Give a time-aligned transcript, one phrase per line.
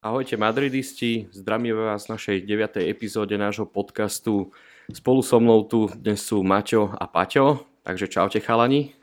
[0.00, 2.88] Ahojte madridisti, zdravíme vás v našej 9.
[2.88, 4.48] epizóde nášho podcastu.
[4.88, 8.96] Spolu so mnou tu dnes sú Maťo a Paťo, takže čaute chalani.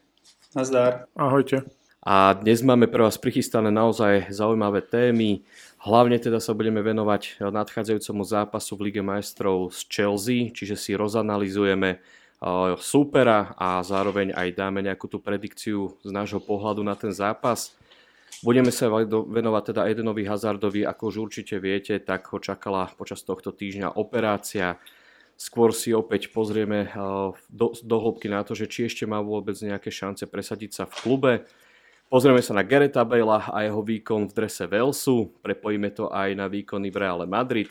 [0.57, 1.05] Nazdar.
[1.13, 1.69] Ahojte.
[2.01, 5.45] A dnes máme pre vás prichystané naozaj zaujímavé témy.
[5.85, 11.89] Hlavne teda sa budeme venovať nadchádzajúcemu zápasu v Lige majstrov s Chelsea, čiže si rozanalizujeme
[11.93, 17.76] eh, súpera a zároveň aj dáme nejakú tú predikciu z nášho pohľadu na ten zápas.
[18.45, 23.49] Budeme sa venovať teda Edenovi Hazardovi, ako už určite viete, tak ho čakala počas tohto
[23.49, 24.77] týždňa operácia.
[25.37, 26.91] Skôr si opäť pozrieme eh,
[27.49, 30.93] do, do hĺbky na to, že či ešte má vôbec nejaké šance presadiť sa v
[31.01, 31.33] klube.
[32.07, 36.47] Pozrieme sa na Gareta Bale a jeho výkon v drese Velsu, prepojíme to aj na
[36.47, 37.67] výkony v Reále Madrid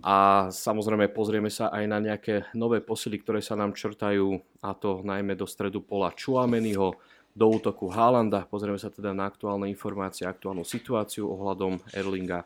[0.00, 5.04] a samozrejme pozrieme sa aj na nejaké nové posily, ktoré sa nám črtajú a to
[5.04, 6.96] najmä do stredu pola Čuameniho,
[7.32, 8.44] do útoku Haalanda.
[8.48, 12.44] Pozrieme sa teda na aktuálne informácie, aktuálnu situáciu ohľadom Erlinga.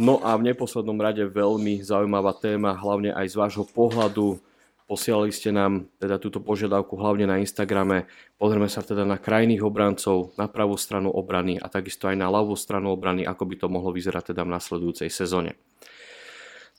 [0.00, 4.40] No a v neposlednom rade veľmi zaujímavá téma, hlavne aj z vášho pohľadu.
[4.88, 8.10] Posielali ste nám teda túto požiadavku hlavne na Instagrame.
[8.36, 12.56] Pozrieme sa teda na krajných obrancov, na pravú stranu obrany a takisto aj na ľavú
[12.58, 15.56] stranu obrany, ako by to mohlo vyzerať teda v nasledujúcej sezóne.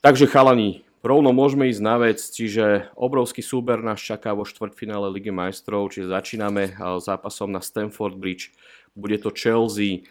[0.04, 5.30] Takže chalani, rovno môžeme ísť na vec, čiže obrovský súber nás čaká vo štvrťfinále Ligy
[5.30, 8.56] majstrov, čiže začíname zápasom na Stamford Bridge,
[8.96, 10.08] bude to Chelsea.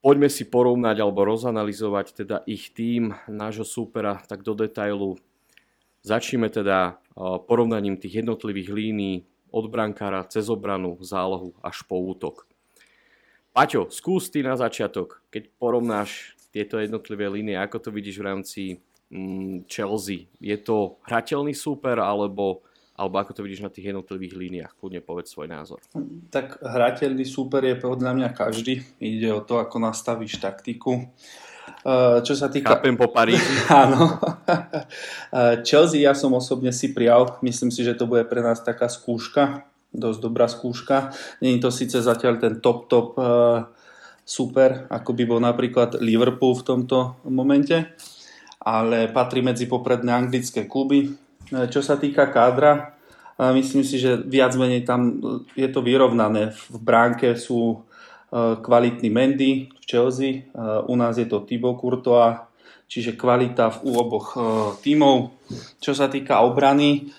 [0.00, 5.16] Poďme si porovnať alebo rozanalizovať teda ich tým, nášho súpera, tak do detailu.
[6.04, 7.00] Začneme teda
[7.48, 12.44] porovnaním tých jednotlivých línií od brankára cez obranu, zálohu až po útok.
[13.54, 18.62] Paťo, skús ty na začiatok, keď porovnáš tieto jednotlivé línie, ako to vidíš v rámci
[19.70, 20.26] Chelsea.
[20.42, 22.66] Je to hrateľný súper, alebo,
[22.98, 24.72] alebo ako to vidíš na tých jednotlivých líniách?
[24.74, 25.78] Kľudne povedz svoj názor.
[26.34, 28.82] Tak hrateľný súper je podľa mňa každý.
[28.98, 31.06] Ide o to, ako nastavíš taktiku.
[31.84, 32.74] Eh, čo sa týka...
[32.76, 33.44] Chápem po Paríži.
[33.70, 34.18] Áno.
[35.34, 37.38] Eh, Chelsea ja som osobne si prijal.
[37.44, 39.68] Myslím si, že to bude pre nás taká skúška.
[39.94, 41.14] Dosť dobrá skúška.
[41.38, 43.70] Není to síce zatiaľ ten top, top uh,
[44.26, 47.94] super, ako by bol napríklad Liverpool v tomto momente
[48.64, 51.12] ale patrí medzi popredné anglické kluby.
[51.52, 52.96] E, čo sa týka kádra,
[53.36, 55.20] e, myslím si, že viac menej tam
[55.52, 56.56] je to vyrovnané.
[56.72, 57.78] V bránke sú e,
[58.56, 60.48] kvalitní Mendy v Chelsea,
[60.88, 62.40] u nás je to Thibaut Courtois,
[62.88, 64.32] čiže kvalita v, oboch
[64.80, 65.36] tímov.
[65.76, 67.12] Čo sa týka obrany,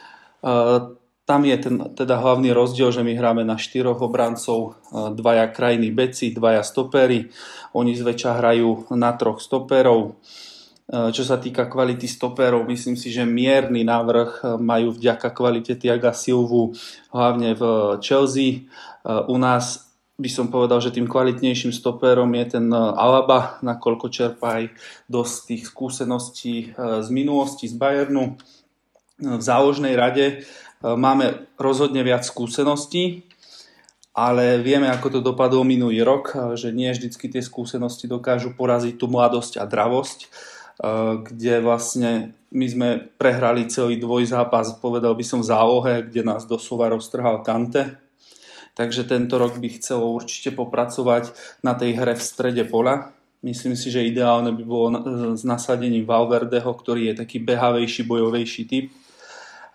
[1.26, 6.34] tam je ten teda hlavný rozdiel, že my hráme na štyroch obrancov, dvaja krajní beci,
[6.34, 7.30] dvaja stopery,
[7.78, 10.18] oni zväčša hrajú na troch stoperov.
[10.86, 15.74] Eh, čo sa týka kvality stoperov, myslím si, že mierny návrh eh, majú vďaka kvalite
[15.74, 16.78] Tiaga Silvu,
[17.10, 17.64] hlavne v
[18.06, 18.70] Chelsea.
[19.02, 19.90] Eh, u nás
[20.22, 24.72] by som povedal, že tým kvalitnejším stoperom je ten Alaba, nakoľko čerpá aj
[25.12, 28.40] dosť tých skúseností z minulosti, z Bayernu.
[29.20, 30.48] V záložnej rade
[30.80, 33.28] máme rozhodne viac skúseností,
[34.16, 39.12] ale vieme, ako to dopadlo minulý rok, že nie vždycky tie skúsenosti dokážu poraziť tú
[39.12, 40.32] mladosť a dravosť
[41.22, 47.44] kde vlastne my sme prehrali celý dvojzápas, povedal by som zálohe, kde nás doslova roztrhal
[47.44, 48.00] Kante.
[48.76, 51.32] Takže tento rok by chcelo určite popracovať
[51.64, 53.16] na tej hre v strede pola.
[53.40, 54.88] Myslím si, že ideálne by bolo
[55.38, 58.92] s nasadením Valverdeho, ktorý je taký behavejší, bojovejší typ.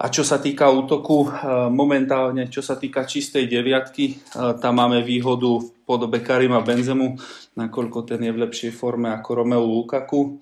[0.01, 1.29] A čo sa týka útoku,
[1.69, 4.17] momentálne, čo sa týka čistej deviatky,
[4.61, 7.21] tam máme výhodu v podobe Karima Benzemu,
[7.57, 10.41] nakoľko ten je v lepšej forme ako Romelu Lukaku.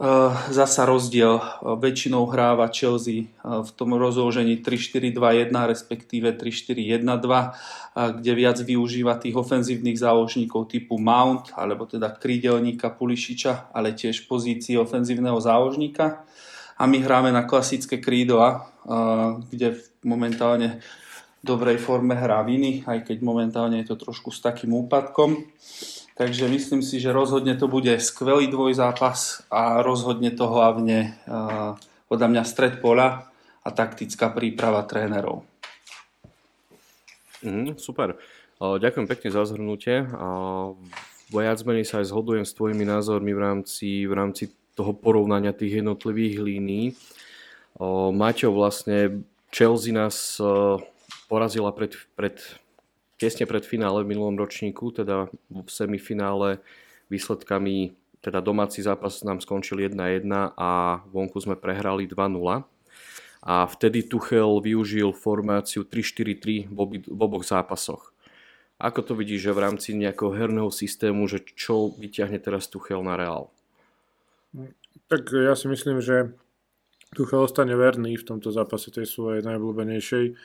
[0.00, 1.36] Eh, zasa rozdiel.
[1.36, 7.52] Eh, väčšinou hráva Chelsea eh, v tom rozložení 3-4-2-1, respektíve 3-4-1-2,
[8.16, 14.80] kde viac využíva tých ofenzívnych záložníkov typu Mount, alebo teda krídelníka Pulišiča, ale tiež pozícii
[14.80, 16.24] ofenzívneho záložníka.
[16.80, 18.70] A my hráme na klasické krídla,
[19.50, 20.80] kde momentálne
[21.42, 25.44] v dobrej forme hrá Viny, aj keď momentálne je to trošku s takým úpadkom.
[26.20, 31.80] Takže myslím si, že rozhodne to bude skvelý dvojzápas a rozhodne to hlavne uh,
[32.12, 33.32] podľa mňa stred pola
[33.64, 35.48] a taktická príprava trénerov.
[37.40, 38.20] Mm, super.
[38.60, 40.04] Uh, ďakujem pekne za zhrnutie.
[40.04, 40.76] Uh,
[41.32, 45.80] viac menej sa aj zhodujem s tvojimi názormi v rámci, v rámci toho porovnania tých
[45.80, 46.86] jednotlivých línií.
[48.12, 50.36] Maťo, vlastne Chelsea nás
[51.32, 52.36] porazila pred, pred
[53.20, 56.64] tesne pred finále v minulom ročníku, teda v semifinále
[57.12, 57.92] výsledkami,
[58.24, 60.24] teda domáci zápas nám skončil 1-1
[60.56, 62.64] a vonku sme prehrali 2-0.
[63.40, 66.78] A vtedy Tuchel využil formáciu 3-4-3 v,
[67.08, 68.12] oboch zápasoch.
[68.80, 73.16] Ako to vidíš, že v rámci nejakého herného systému, že čo vyťahne teraz Tuchel na
[73.16, 73.52] Real?
[75.08, 76.32] Tak ja si myslím, že
[77.16, 80.36] Tuchel ostane verný v tomto zápase tej svojej najblúbenejšej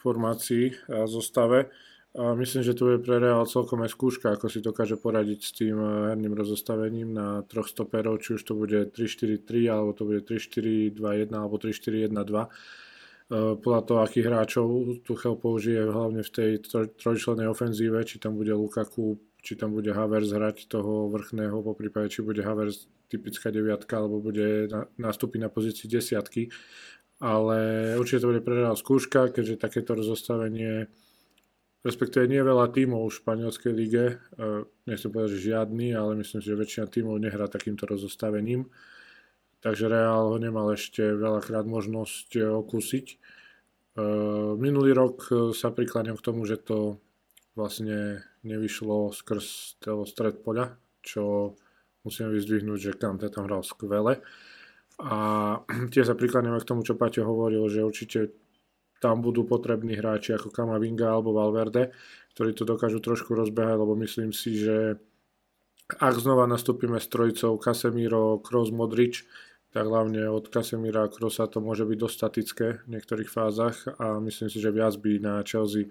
[0.00, 1.68] formácii a zostave.
[2.10, 5.50] A myslím, že to je pre Real celkom aj skúška, ako si dokáže poradiť s
[5.54, 10.26] tým eh, herným rozostavením na troch stoperov, či už to bude 3-4-3, alebo to bude
[10.26, 12.10] 3-4-2-1, alebo 3-4-1-2.
[12.10, 14.66] Eh, podľa toho, akých hráčov
[15.06, 16.50] Tuchel použije hlavne v tej
[16.98, 22.10] trojčlennej ofenzíve, či tam bude Lukaku, či tam bude Havers hrať toho vrchného, po prípade,
[22.10, 24.66] či bude Havers typická deviatka, alebo bude
[24.98, 26.50] nastúpiť na pozícii desiatky.
[27.22, 30.90] Ale určite to bude pre Real skúška, keďže takéto rozostavenie
[31.80, 34.14] respektíve nie veľa tímov v španielskej lige, e,
[34.84, 38.68] nechcem povedať, že žiadny, ale myslím si, že väčšina tímov nehrá takýmto rozostavením.
[39.60, 43.06] Takže Real ho nemal ešte veľakrát možnosť e, okúsiť.
[43.08, 43.16] E,
[44.60, 45.16] minulý rok
[45.56, 47.00] sa prikláňam k tomu, že to
[47.56, 51.56] vlastne nevyšlo skrz toho stred poľa, čo
[52.04, 54.20] musím vyzdvihnúť, že Kante tam hral skvele.
[55.00, 55.18] A
[55.92, 58.36] tiež sa prikláňam k tomu, čo Paťo hovoril, že určite
[59.00, 61.90] tam budú potrební hráči ako Kamavinga alebo Valverde,
[62.36, 65.00] ktorí to dokážu trošku rozbehať, lebo myslím si, že
[65.90, 69.26] ak znova nastúpime s trojicou Casemiro, Kroos, Modrič,
[69.74, 74.18] tak hlavne od Casemira a Krosa to môže byť dosť statické v niektorých fázach a
[74.22, 75.90] myslím si, že viac by na Chelsea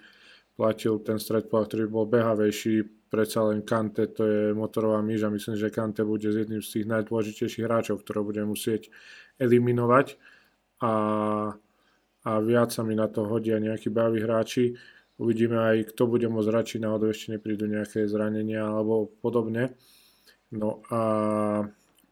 [0.60, 5.56] platil ten stred ktorý bol behavejší, predsa len Kante to je motorová myš a myslím,
[5.56, 8.92] že Kante bude z jedným z tých najdôležitejších hráčov, ktorého bude musieť
[9.40, 10.20] eliminovať.
[10.84, 10.92] A
[12.26, 14.76] a viac sa mi na to hodia nejakí baví hráči.
[15.20, 19.76] Uvidíme aj, kto bude môcť hrať, či náhodou ešte neprídu nejaké zranenia alebo podobne.
[20.56, 21.02] No a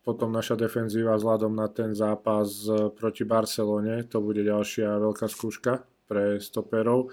[0.04, 6.40] potom naša defenzíva vzhľadom na ten zápas proti Barcelone, to bude ďalšia veľká skúška pre
[6.40, 7.12] stoperov.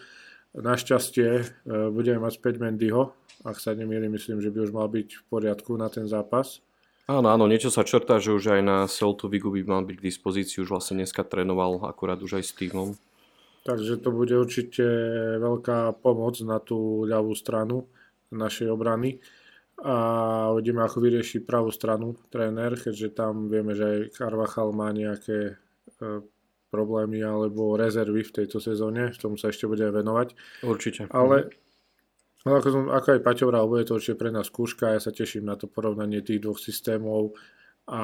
[0.54, 1.42] Našťastie e,
[1.90, 3.10] budeme mať späť Mendyho,
[3.42, 6.62] ak sa nemýlim, myslím, že by už mal byť v poriadku na ten zápas.
[7.04, 10.06] Áno, áno, niečo sa črtá, že už aj na Celtu Vigu by mal byť k
[10.08, 12.96] dispozícii, už vlastne dneska trénoval akurát už aj s týmom.
[13.64, 14.84] Takže to bude určite
[15.40, 17.88] veľká pomoc na tú ľavú stranu
[18.32, 19.20] našej obrany
[19.84, 19.96] a
[20.52, 25.60] uvidíme, ako vyrieši pravú stranu tréner, keďže tam vieme, že aj Carvachal má nejaké
[26.00, 26.24] e,
[26.72, 30.32] problémy alebo rezervy v tejto sezóne, v tom sa ešte bude venovať.
[30.64, 31.10] Určite.
[31.10, 31.52] Ale
[32.44, 35.08] No ako, som, ako aj Paťo vral, bude to určite pre nás skúška, ja sa
[35.08, 37.32] teším na to porovnanie tých dvoch systémov
[37.88, 38.00] a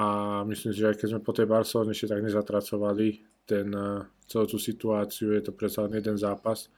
[0.49, 3.09] myslím si, že aj keď sme po tej Barcelone ešte tak nezatracovali
[3.45, 6.73] ten, eh, celú tú situáciu, je to predsa len jeden zápas,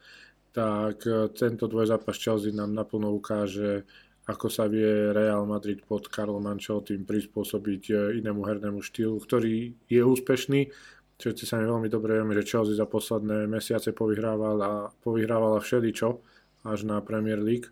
[0.50, 3.86] tak eh, tento dvojzápas Chelsea nám naplno ukáže,
[4.26, 10.02] ako sa vie Real Madrid pod Karlom Ancelotým prispôsobiť eh, inému hernému štýlu, ktorý je
[10.02, 10.66] úspešný.
[11.14, 16.31] Všetci sa mi veľmi dobre vieme, že Chelsea za posledné mesiace povyhrávala, povyhrávala všeličo,
[16.62, 17.70] až na Premier League.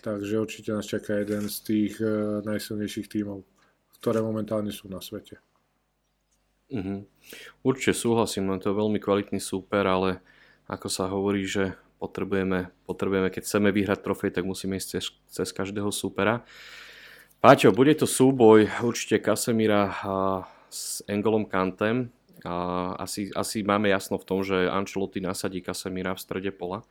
[0.00, 3.44] Takže určite nás čaká jeden z tých uh, najsilnejších tímov,
[4.00, 5.38] ktoré momentálne sú na svete.
[6.72, 6.98] Mm-hmm.
[7.60, 10.24] Určite súhlasím, len to je veľmi kvalitný súper, ale
[10.64, 15.48] ako sa hovorí, že potrebujeme, potrebujeme keď chceme vyhrať trofej, tak musíme ísť cez, cez
[15.52, 16.42] každého súpera.
[17.44, 19.92] Páťo, bude to súboj určite Kasemira
[20.72, 22.08] s Engolom Kantem.
[22.42, 26.82] A asi, asi máme jasno v tom, že Ancelotti nasadí Kasemira v strede pola.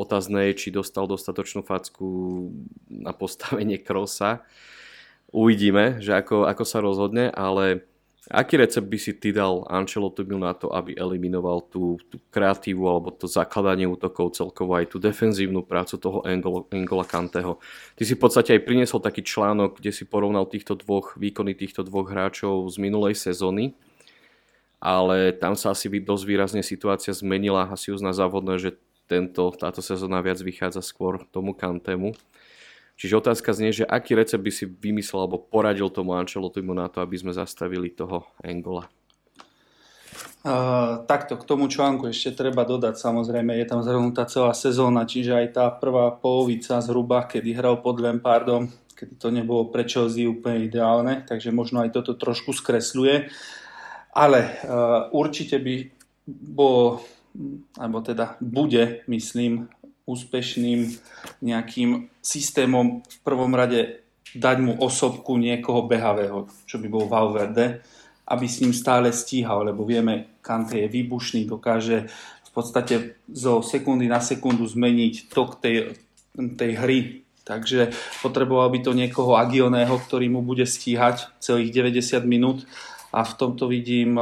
[0.00, 2.48] Otázne je, či dostal dostatočnú facku
[2.88, 4.40] na postavenie krosa.
[5.28, 7.84] Uvidíme, že ako, ako sa rozhodne, ale
[8.32, 13.12] aký recept by si ty dal Ancelottimu na to, aby eliminoval tú, tú kreatívu alebo
[13.12, 17.60] to zakladanie útokov celkovo aj tú defenzívnu prácu toho Angola Kanteho.
[17.92, 21.84] Ty si v podstate aj priniesol taký článok, kde si porovnal týchto dvoch výkony týchto
[21.84, 23.76] dvoch hráčov z minulej sezóny
[24.80, 27.68] ale tam sa asi dosť výrazne situácia zmenila.
[27.68, 32.14] Asi uzná závodné, že tento, táto sezóna viac vychádza skôr tomu Kantemu.
[32.94, 37.02] Čiže otázka znie, že aký recept by si vymyslel alebo poradil tomu Ancelottimu na to,
[37.02, 38.86] aby sme zastavili toho Engola?
[40.40, 45.36] Uh, takto, k tomu článku ešte treba dodať, samozrejme, je tam zhrnutá celá sezóna, čiže
[45.36, 50.64] aj tá prvá polovica zhruba, kedy hral pod Lampardom, kedy to nebolo pre Chelsea úplne
[50.64, 53.28] ideálne, takže možno aj toto trošku skresľuje.
[54.16, 55.92] Ale uh, určite by
[56.28, 57.04] bolo
[57.78, 59.70] alebo teda bude, myslím,
[60.10, 60.90] úspešným
[61.44, 64.02] nejakým systémom v prvom rade
[64.34, 67.82] dať mu osobku niekoho behavého, čo by bol Valverde,
[68.30, 72.06] aby s ním stále stíhal, lebo vieme, Kante je výbušný, dokáže
[72.46, 75.98] v podstate zo sekundy na sekundu zmeniť tok tej,
[76.34, 77.00] tej hry.
[77.42, 77.90] Takže
[78.22, 82.58] potreboval by to niekoho agilného, ktorý mu bude stíhať celých 90 minút
[83.10, 84.14] a v tomto vidím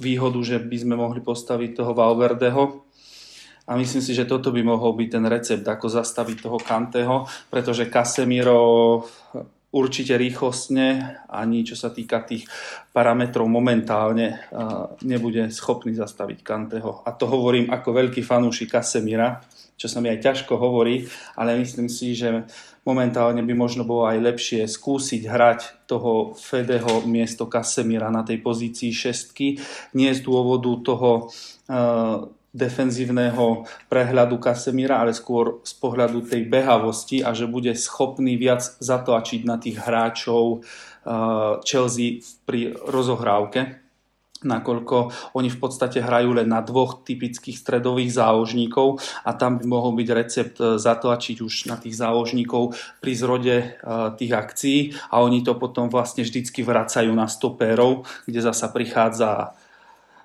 [0.00, 2.88] výhodu, že by sme mohli postaviť toho Valverdeho.
[3.70, 7.86] A myslím si, že toto by mohol byť ten recept, ako zastaviť toho Kanteho, pretože
[7.86, 9.06] Casemiro
[9.70, 12.50] určite rýchlostne, ani čo sa týka tých
[12.90, 14.42] parametrov momentálne
[15.06, 17.06] nebude schopný zastaviť Kanteho.
[17.06, 19.38] A to hovorím ako veľký fanúšik Casemira,
[19.80, 21.08] čo sa mi aj ťažko hovorí,
[21.40, 22.44] ale myslím si, že
[22.84, 28.92] momentálne by možno bolo aj lepšie skúsiť hrať toho Fedeho miesto Casemira na tej pozícii
[28.92, 29.56] šestky,
[29.96, 37.32] nie z dôvodu toho uh, defenzívneho prehľadu Kasemira, ale skôr z pohľadu tej behavosti a
[37.32, 43.79] že bude schopný viac zatlačiť na tých hráčov uh, Chelsea pri rozohrávke
[44.44, 44.96] nakoľko
[45.36, 50.08] oni v podstate hrajú len na dvoch typických stredových záložníkov a tam by mohol byť
[50.12, 54.78] recept uh, zatlačiť už na tých záložníkov pri zrode uh, tých akcií
[55.12, 59.56] a oni to potom vlastne vždycky vracajú na stopérov, kde zasa prichádza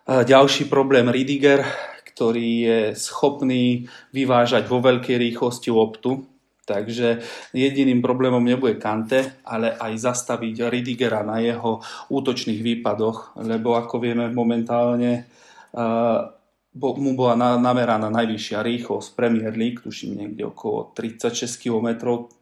[0.06, 1.66] ďalší problém Ridiger,
[2.14, 6.35] ktorý je schopný vyvážať vo veľkej rýchlosti loptu.
[6.66, 7.22] Takže
[7.54, 14.34] jediným problémom nebude Kante, ale aj zastaviť Ridigera na jeho útočných výpadoch, lebo ako vieme
[14.34, 15.30] momentálne
[15.78, 16.34] uh,
[16.76, 21.88] mu bola nameraná najvyššia rýchlosť Premier League, tuším niekde okolo 36 km,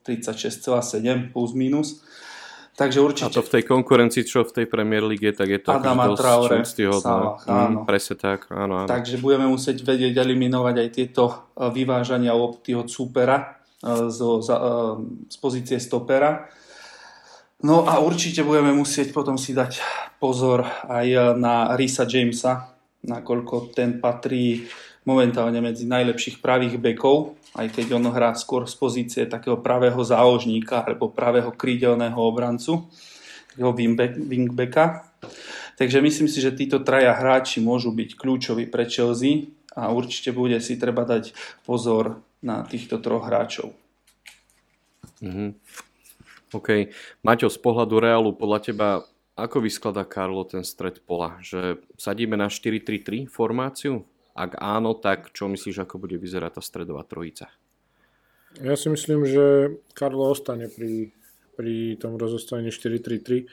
[0.01, 2.01] 36,7 plus minus.
[2.73, 3.29] Takže určite...
[3.29, 6.09] A to v tej konkurencii, čo v tej Premier League je, tak je to Adama
[6.09, 7.79] dosť Traore, Salah, mm, áno.
[7.85, 8.89] presne tak, áno, áno.
[8.89, 14.49] Takže budeme musieť vedieť eliminovať aj tieto e, vyvážania lopty od supera e, z, z,
[14.49, 14.57] e,
[15.27, 16.47] z pozície stopera.
[17.63, 19.79] No a určite budeme musieť potom si dať
[20.19, 24.67] pozor aj na Risa Jamesa, nakoľko ten patrí
[25.03, 30.83] momentálne medzi najlepších pravých bekov, aj keď on hrá skôr z pozície takého pravého záložníka
[30.83, 32.87] alebo pravého krídelného obrancu,
[33.51, 33.71] takého
[34.27, 35.07] wingbacka.
[35.75, 40.57] Takže myslím si, že títo traja hráči môžu byť kľúčoví pre Chelsea a určite bude
[40.61, 41.33] si treba dať
[41.67, 43.71] pozor na týchto troch hráčov.
[45.23, 45.49] Mm-hmm.
[46.53, 46.69] OK.
[47.25, 48.89] Maťo, z pohľadu Realu, podľa teba,
[49.33, 51.41] ako vyskladá Karlo ten stred pola?
[51.41, 54.05] Že sadíme na 4-3-3 formáciu?
[54.37, 57.49] Ak áno, tak čo myslíš, ako bude vyzerať tá stredová trojica?
[58.61, 61.09] Ja si myslím, že Karlo ostane pri,
[61.57, 63.49] pri tom rozostavení 4-3-3.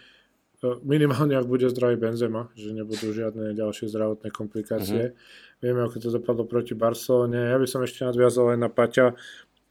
[0.60, 5.12] E, minimálne, ak bude zdravý Benzema, že nebudú žiadne ďalšie zdravotné komplikácie.
[5.12, 5.60] Uh-huh.
[5.64, 7.52] Vieme, ako to dopadlo proti Barcelone.
[7.52, 9.16] Ja by som ešte nadviazal aj na Paťa.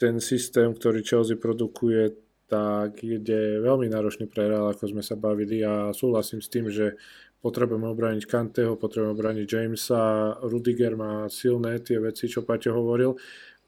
[0.01, 2.17] Ten systém, ktorý Chelsea produkuje,
[2.49, 6.97] tak je veľmi náročný pre Real, ako sme sa bavili a súhlasím s tým, že
[7.45, 13.13] potrebujeme obraniť Kanteho, potrebujeme obraniť Jamesa, Rudiger má silné tie veci, čo Paťo hovoril,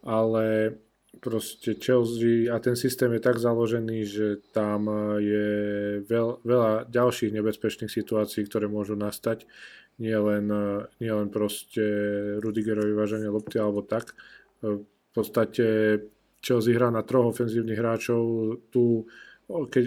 [0.01, 0.75] ale
[1.19, 4.87] proste Chelsea a ten systém je tak založený, že tam
[5.19, 5.49] je
[6.07, 9.43] veľ, veľa ďalších nebezpečných situácií, ktoré môžu nastať,
[9.99, 10.47] nie len,
[11.03, 11.83] nie len proste
[12.39, 14.15] Rudigerovi váženie lopty alebo tak.
[14.63, 15.99] V podstate
[16.39, 18.23] Chelsea hrá na troch ofenzívnych hráčov,
[18.71, 19.05] tu
[19.51, 19.85] keď,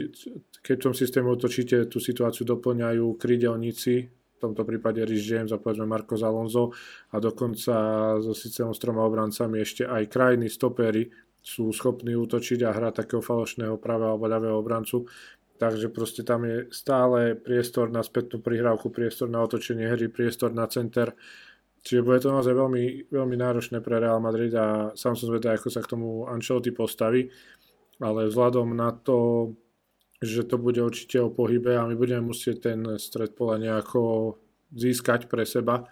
[0.61, 4.13] keď v tom systéme otočíte, tú situáciu doplňajú krydelníci,
[4.45, 6.71] tomto prípade Rhys James a povedzme Marco Alonso
[7.13, 7.75] a dokonca
[8.21, 11.09] so systémom s troma obrancami ešte aj krajní stopery
[11.45, 15.05] sú schopní útočiť a hrať takého falošného pravého alebo ľavého obrancu.
[15.55, 20.67] Takže proste tam je stále priestor na spätnú prihrávku, priestor na otočenie hry, priestor na
[20.67, 21.15] center.
[21.85, 25.69] Čiže bude to naozaj veľmi, veľmi náročné pre Real Madrid a sám som zvedal, ako
[25.69, 27.29] sa k tomu Ancelotti postaví
[28.03, 29.51] ale vzhľadom na to,
[30.25, 34.35] že to bude určite o pohybe a my budeme musieť ten stred pola nejako
[34.75, 35.87] získať pre seba,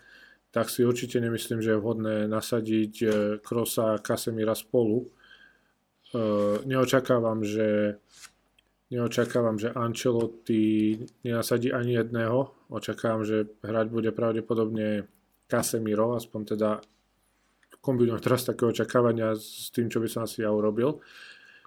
[0.53, 2.95] tak si určite nemyslím, že je vhodné nasadiť
[3.41, 5.01] Krosa a Kasemira spolu.
[5.01, 5.07] E,
[6.69, 7.97] neočakávam, že
[8.93, 12.53] neočakávam, že Ancelotti nenasadí ani jedného.
[12.69, 15.09] Očakávam, že hrať bude pravdepodobne
[15.49, 16.71] Casemiro, aspoň teda
[17.81, 21.01] kombinujem teraz také očakávania s tým, čo by som asi ja urobil.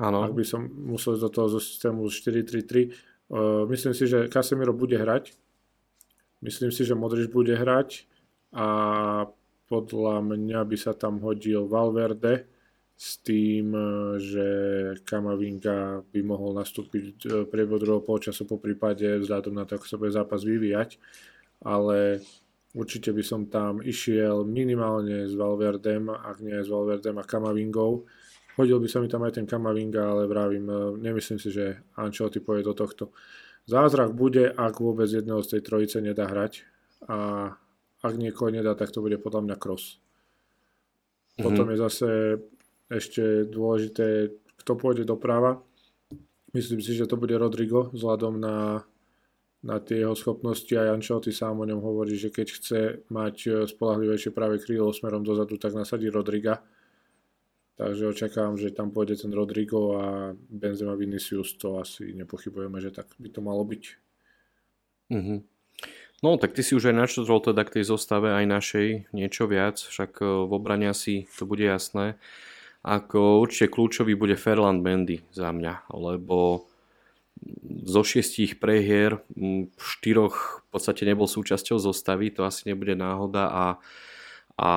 [0.01, 0.27] Áno.
[0.27, 2.91] Ak by som musel do toho zo systému 4-3-3.
[3.25, 5.33] Uh, myslím si, že Casemiro bude hrať.
[6.45, 8.05] Myslím si, že Modrič bude hrať
[8.53, 8.67] a
[9.65, 12.45] podľa mňa by sa tam hodil Valverde
[12.95, 13.87] s tým, e,
[14.21, 14.47] že
[15.03, 20.13] Kamavinga by mohol nastúpiť priebehu druhého polčasu po prípade vzhľadom na to, ako sa bude
[20.13, 21.01] zápas vyvíjať.
[21.65, 22.23] Ale
[22.77, 28.05] určite by som tam išiel minimálne s Valverdem, ak nie s Valverdem a Kamavingou
[28.55, 32.39] Hodil by sa mi tam aj ten Kamavinga, ale vravím, e, nemyslím si, že Ancelotti
[32.39, 33.11] povie do tohto.
[33.67, 36.63] Zázrak bude, ak vôbec jedného z tej trojice nedá hrať
[37.09, 37.51] a
[38.05, 39.97] ak niekoho nedá, tak to bude podľa mňa cross.
[39.97, 41.43] Mm-hmm.
[41.43, 42.09] Potom je zase
[42.87, 44.31] ešte dôležité,
[44.61, 45.59] kto pôjde doprava.
[46.53, 48.85] Myslím si, že to bude Rodrigo vzhľadom na,
[49.65, 53.49] na tie jeho schopnosti a ty sám o ňom hovorí, že keď chce mať e,
[53.67, 56.61] spolahlivejšie práve krídlo smerom dozadu, tak nasadí Rodriga.
[57.75, 63.11] Takže očakávam, že tam pôjde ten Rodrigo a Benzema Vinicius, to asi nepochybujeme, že tak
[63.19, 63.83] by to malo byť.
[65.11, 65.39] Mm-hmm.
[66.23, 69.75] No, tak ty si už aj načrtol teda k tej zostave aj našej niečo viac,
[69.75, 72.15] však e, v obrane asi to bude jasné.
[72.87, 76.63] Ako určite kľúčový bude Ferland Mendy za mňa, lebo
[77.83, 83.65] zo šiestich prehier v štyroch v podstate nebol súčasťou zostavy, to asi nebude náhoda a,
[84.55, 84.71] a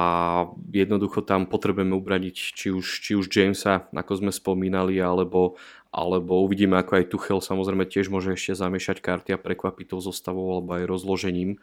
[0.75, 5.54] jednoducho tam potrebujeme ubradiť či už, či už Jamesa, ako sme spomínali, alebo,
[5.94, 10.58] alebo uvidíme, ako aj Tuchel samozrejme tiež môže ešte zamiešať karty a prekvapiť tou zostavou
[10.58, 11.62] alebo aj rozložením.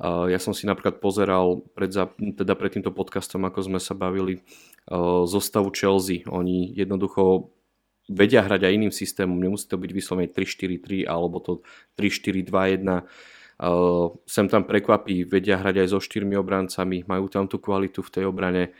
[0.00, 4.40] Ja som si napríklad pozeral pred, teda pred týmto podcastom, ako sme sa bavili,
[5.28, 6.24] zostavu Chelsea.
[6.32, 7.52] Oni jednoducho
[8.08, 11.60] vedia hrať aj iným systémom, nemusí to byť vyslovene 3-4-3 alebo to
[12.00, 13.04] 3-4-2-1.
[13.60, 18.12] Uh, sem tam prekvapí, vedia hrať aj so štyrmi obrancami, majú tam tú kvalitu v
[18.16, 18.72] tej obrane,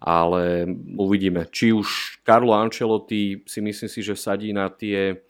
[0.00, 0.64] ale
[0.96, 1.44] uvidíme.
[1.52, 5.20] Či už Carlo Ancelotti si myslím si, že sadí na tie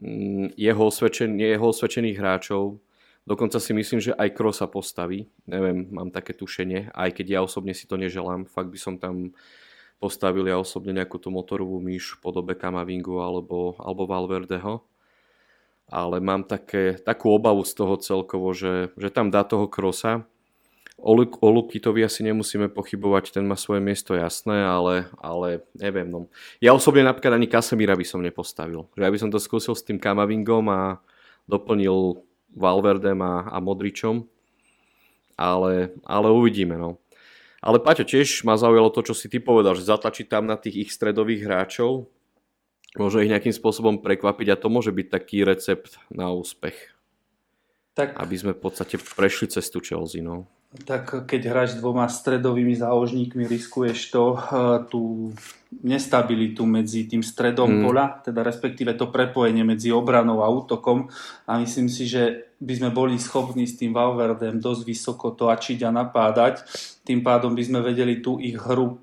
[0.00, 2.80] mm, jeho, osvedčen, jeho osvedčených hráčov,
[3.26, 5.26] Dokonca si myslím, že aj Krosa postaví.
[5.50, 8.46] Neviem, mám také tušenie, aj keď ja osobne si to neželám.
[8.46, 9.34] Fakt by som tam
[9.98, 14.86] postavili ja osobne nejakú tú motorovú myš v podobe Kamavingu alebo, alebo Valverdeho.
[15.86, 20.26] Ale mám také, takú obavu z toho celkovo, že, že tam dá toho krosa.
[20.96, 26.08] O, o Lukitovi asi nemusíme pochybovať, ten má svoje miesto jasné, ale, ale neviem.
[26.08, 26.32] No.
[26.58, 28.88] Ja osobne napríklad ani Kasemira by som nepostavil.
[28.96, 30.98] Že ja by som to skúsil s tým Kamavingom a
[31.46, 32.24] doplnil
[32.56, 34.24] Valverdem a, a Modričom.
[35.36, 36.80] Ale, ale uvidíme.
[36.80, 36.96] No.
[37.60, 40.88] Ale Paťo, tiež ma zaujalo to, čo si ty povedal, že zatlačiť tam na tých
[40.88, 42.08] ich stredových hráčov,
[42.98, 46.96] môže ich nejakým spôsobom prekvapiť a to môže byť taký recept na úspech.
[47.96, 50.20] Tak, aby sme v podstate prešli cestu Chelsea.
[50.20, 50.44] No.
[50.84, 55.32] Tak keď hráš dvoma stredovými záložníkmi, riskuješ to, uh, tú
[55.80, 57.80] nestabilitu medzi tým stredom mm.
[57.80, 61.08] pola, teda respektíve to prepojenie medzi obranou a útokom
[61.48, 65.90] a myslím si, že by sme boli schopní s tým Valverdem dosť vysoko točiť a
[65.92, 66.64] napádať.
[67.04, 69.00] Tým pádom by sme vedeli tú ich hru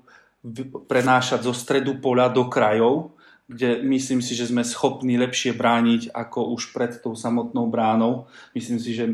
[0.86, 3.13] prenášať zo stredu poľa do krajov,
[3.44, 8.24] kde myslím si, že sme schopní lepšie brániť ako už pred tou samotnou bránou.
[8.56, 9.04] Myslím si, že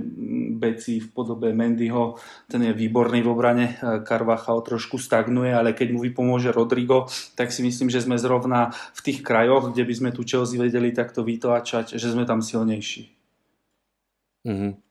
[0.54, 2.14] Beci v podobe Mendyho,
[2.46, 3.66] ten je výborný v obrane,
[4.06, 9.00] Carvachal trošku stagnuje, ale keď mu vypomôže Rodrigo, tak si myslím, že sme zrovna v
[9.02, 13.10] tých krajoch, kde by sme tu Chelsea vedeli takto vytlačať, že sme tam silnejší.
[14.46, 14.89] Mm-hmm.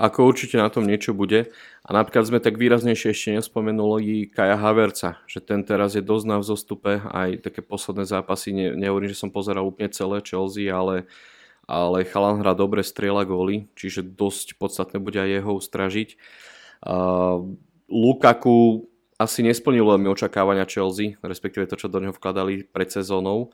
[0.00, 1.52] Ako určite na tom niečo bude.
[1.84, 6.40] A napríklad sme tak výraznejšie ešte nespomenuli Kaja Haverca, že ten teraz je dosť na
[6.40, 11.04] vzostupe, aj také posledné zápasy, ne, nehovorím, že som pozeral úplne celé Chelsea, ale,
[11.68, 16.08] ale chalan hrá dobre, strieľa góly, čiže dosť podstatné bude aj jeho ustražiť.
[16.80, 17.44] Uh,
[17.92, 18.88] Lukaku
[19.20, 23.52] asi nesplnil veľmi očakávania Chelsea, respektíve to, čo do neho vkladali pred sezónou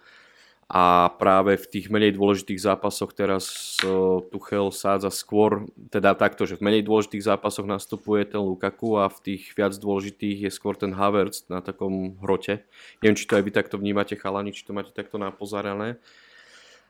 [0.66, 6.58] a práve v tých menej dôležitých zápasoch teraz uh, Tuchel sádza skôr, teda takto, že
[6.58, 10.90] v menej dôležitých zápasoch nastupuje ten Lukaku a v tých viac dôležitých je skôr ten
[10.90, 12.66] Havertz na takom hrote.
[12.98, 16.02] Neviem, či to aj vy takto vnímate chalani, či to máte takto napozarané,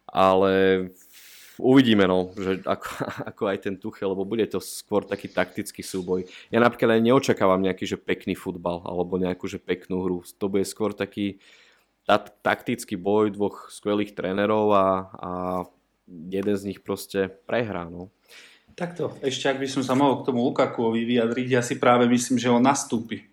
[0.09, 0.89] ale
[1.61, 2.89] uvidíme, no, že ako,
[3.35, 6.25] ako aj ten Tuchel, lebo bude to skôr taký taktický súboj.
[6.49, 10.19] Ja napríklad aj neočakávam nejaký, že pekný futbal, alebo nejakú, že peknú hru.
[10.41, 11.41] To bude skôr taký,
[12.43, 15.31] taktický boj dvoch skvelých trénerov a, a
[16.07, 17.91] jeden z nich proste prehrá.
[17.91, 18.15] No.
[18.79, 22.39] Takto, ešte ak by som sa mohol k tomu Lukakuovi vyjadriť, ja si práve myslím,
[22.39, 23.27] že on nastúpi.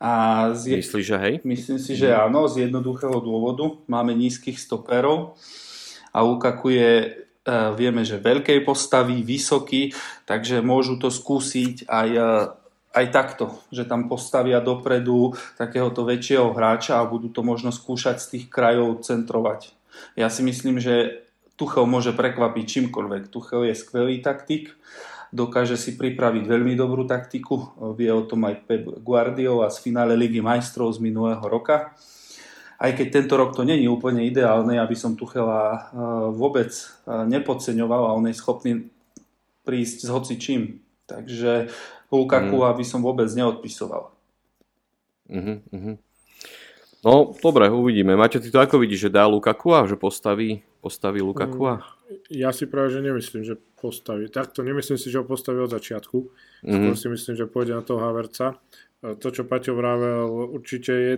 [0.00, 0.80] A z...
[0.80, 1.34] Myslíš, že hej?
[1.44, 3.76] Myslím si, že áno, z jednoduchého dôvodu.
[3.84, 5.36] Máme nízkych stoperov
[6.08, 6.92] a Lukaku je,
[7.44, 9.92] e, vieme, že veľkej postavy, vysoký,
[10.24, 12.22] takže môžu to skúsiť aj e,
[12.90, 18.26] aj takto, že tam postavia dopredu takéhoto väčšieho hráča a budú to možno skúšať z
[18.36, 19.70] tých krajov centrovať.
[20.18, 21.22] Ja si myslím, že
[21.54, 23.28] Tuchel môže prekvapiť čímkoľvek.
[23.28, 24.74] Tuchel je skvelý taktik,
[25.30, 30.42] dokáže si pripraviť veľmi dobrú taktiku, vie o tom aj Pep Guardiola z finále Ligy
[30.42, 31.94] majstrov z minulého roka.
[32.80, 35.78] Aj keď tento rok to není úplne ideálne, aby som Tuchela e,
[36.32, 38.88] vôbec e, nepodceňoval a on je schopný
[39.68, 40.80] prísť s hocičím.
[41.04, 41.68] Takže
[42.10, 42.68] Lukaku, mm.
[42.74, 44.10] aby som vôbec neodpisoval.
[45.30, 45.96] Uh-huh, uh-huh.
[47.00, 48.18] No, dobre, uvidíme.
[48.18, 51.62] Maťo, ty to ako vidíš, že dá Lukaku a že postaví, postaví Lukaku?
[51.70, 51.74] A...
[52.28, 54.26] Ja si práve, že nemyslím, že postaví.
[54.28, 56.18] Takto nemyslím si, že ho postaví od začiatku.
[56.66, 56.98] Mm-hmm.
[56.98, 58.58] si myslím, že pôjde na toho Haverca.
[59.00, 61.14] To, čo Paťo vravel, určite je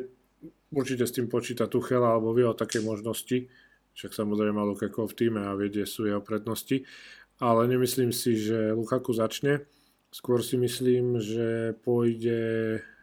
[0.70, 3.50] určite s tým počíta Tuchela alebo vie o takej možnosti.
[3.92, 6.86] Však samozrejme Lukaku v týme a vie, kde sú jeho prednosti
[7.42, 9.66] ale nemyslím si, že Lukaku začne.
[10.12, 12.40] Skôr si myslím, že pôjde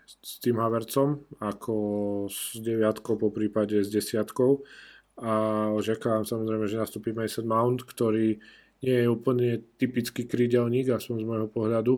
[0.05, 1.73] s tým Havercom ako
[2.29, 4.61] s deviatkou, po prípade s desiatkou.
[5.19, 8.37] A očakávam samozrejme, že nastúpi Mason Mount, ktorý
[8.85, 11.93] nie je úplne typický krídelník, aspoň z môjho pohľadu.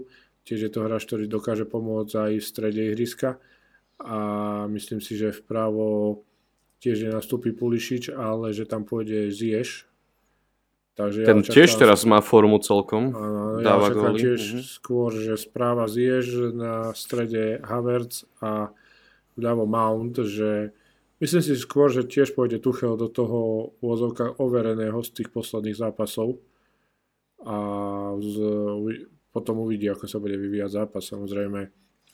[0.47, 3.37] Tiež je to hráč, ktorý dokáže pomôcť aj v strede ihriska.
[3.99, 4.17] A
[4.71, 6.23] myslím si, že vpravo
[6.81, 9.90] tiež nenastúpi Pulišič, ale že tam pôjde Zieš,
[10.91, 13.15] Takže Ten ja tiež teraz má formu celkom.
[13.15, 14.19] Áno, dáva ja góly.
[14.19, 14.63] tiež uh-huh.
[14.63, 18.75] skôr, že správa zjež na strede Havertz a
[19.39, 20.75] vľavo Mount, že
[21.23, 26.43] myslím si skôr, že tiež pôjde Tuchel do toho úvozovka overeného z tých posledných zápasov
[27.41, 27.57] a
[28.19, 28.35] z,
[29.31, 31.07] potom uvidí, ako sa bude vyvíjať zápas.
[31.07, 31.59] Samozrejme,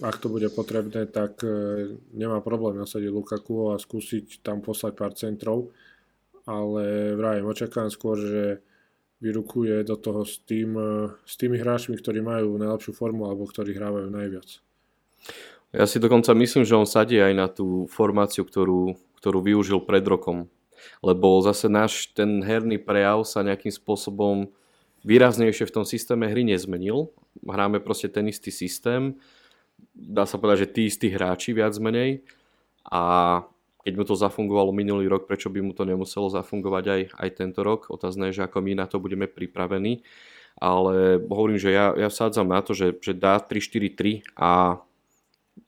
[0.06, 1.50] ak to bude potrebné, tak e,
[2.14, 5.74] nemá problém nasadiť Lukaku a skúsiť tam poslať pár centrov,
[6.48, 8.44] ale vrajem, očakám skôr, že
[9.20, 13.76] vyrukuje do toho s, tým, e, s tými hráčmi, ktorí majú najlepšiu formu alebo ktorí
[13.76, 14.64] hrávajú najviac.
[15.76, 20.06] Ja si dokonca myslím, že on sadí aj na tú formáciu, ktorú, ktorú využil pred
[20.08, 20.48] rokom.
[21.04, 24.48] Lebo zase náš ten herný prejav sa nejakým spôsobom
[25.04, 27.12] výraznejšie v tom systéme hry nezmenil.
[27.44, 29.20] Hráme proste ten istý systém.
[29.92, 32.24] Dá sa povedať, že tí istí hráči viac menej.
[32.88, 33.44] A
[33.88, 37.64] keď mu to zafungovalo minulý rok, prečo by mu to nemuselo zafungovať aj, aj tento
[37.64, 37.88] rok.
[37.88, 40.04] Otázne je, že ako my na to budeme pripravení.
[40.60, 44.84] Ale hovorím, že ja, ja sádzam na to, že, že dá 3-4-3 a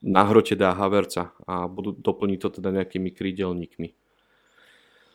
[0.04, 3.96] na hrote dá Haverca a budú doplniť to teda nejakými krídelníkmi.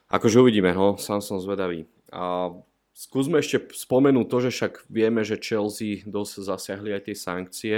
[0.08, 1.84] Akože uvidíme, no, sám som zvedavý.
[2.08, 2.56] A
[2.96, 7.76] skúsme ešte spomenúť to, že však vieme, že Chelsea dosť zasiahli aj tie sankcie.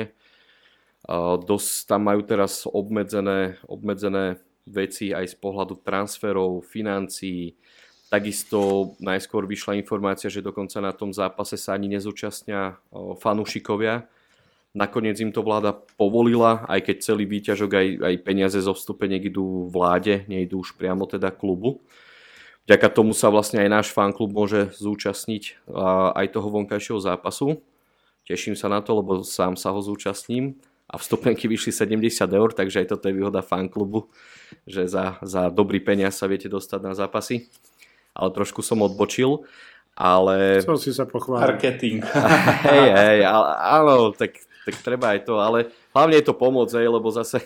[1.11, 7.55] A dosť tam majú teraz obmedzené, obmedzené veci aj z pohľadu transferov, financií.
[8.07, 12.79] Takisto najskôr vyšla informácia, že dokonca na tom zápase sa ani nezúčastnia
[13.19, 14.07] fanúšikovia.
[14.77, 19.73] Nakoniec im to vláda povolila, aj keď celý výťažok, aj, aj peniaze zo vstupeniek idú
[19.73, 21.81] vláde, nejdú už priamo teda klubu.
[22.69, 25.71] Vďaka tomu sa vlastne aj náš fanklub môže zúčastniť
[26.13, 27.63] aj toho vonkajšieho zápasu.
[28.27, 32.87] Teším sa na to, lebo sám sa ho zúčastním a vstupenky vyšli 70 eur, takže
[32.87, 34.07] aj toto je výhoda fanklubu,
[34.71, 37.51] že za, za dobrý peniaz sa viete dostať na zápasy.
[38.15, 39.45] Ale trošku som odbočil,
[39.99, 40.63] ale...
[40.63, 41.43] Chcel si sa pochváliť.
[41.43, 41.99] Marketing.
[42.71, 47.11] hej, hej, áno, tak, tak treba aj to, ale hlavne je to pomoc, hej, lebo
[47.11, 47.43] zase,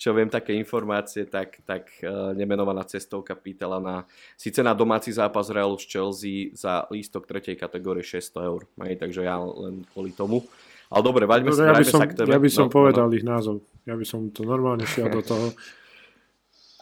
[0.00, 4.08] čo viem, také informácie, tak, tak uh, nemenovaná cestovka pýtala na,
[4.40, 9.20] síce na domáci zápas Realu z Chelsea za lístok tretej kategórie 600 eur, hej, takže
[9.20, 10.48] ja len kvôli tomu.
[10.90, 12.34] Ale dobre, vaďme dobre, ja by som, sa k tebe.
[12.34, 13.14] Ja by som no, povedal no.
[13.14, 13.62] ich názov.
[13.86, 15.54] Ja by som to normálne šiel do toho.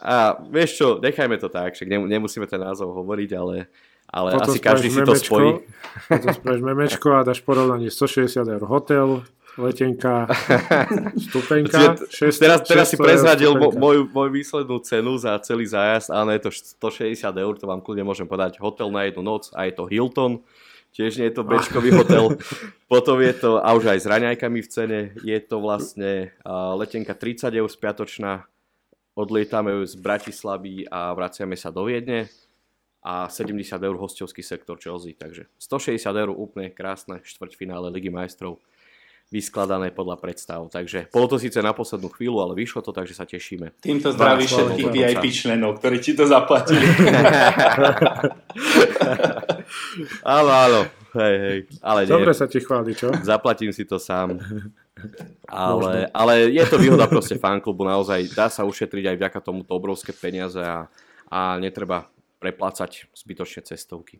[0.01, 3.69] A vieš čo, nechajme to tak, však nemusíme ten názov hovoriť, ale,
[4.07, 5.61] ale asi každý si to spojí.
[6.07, 9.27] Potom spravíš memečko a dáš porovnanie 160 eur hotel,
[9.59, 10.25] letenka,
[11.29, 11.99] stupenka.
[12.07, 16.51] 6, teraz, teraz si prezradil moju, moju výslednú cenu za celý zájazd, ale je to
[16.79, 18.57] 160 eur, to vám kľudne môžem povedať.
[18.63, 20.41] Hotel na jednu noc a je to Hilton
[20.93, 22.37] tiež nie je to bečkový hotel.
[22.91, 26.33] Potom je to, a už aj s raňajkami v cene, je to vlastne
[26.75, 28.45] letenka 30 eur spiatočná,
[29.13, 32.29] odlietame z Bratislavy a vraciame sa do Viedne.
[32.99, 38.59] A 70 eur hostovský sektor Chelsea, takže 160 eur úplne krásne štvrťfinále Ligy majstrov
[39.29, 40.65] vyskladané podľa predstav.
[40.73, 43.77] Takže bolo to síce na poslednú chvíľu, ale vyšlo to, takže sa tešíme.
[43.77, 46.81] Týmto zdraví všetkých VIP členov, ktorí ti to zaplatili.
[50.37, 50.81] áno, áno.
[51.13, 51.57] Hej, hej.
[51.81, 52.13] Ale nie.
[52.13, 53.13] Dobre sa ti chváli, čo?
[53.21, 54.41] Zaplatím si to sám.
[55.45, 60.11] Ale, ale je to výhoda proste fanklubu, naozaj dá sa ušetriť aj vďaka tomuto obrovské
[60.11, 60.91] peniaze a,
[61.31, 62.11] a netreba
[62.41, 64.19] preplácať zbytočne cestovky.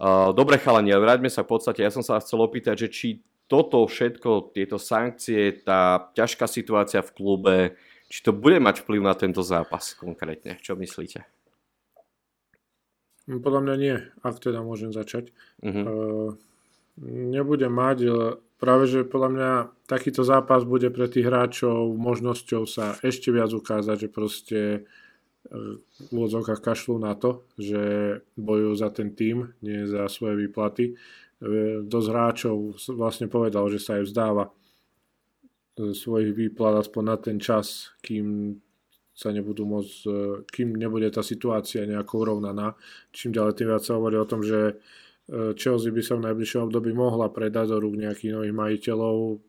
[0.00, 3.08] Uh, dobre chalani, vráťme sa v podstate, ja som sa vás chcel opýtať, že či
[3.50, 7.56] toto všetko, tieto sankcie, tá ťažká situácia v klube,
[8.06, 10.54] či to bude mať vplyv na tento zápas konkrétne?
[10.62, 11.26] Čo myslíte?
[13.26, 15.34] No, podľa mňa nie, ak teda môžem začať.
[15.62, 15.82] Uh-huh.
[15.82, 16.30] Uh,
[17.02, 17.98] nebude mať,
[18.62, 19.50] práve že podľa mňa
[19.90, 24.80] takýto zápas bude pre tých hráčov možnosťou sa ešte viac ukázať, že proste e,
[25.80, 27.80] v úvodzovkách kašľú na to, že
[28.36, 31.00] bojujú za ten tým, nie za svoje výplaty
[31.88, 32.56] dosť hráčov
[32.92, 34.52] vlastne povedal, že sa aj vzdáva e,
[35.96, 38.60] svojich výplat aspoň na ten čas, kým
[39.16, 40.12] sa nebudú môcť, e,
[40.52, 42.76] kým nebude tá situácia nejako urovnaná.
[43.12, 44.74] Čím ďalej tým viac sa hovorí o tom, že e,
[45.56, 49.40] Chelsea by sa v najbližšom období mohla predať do rúk nejakých nových majiteľov.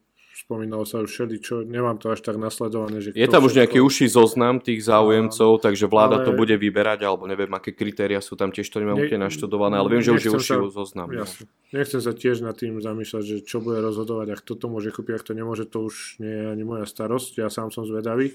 [0.42, 2.98] Spomínalo sa už všeli, čo nemám to až tak nasledované.
[2.98, 6.26] Že je tam už nejaký uší zoznam tých záujemcov, a, takže vláda ale...
[6.26, 9.88] to bude vyberať, alebo neviem, aké kritéria sú tam tiež, to nemám úplne naštudované, ale
[9.94, 11.14] viem, že už je uší zoznam.
[11.14, 11.22] No.
[11.22, 11.46] Jasne.
[11.70, 15.28] Nechcem sa tiež nad tým zamýšľať, že čo bude rozhodovať, ak toto môže kúpiť, ak
[15.30, 18.34] to nemôže, to už nie je ani moja starosť, ja sám som zvedavý.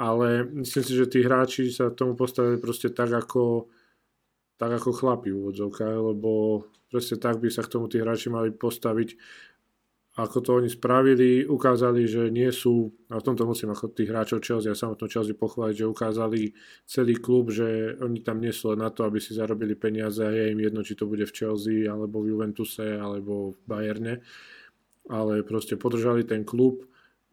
[0.00, 3.68] Ale myslím si, že tí hráči sa tomu postavili proste tak, ako
[4.60, 8.52] tak ako chlapi v úvodzovkách, lebo proste tak by sa k tomu tí hráči mali
[8.52, 9.16] postaviť
[10.20, 14.44] ako to oni spravili, ukázali, že nie sú, a v tomto musím ako tých hráčov
[14.44, 16.40] Chelsea a samotnú Chelsea pochváliť, že ukázali
[16.84, 20.30] celý klub, že oni tam nie sú len na to, aby si zarobili peniaze a
[20.30, 24.14] je im jedno, či to bude v Chelsea, alebo v Juventuse, alebo v Bayerne,
[25.08, 26.84] ale proste podržali ten klub.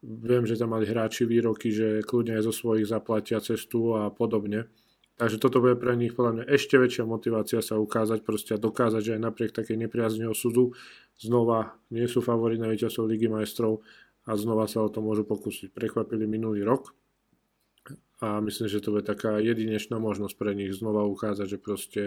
[0.01, 4.69] Viem, že tam mali hráči výroky, že kľudne aj zo svojich zaplatia cestu a podobne
[5.17, 9.01] Takže toto bude pre nich podľa mňa ešte väčšia motivácia sa ukázať proste a dokázať,
[9.01, 10.77] že aj napriek takej nepriazneho súdu
[11.17, 13.81] znova nie sú favorit na víťazov Ligy majstrov
[14.25, 15.73] a znova sa o to môžu pokúsiť.
[15.73, 16.93] Prekvapili minulý rok
[18.21, 22.01] a myslím, že to bude taká jedinečná možnosť pre nich znova ukázať, že proste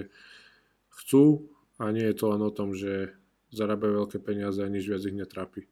[0.91, 1.47] chcú
[1.79, 3.15] a nie je to len o tom, že
[3.51, 5.63] zarábajú veľké peniaze a nič viac ich netrápi.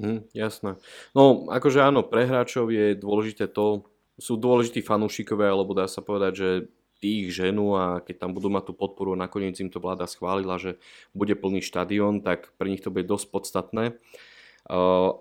[0.00, 0.80] Mm, jasné.
[1.12, 3.84] No, akože áno, pre hráčov je dôležité to,
[4.20, 6.48] sú dôležití fanúšikovia, alebo dá sa povedať, že
[7.00, 10.76] tých ženu a keď tam budú mať tú podporu, nakoniec im to vláda schválila, že
[11.16, 13.84] bude plný štadión, tak pre nich to bude dosť podstatné.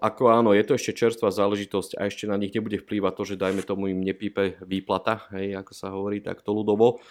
[0.04, 3.42] Ako áno, je to ešte čerstvá záležitosť a ešte na nich nebude vplývať to, že
[3.42, 7.02] dajme tomu im nepípe výplata, hej, ako sa hovorí takto ľudovo.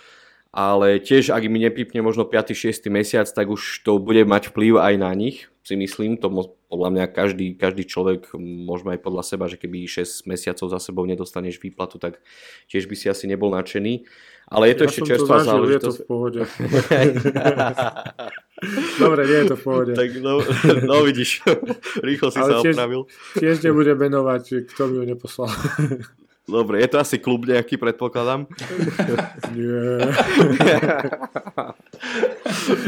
[0.48, 2.56] Ale tiež, ak im nepípne možno 5.
[2.56, 2.88] 6.
[2.88, 6.32] mesiac, tak už to bude mať vplyv aj na nich si myslím, to
[6.68, 11.08] podľa mňa každý, každý človek, môžeme aj podľa seba, že keby 6 mesiacov za sebou
[11.08, 12.20] nedostaneš výplatu, tak
[12.68, 14.04] tiež by si asi nebol nadšený.
[14.48, 15.76] Ale je to ja ešte čerstvá záležitosť.
[15.76, 16.40] Je to v pohode.
[19.04, 19.92] Dobre, nie je to v pohode.
[19.92, 20.40] Tak no,
[20.88, 21.44] no vidíš,
[22.08, 23.02] rýchlo si Ale sa tiež, opravil.
[23.36, 25.52] Tiež nebude menovať, kto mi ho neposlal.
[26.48, 28.48] Dobre, je to asi klub nejaký, predpokladám?
[29.52, 30.00] Nie.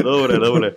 [0.01, 0.73] dobre, dobre.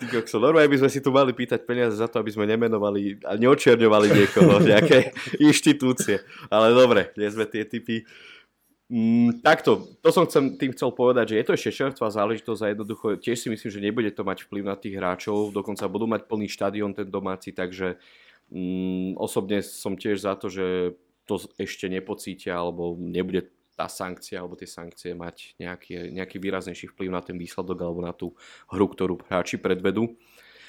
[0.00, 3.22] Ty kokso, normálne by sme si tu mali pýtať peniaze za to, aby sme nemenovali
[3.22, 6.22] a neočierňovali niekoho, nejaké inštitúcie.
[6.50, 8.02] Ale dobre, nie sme tie typy.
[8.92, 12.70] Mm, takto, to som chcem, tým chcel povedať, že je to ešte čerstvá záležitosť a
[12.76, 16.28] jednoducho tiež si myslím, že nebude to mať vplyv na tých hráčov, dokonca budú mať
[16.28, 17.96] plný štadión ten domáci, takže
[18.52, 24.54] mm, osobne som tiež za to, že to ešte nepocítia alebo nebude tá sankcia alebo
[24.54, 28.32] tie sankcie mať nejaký, nejaký výraznejší vplyv na ten výsledok alebo na tú
[28.70, 30.14] hru, ktorú hráči predvedú.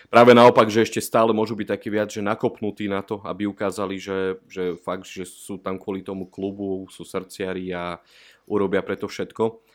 [0.05, 3.97] Práve naopak, že ešte stále môžu byť takí viac, že nakopnutí na to, aby ukázali,
[3.97, 7.97] že, že fakt, že sú tam kvôli tomu klubu, sú srdciari a
[8.45, 9.65] urobia preto všetko.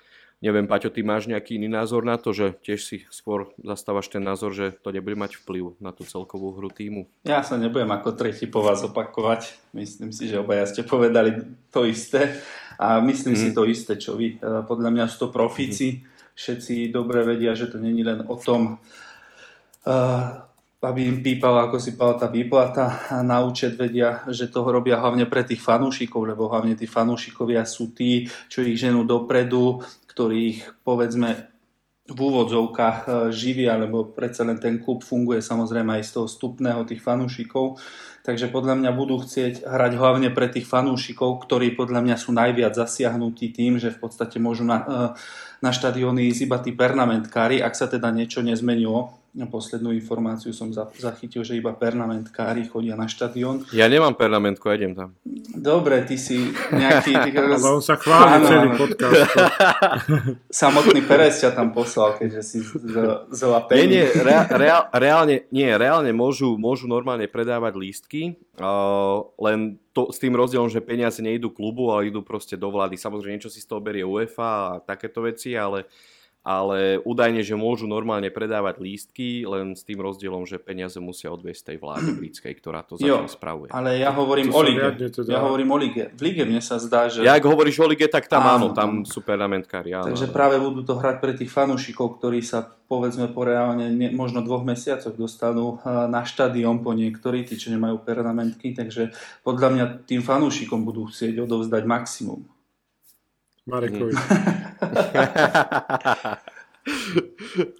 [0.40, 4.24] Neviem, Paťo, ty máš nejaký iný názor na to, že tiež si skôr zastávaš ten
[4.24, 7.12] názor, že to nebude mať vplyv na tú celkovú hru týmu?
[7.28, 9.52] Ja sa nebudem ako tretí po vás opakovať.
[9.76, 12.40] Myslím si, že obaja ste povedali to isté.
[12.80, 13.40] A myslím mm.
[13.40, 13.54] si mhm.
[13.54, 14.40] to isté, čo vy.
[14.40, 16.00] E, podľa mňa sú to profíci.
[16.00, 16.00] Mm.
[16.32, 18.80] Všetci dobre vedia, že to není len o tom,
[19.84, 20.24] uh,
[20.80, 23.12] aby im pípala, ako si pala tá výplata.
[23.12, 27.68] A na účet vedia, že toho robia hlavne pre tých fanúšikov, lebo hlavne tí fanúšikovia
[27.68, 31.50] sú tí, čo ich ženú dopredu, ktorých povedzme
[32.10, 36.82] v úvodzovkách e, živia, lebo predsa len ten klub funguje samozrejme aj z toho stupného
[36.82, 37.78] tých fanúšikov
[38.30, 42.78] takže podľa mňa budú chcieť hrať hlavne pre tých fanúšikov, ktorí podľa mňa sú najviac
[42.78, 44.86] zasiahnutí tým, že v podstate môžu na, e,
[45.58, 51.46] na štadióny ísť iba tí pernamentkári, ak sa teda niečo nezmenilo Poslednú informáciu som zachytil,
[51.46, 53.62] že iba pernamentkári chodia na štadión.
[53.70, 55.14] Ja nemám pernamentku, ja idem tam.
[55.54, 57.14] Dobre, ty si nejaký...
[57.24, 57.30] Ty...
[57.38, 59.30] Ale on sa chváli celý podcast.
[60.62, 62.94] Samotný Perez ťa tam poslal, keďže si z,
[63.30, 63.40] z
[63.78, 68.22] Nie, nie, rea, reál, reálne, nie, reálne môžu, môžu normálne predávať lístky,
[68.58, 72.98] uh, len to, s tým rozdielom, že peniaze nejdú klubu, ale idú proste do vlády.
[72.98, 75.86] Samozrejme, niečo si z toho berie UEFA a takéto veci, ale
[76.40, 81.72] ale údajne, že môžu normálne predávať lístky, len s tým rozdielom, že peniaze musia odviesť
[81.72, 83.68] tej vláde britskej, ktorá to zatiaľ spravuje.
[83.68, 85.12] Ale ja hovorím to o lige.
[85.12, 85.36] Teda...
[85.36, 86.08] Ja hovorím o lige.
[86.16, 87.20] V lige mne sa zdá, že...
[87.20, 89.92] Ja ak hovoríš o lige, tak tam áno, áno tam sú pernamentkári.
[89.92, 90.34] Áno, Takže áno.
[90.34, 94.66] práve budú to hrať pre tých fanúšikov, ktorí sa povedzme po reálne ne, možno dvoch
[94.66, 99.14] mesiacoch dostanú na štadión po niektorí, tí, čo nemajú pernamentky, takže
[99.46, 102.48] podľa mňa tým fanúšikom budú chcieť odovzdať maximum.
[103.70, 104.14] Marekovi.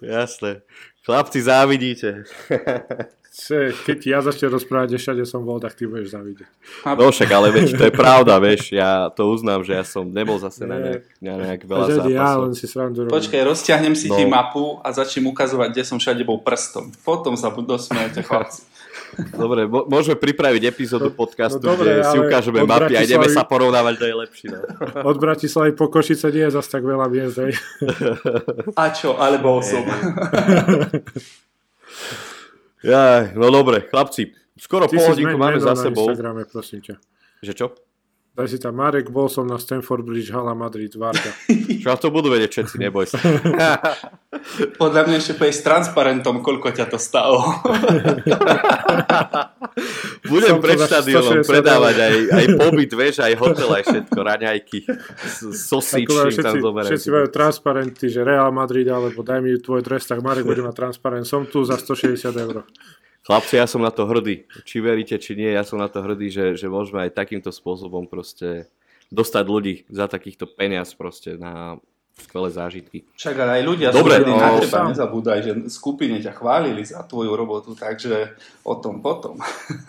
[0.01, 0.61] Jasné.
[1.01, 2.23] Chlapci, závidíte.
[3.87, 6.51] keď ja začnem rozprávať, že všade som bol, tak ty budeš závidieť.
[6.83, 10.35] No však, ale veď, to je pravda, vieš, ja to uznám, že ja som nebol
[10.37, 12.11] zase na nejak, na nejak veľa zápasov.
[12.11, 12.67] Ja len si
[13.09, 14.19] Počkaj, rozťahnem si no.
[14.19, 16.93] ti mapu a začnem ukazovať, kde som všade bol prstom.
[17.01, 18.67] Potom sa dosmiete, chlapci.
[19.35, 23.43] Dobre, môžeme pripraviť epizódu no, podcastu, no, dobre, kde si ukážeme mapy a ideme sa
[23.43, 24.47] porovnávať, to je lepšie.
[24.55, 24.59] No.
[25.11, 27.35] Od Bratislavy po Košice nie je zase tak veľa miest.
[28.81, 29.83] A čo, alebo som.
[32.91, 36.07] ja, no dobre, chlapci, skoro Ty pol hodinku máme za sebou.
[36.07, 36.95] Instagrame, prosím ťa.
[37.43, 37.67] Že čo?
[38.31, 41.35] Daj si tam, Marek, bol som na Stanford Bridge, Hala Madrid, Varga.
[41.83, 43.19] Čo to budú vedieť všetci, neboj sa.
[44.81, 47.43] Podľa mňa ešte s transparentom, koľko ťa to stalo.
[50.31, 54.79] Budem pred štadiónom predávať aj, aj pobyt, vieš, aj hotel, aj všetko, raňajky,
[55.51, 56.95] sosíč, tam zoberiem.
[56.95, 60.79] Všetci majú transparenty, že Real Madrid, alebo daj mi tvoj dres, tak Marek bude mať
[60.79, 61.27] transparent.
[61.27, 62.63] Som tu za 160 eur.
[63.31, 64.43] Chlapci, ja som na to hrdý.
[64.67, 68.03] Či veríte, či nie, ja som na to hrdý, že, že môžeme aj takýmto spôsobom
[68.03, 68.67] proste
[69.07, 71.79] dostať ľudí za takýchto peniaz proste na
[72.19, 73.07] skvelé zážitky.
[73.15, 77.71] Však aj ľudia Dobre, sú na teba, nezabúdaj, že skupine ťa chválili za tvoju robotu,
[77.71, 78.35] takže
[78.67, 79.39] o tom potom.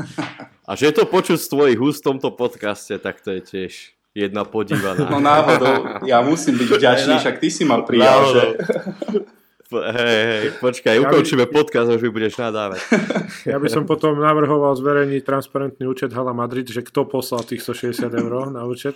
[0.71, 3.73] A že to počuť z tvojich úst v tomto podcaste, tak to je tiež
[4.15, 5.03] jedna podívaná.
[5.11, 8.45] No náhodou, ja musím byť vďačný, však ty si mal prijal, že...
[9.73, 11.53] Hej, hej, počkaj, ja ukončíme by...
[11.53, 12.81] podcast a už mi budeš nadávať.
[13.43, 18.07] Ja by som potom navrhoval zverejniť transparentný účet Hala Madrid, že kto poslal tých 160
[18.13, 18.95] eur na účet.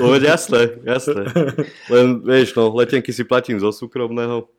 [0.00, 1.30] No veď jasné, jasné.
[1.92, 4.50] Len vieš, no, letenky si platím zo súkromného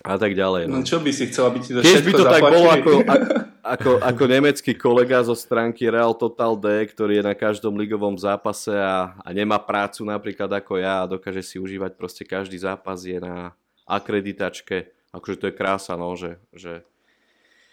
[0.00, 0.68] a tak ďalej.
[0.68, 0.80] No.
[0.80, 2.40] no čo by si chcel, aby ti to Tiež by to zaplatili?
[2.40, 2.92] tak bolo ako,
[3.76, 8.72] ako, ako nemecký kolega zo stránky Real Total D, ktorý je na každom ligovom zápase
[8.72, 13.20] a, a nemá prácu napríklad ako ja a dokáže si užívať proste každý zápas je
[13.20, 13.52] na
[13.90, 14.94] akreditačke.
[15.10, 16.86] Akože to je krása, no, že, že...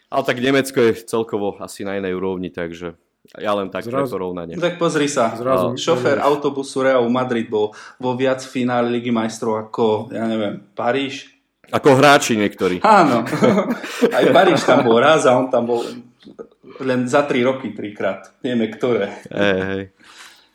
[0.09, 2.97] Ale tak Nemecko je celkovo asi na inej úrovni, takže
[3.35, 4.15] ja len tak Zrazu.
[4.15, 4.55] porovnanie.
[4.55, 5.75] Tak pozri sa, Zrazu.
[5.75, 11.27] šofér autobusu Real Madrid bol vo viac finále Ligy majstrov ako, ja neviem, Paríž.
[11.67, 12.79] Ako hráči niektorí.
[12.87, 13.27] Áno.
[14.15, 15.83] Aj Paríž tam bol raz a on tam bol
[16.79, 18.31] len za tri roky trikrát.
[18.39, 19.11] Vieme, ktoré.
[19.27, 19.83] Hej, hej.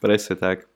[0.00, 0.71] Presne tak.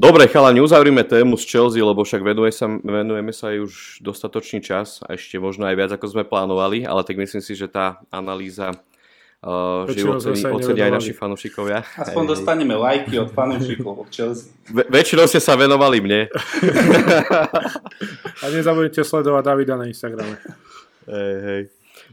[0.00, 4.64] Dobre, chalani, uzavrime tému z Chelsea, lebo však venuje sa, venujeme sa aj už dostatočný
[4.64, 8.00] čas a ešte možno aj viac, ako sme plánovali, ale tak myslím si, že tá
[8.08, 8.72] analýza
[9.44, 11.84] uh, že ocení, ocenia aj naši fanúšikovia.
[12.00, 12.30] Aspoň hey.
[12.32, 14.48] dostaneme lajky od fanúšikov od Chelsea.
[14.72, 16.32] Ve, väčšinou ste sa venovali mne.
[18.40, 20.40] a nezabudnite sledovať Davida na Instagrame.
[21.12, 21.62] Hej, hej.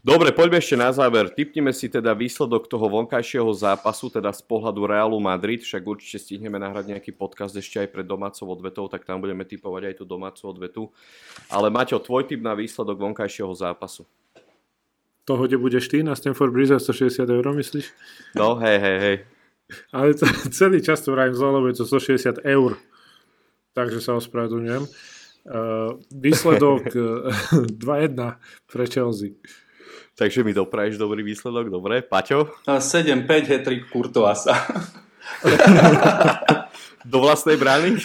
[0.08, 1.28] Dobre, poďme ešte na záver.
[1.28, 6.56] Typneme si teda výsledok toho vonkajšieho zápasu, teda z pohľadu Realu Madrid, však určite stihneme
[6.56, 10.42] nahrať nejaký podcast ešte aj pred domácou odvetou, tak tam budeme typovať aj tú domácu
[10.48, 10.82] odvetu.
[11.52, 14.08] Ale Maťo, tvoj typ na výsledok vonkajšieho zápasu?
[15.28, 17.92] Toho, kde budeš ty na Stanford Bridge za 160 eur, myslíš?
[18.40, 19.18] No, hej, hej, hej.
[19.92, 20.24] Ale to,
[20.56, 22.80] celý čas to vrajím zle, lebo je to 160 eur.
[23.76, 24.88] Takže sa ospravedlňujem.
[25.52, 26.96] Uh, výsledok
[27.76, 28.40] 2-1
[28.72, 29.36] pre Chelsea.
[30.18, 32.02] Takže mi dopraješ dobrý výsledok, dobre.
[32.02, 32.50] Paťo?
[32.66, 34.58] 7-5 hetrik Kurtoasa.
[37.06, 38.02] Do vlastnej brány?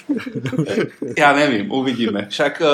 [1.16, 2.28] ja neviem, uvidíme.
[2.30, 2.70] Však e,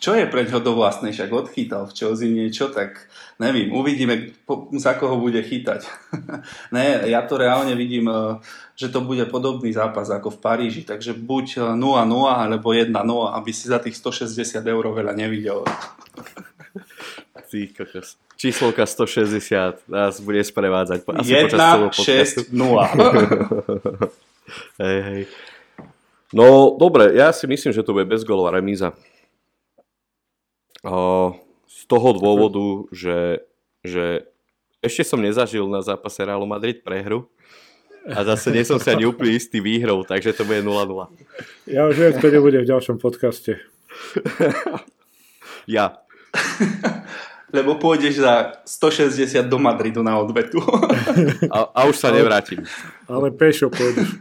[0.00, 1.12] čo je pre ňo do vlastnej?
[1.12, 3.04] Však odchytal v Chelsea niečo, tak
[3.36, 4.32] neviem, uvidíme,
[4.80, 5.84] za koho bude chytať.
[6.76, 8.40] ne, ja to reálne vidím, e,
[8.80, 11.84] že to bude podobný zápas ako v Paríži, takže buď 0-0
[12.32, 12.94] alebo 1-0,
[13.36, 15.68] aby si za tých 160 eur veľa nevidel.
[17.50, 18.16] Ty kokos.
[18.36, 21.08] Číslovka 160 nás bude sprevádzať.
[21.08, 22.84] Asi 1, 6, 0.
[24.76, 25.22] hej, hej.
[26.36, 28.92] No, dobre, ja si myslím, že to bude bezgolová remíza.
[30.84, 31.32] O,
[31.64, 33.40] z toho dôvodu, že,
[33.80, 34.28] že
[34.84, 37.30] ešte som nezažil na zápase Realu Madrid prehru
[38.06, 41.10] a zase nie som si ani úplne istý výhrou, takže to bude 0-0.
[41.66, 43.58] Ja už viem, kto nebude v ďalšom podcaste.
[45.66, 46.06] ja
[47.54, 50.58] lebo pôjdeš za 160 do Madridu na odvetu.
[51.54, 52.66] A, a už sa nevrátim.
[53.06, 54.18] Ale pešo pôjdeš.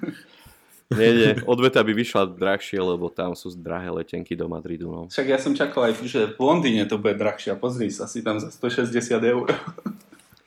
[0.93, 4.93] Nie, nie, odveta by vyšla drahšie, lebo tam sú drahé letenky do Madridu.
[4.93, 5.01] No.
[5.09, 7.57] Však ja som čakal aj, že v Londýne to bude drahšie.
[7.57, 8.93] Pozri sa, si tam za 160
[9.25, 9.49] eur.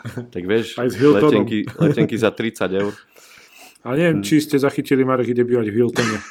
[0.08, 2.94] Tak vieš, letenky, letenky za 30 eur.
[3.82, 6.18] A neviem, či ste zachytili Marek ide bývať v Hiltone.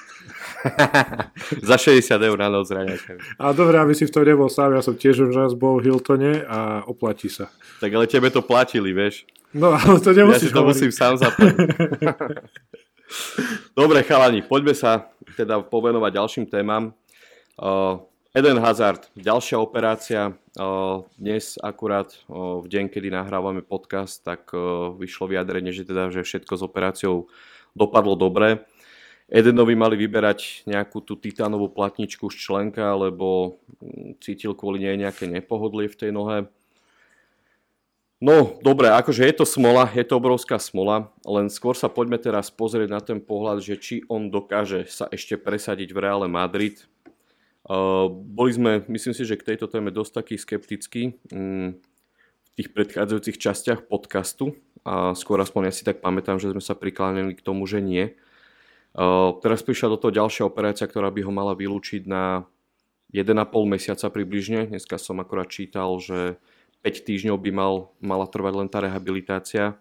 [1.70, 2.70] Za 60 eur na noc
[3.38, 5.92] A dobre, aby si v tom nebol sám, ja som tiež už raz bol v
[5.92, 7.52] Hiltone a oplatí sa.
[7.80, 9.26] Tak ale tebe to platili, vieš.
[9.54, 11.70] No, ale to nemusíš Ja si to musím sám zaplatiť.
[13.80, 15.08] dobre, chalani, poďme sa
[15.40, 16.92] teda povenovať ďalším témam.
[17.58, 18.04] Uh,
[18.36, 20.36] Eden Hazard, ďalšia operácia.
[20.54, 26.14] Uh, dnes akurát uh, v deň, kedy nahrávame podcast, tak uh, vyšlo vyjadrenie, že teda
[26.14, 27.32] že všetko s operáciou
[27.74, 28.68] dopadlo dobre.
[29.28, 35.28] Edenovi mali vyberať nejakú tú titánovú platničku z členka, lebo mm, cítil kvôli nej nejaké
[35.28, 36.48] nepohodlie v tej nohe.
[38.18, 42.50] No, dobre, akože je to smola, je to obrovská smola, len skôr sa poďme teraz
[42.50, 46.82] pozrieť na ten pohľad, že či on dokáže sa ešte presadiť v Reále Madrid.
[47.68, 52.74] Uh, boli sme, myslím si, že k tejto téme dosť taký skeptickí um, v tých
[52.74, 57.46] predchádzajúcich častiach podcastu a skôr aspoň ja si tak pamätám, že sme sa priklánili k
[57.46, 58.18] tomu, že nie.
[59.44, 62.48] Teraz prišla do toho ďalšia operácia, ktorá by ho mala vylúčiť na
[63.12, 63.34] 1,5
[63.68, 64.68] mesiaca približne.
[64.68, 66.40] Dneska som akorát čítal, že
[66.86, 69.80] 5 týždňov by mal, mala trvať len tá rehabilitácia.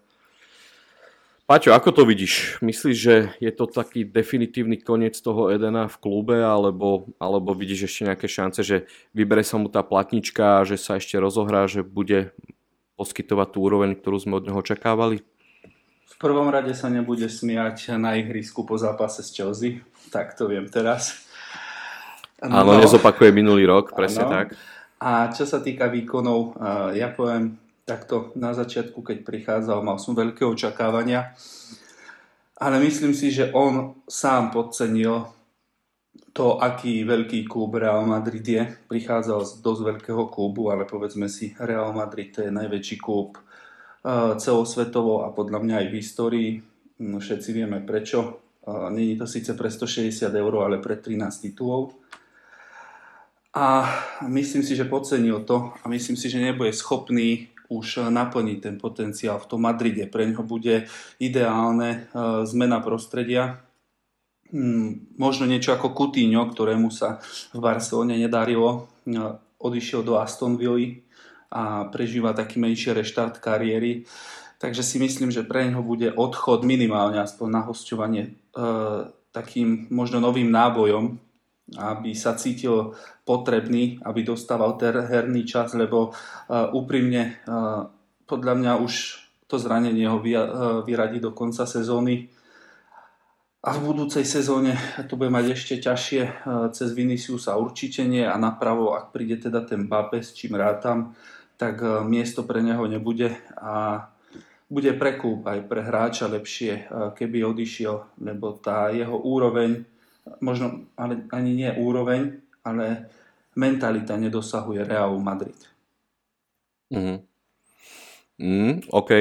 [1.47, 2.59] Paťo, ako to vidíš?
[2.59, 8.03] Myslíš, že je to taký definitívny koniec toho Edena v klube, alebo, alebo vidíš ešte
[8.03, 8.83] nejaké šance, že
[9.15, 12.35] vybere sa mu tá platnička, že sa ešte rozohrá, že bude
[12.99, 15.23] poskytovať tú úroveň, ktorú sme od neho očakávali?
[16.17, 20.65] V prvom rade sa nebude smiať na ihrisku po zápase s Chelsea, tak to viem
[20.65, 21.29] teraz.
[22.41, 24.33] Áno, no, nezopakuje minulý rok, presne ano.
[24.33, 24.57] tak.
[24.97, 26.57] A čo sa týka výkonov,
[26.97, 31.37] ja poviem takto na začiatku, keď prichádzal, mal som veľké očakávania,
[32.57, 35.29] ale myslím si, že on sám podcenil
[36.33, 38.65] to, aký veľký klub Real Madrid je.
[38.89, 43.37] Prichádzal z dosť veľkého klubu, ale povedzme si, Real Madrid to je najväčší klub
[44.39, 46.49] celosvetovo a podľa mňa aj v histórii.
[47.03, 48.39] No, všetci vieme prečo.
[48.67, 51.95] Není to síce pre 160 eur, ale pre 13 titulov
[53.57, 53.89] a
[54.29, 59.41] myslím si, že podcenil to a myslím si, že nebude schopný už naplniť ten potenciál
[59.41, 60.05] v tom Madride.
[60.05, 60.85] Pre ňoho bude
[61.17, 62.05] ideálne
[62.45, 63.65] zmena prostredia.
[64.53, 67.19] Hmm, možno niečo ako Coutinho, ktorému sa
[67.51, 68.87] v Barcelone nedarilo.
[69.57, 71.01] Odišiel do Aston Villa
[71.51, 74.03] a prežíva taký menší reštart kariéry.
[74.57, 80.17] Takže si myslím, že pre neho bude odchod minimálne aspoň na hostovanie uh, takým možno
[80.17, 81.21] novým nábojom
[81.75, 82.95] aby sa cítil
[83.27, 87.91] potrebný, aby dostával ten herný čas, lebo uh, úprimne uh,
[88.23, 88.93] podľa mňa už
[89.51, 90.43] to zranenie ho vy, uh,
[90.87, 92.31] vyradí do konca sezóny.
[93.67, 94.79] A v budúcej sezóne
[95.11, 96.21] to bude mať ešte ťažšie
[96.71, 101.11] cez Viniciusa určite nie a napravo, ak príde teda ten Bape, s čím rátam,
[101.57, 104.07] tak uh, miesto pre neho nebude a
[104.67, 109.85] bude pre klub aj pre hráča lepšie, uh, keby odišiel, lebo tá jeho úroveň
[110.39, 113.07] možno ale ani nie úroveň, ale
[113.55, 115.57] mentalita nedosahuje Realu Madrid.
[116.91, 117.23] Mm.
[118.37, 119.11] Mm, OK.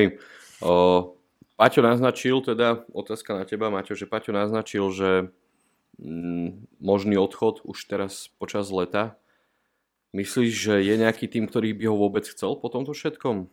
[0.61, 0.72] O,
[1.57, 5.11] Paťo naznačil, teda otázka na teba, Maťo, že Paťo naznačil, že
[5.97, 9.16] mm, možný odchod už teraz počas leta.
[10.14, 13.50] Myslíš, že je nejaký tým, ktorý by ho vôbec chcel po tomto všetkom?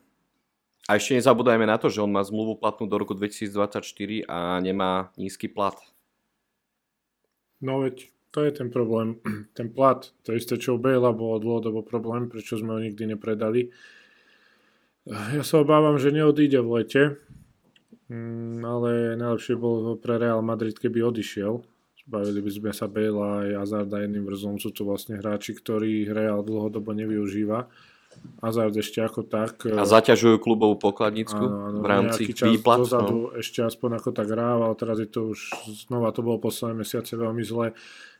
[0.83, 5.15] A ešte nezabúdajme na to, že on má zmluvu platnú do roku 2024 a nemá
[5.15, 5.79] nízky plat.
[7.63, 9.21] No veď to je ten problém.
[9.57, 13.71] Ten plat, to isté čo u Bale bolo dlhodobo problém, prečo sme ho nikdy nepredali.
[15.07, 17.03] Ja sa obávam, že neodíde v lete,
[18.07, 21.61] mm, ale najlepšie bolo pre Real Madrid, keby odišiel.
[22.03, 24.59] Zbavili by sme sa Bale a Hazarda jedným vrzom.
[24.59, 27.71] Sú to vlastne hráči, ktorí Real dlhodobo nevyužíva.
[28.43, 29.65] Hazard ešte ako tak.
[29.71, 32.85] A zaťažujú klubovú pokladničku áno, áno, v rámci výplat.
[32.85, 33.33] Dozadu no.
[33.39, 35.39] ešte aspoň ako tak hrával, teraz je to už
[35.87, 37.73] znova, to bolo posledné mesiace veľmi zle.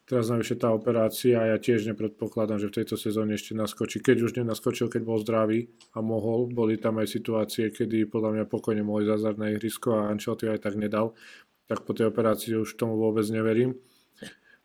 [0.04, 4.04] Teraz navyše tá operácia a ja tiež nepredpokladám, že v tejto sezóne ešte naskočí.
[4.04, 8.46] Keď už nenaskočil, keď bol zdravý a mohol, boli tam aj situácie, kedy podľa mňa
[8.52, 11.16] pokojne mohli zazať na ihrisko a Ancelotti aj tak nedal.
[11.74, 13.74] Tak po tej operácii už tomu vôbec neverím.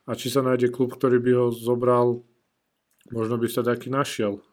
[0.04, 2.20] A či sa nájde klub, ktorý by ho zobral,
[3.08, 4.44] možno by sa taký našiel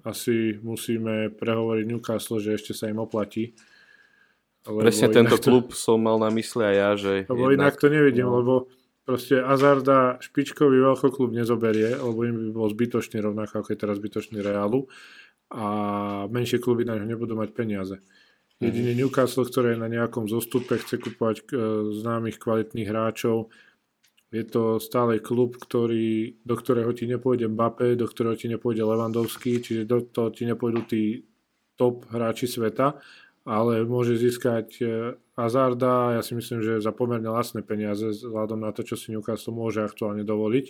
[0.00, 3.52] asi musíme prehovoriť Newcastle, že ešte sa im oplatí.
[4.64, 7.12] Lebo Presne tento to, klub som mal na mysli aj ja, že...
[7.28, 8.40] Lebo jednak, inak to nevidím, no.
[8.40, 8.54] lebo
[9.02, 14.38] proste Azarda špičkový klub nezoberie, lebo im by bol zbytočný rovnako, ako je teraz zbytočný
[14.40, 14.86] Realu
[15.52, 15.66] a
[16.30, 18.00] menšie kluby na ňo nebudú mať peniaze.
[18.62, 18.98] Jedine mhm.
[19.02, 21.44] Newcastle, ktoré je na nejakom zostupe, chce kupovať e,
[21.98, 23.50] známych kvalitných hráčov,
[24.32, 29.60] je to stále klub, ktorý, do ktorého ti nepôjde Mbappé, do ktorého ti nepôjde Lewandowski,
[29.60, 31.02] čiže do toho ti nepôjdu tí
[31.76, 32.96] top hráči sveta,
[33.44, 34.84] ale môže získať e,
[35.36, 39.52] Hazarda, ja si myslím, že za pomerne lacné peniaze, vzhľadom na to, čo si Newcastle
[39.52, 40.66] môže aktuálne dovoliť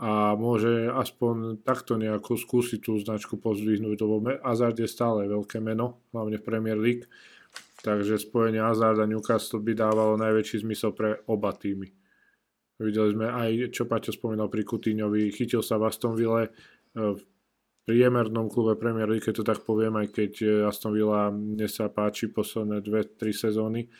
[0.00, 6.00] a môže aspoň takto nejako skúsiť tú značku pozdvihnúť, lebo Hazard je stále veľké meno,
[6.16, 7.04] hlavne v Premier League,
[7.84, 11.92] takže spojenie Hazard a Newcastle by dávalo najväčší zmysel pre oba týmy.
[12.80, 16.50] Videli sme aj, čo Paťo spomínal pri Kutíňovi, chytil sa v Aston Ville
[16.96, 17.20] v
[17.86, 22.30] priemernom klube Premier League, keď to tak poviem, aj keď e, Aston Villa mne páči
[22.30, 23.90] posledné 2-3 sezóny.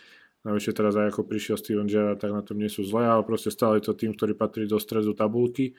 [0.43, 3.55] Navyše teraz aj ako prišiel Steven Gerrard, tak na tom nie sú zlé, ale proste
[3.55, 5.79] stále to tým, ktorý patrí do stredu tabulky.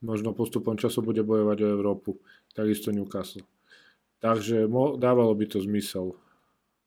[0.00, 2.10] Možno postupom času bude bojovať o Európu.
[2.56, 3.44] Takisto Newcastle.
[4.24, 4.64] Takže
[4.96, 6.16] dávalo by to zmysel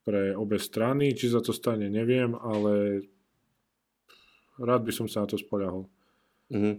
[0.02, 1.14] pre obe strany.
[1.14, 3.06] Či sa to stane, neviem, ale
[4.58, 5.86] rád by som sa na to spoľahol.
[6.50, 6.76] Mm-hmm.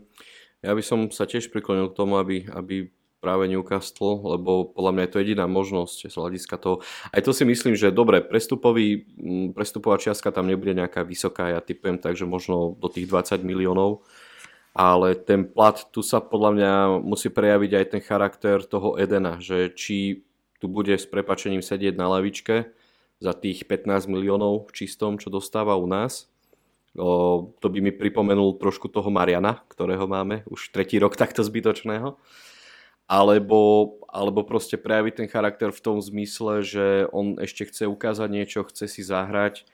[0.66, 2.91] Ja by som sa tiež priklonil k tomu, aby, aby
[3.25, 6.85] práve Newcastle, lebo podľa mňa je to jediná možnosť z hľadiska toho.
[7.09, 9.09] Aj to si myslím, že dobre, prestupový,
[9.57, 14.05] prestupová čiastka tam nebude nejaká vysoká, ja typujem, takže možno do tých 20 miliónov,
[14.77, 19.72] ale ten plat, tu sa podľa mňa musí prejaviť aj ten charakter toho Edena, že
[19.72, 20.29] či
[20.61, 22.68] tu bude s prepačením sedieť na lavičke
[23.22, 26.27] za tých 15 miliónov čistom, čo dostáva u nás.
[26.95, 32.18] O, to by mi pripomenul trošku toho Mariana, ktorého máme už tretí rok takto zbytočného
[33.05, 38.64] alebo, alebo proste prejaviť ten charakter v tom zmysle, že on ešte chce ukázať niečo,
[38.64, 39.68] chce si zahrať.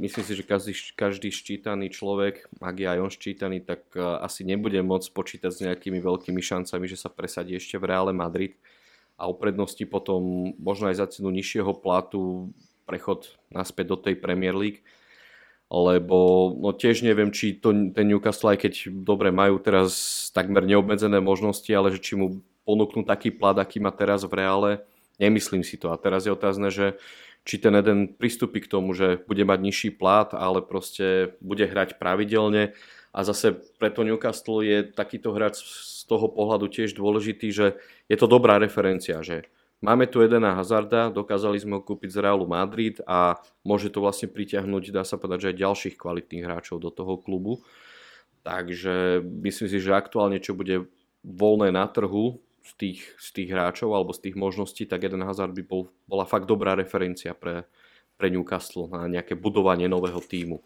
[0.00, 4.80] Myslím si, že každý, každý ščítaný človek, ak je aj on ščítaný, tak asi nebude
[4.80, 8.56] môcť počítať s nejakými veľkými šancami, že sa presadí ešte v Reále Madrid
[9.20, 12.48] a uprednosti potom možno aj za cenu nižšieho platu
[12.88, 14.80] prechod naspäť do tej Premier League
[15.72, 21.16] lebo no tiež neviem, či to, ten Newcastle, aj keď dobre majú teraz takmer neobmedzené
[21.24, 24.70] možnosti, ale že či mu ponúknú taký plat, aký má teraz v reále,
[25.16, 25.88] nemyslím si to.
[25.88, 27.00] A teraz je otázne, že
[27.48, 31.96] či ten jeden pristúpi k tomu, že bude mať nižší plat, ale proste bude hrať
[31.96, 32.76] pravidelne.
[33.16, 37.66] A zase preto Newcastle je takýto hráč z toho pohľadu tiež dôležitý, že
[38.12, 39.48] je to dobrá referencia, že
[39.82, 44.30] Máme tu Edena Hazarda, dokázali sme ho kúpiť z Realu Madrid a môže to vlastne
[44.30, 47.66] pritiahnuť, dá sa povedať, že aj ďalších kvalitných hráčov do toho klubu.
[48.46, 50.86] Takže myslím si, že aktuálne čo bude
[51.26, 55.50] voľné na trhu z tých, z tých hráčov alebo z tých možností, tak Eden Hazard
[55.50, 57.66] by bol, bola fakt dobrá referencia pre,
[58.14, 60.62] pre Newcastle na nejaké budovanie nového týmu.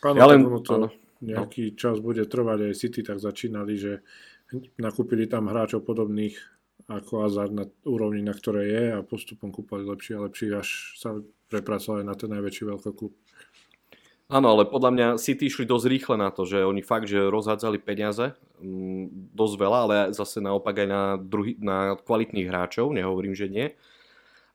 [0.00, 0.88] Áno, ja len, to áno,
[1.20, 1.76] nejaký no.
[1.76, 4.00] čas bude trvať aj City, tak začínali, že
[4.80, 6.57] nakúpili tam hráčov podobných
[6.88, 11.20] ako Hazard na úrovni, na ktorej je a postupom kúpali lepší a lepší, až sa
[11.52, 13.12] prepracovali na ten najväčší veľkokúp.
[14.28, 17.80] Áno, ale podľa mňa City išli dosť rýchle na to, že oni fakt, že rozhádzali
[17.80, 23.48] peniaze, mm, dosť veľa, ale zase naopak aj na, druhý, na kvalitných hráčov, nehovorím, že
[23.48, 23.72] nie.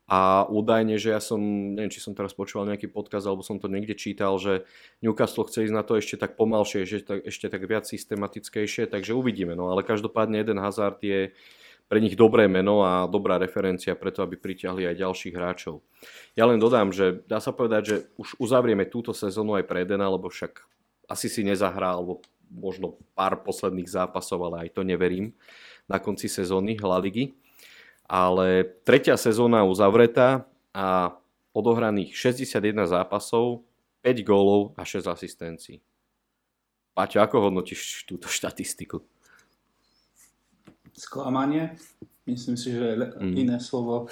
[0.06, 1.40] A údajne, že ja som,
[1.74, 4.62] neviem, či som teraz počúval nejaký podkaz, alebo som to niekde čítal, že
[5.02, 9.58] Newcastle chce ísť na to ešte tak pomalšie, že ešte tak viac systematickejšie, takže uvidíme.
[9.58, 11.34] No ale každopádne jeden Hazard je,
[11.88, 15.84] pre nich dobré meno a dobrá referencia preto, aby pritiahli aj ďalších hráčov.
[16.34, 20.08] Ja len dodám, že dá sa povedať, že už uzavrieme túto sezónu aj pre Edena,
[20.08, 20.64] lebo však
[21.06, 25.36] asi si nezahrá, alebo možno pár posledných zápasov, ale aj to neverím,
[25.84, 27.36] na konci sezóny La Ligy.
[28.04, 30.44] Ale tretia sezóna uzavretá
[30.76, 31.16] a
[31.56, 33.64] odohraných 61 zápasov,
[34.04, 35.80] 5 gólov a 6 asistencií.
[36.92, 39.00] Paťo, ako hodnotíš túto štatistiku?
[40.96, 41.76] Sklamanie.
[42.24, 43.34] Myslím si, že mm.
[43.36, 44.08] iné slovo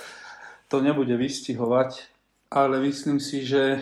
[0.68, 2.04] to nebude vystihovať,
[2.52, 3.80] ale myslím si, že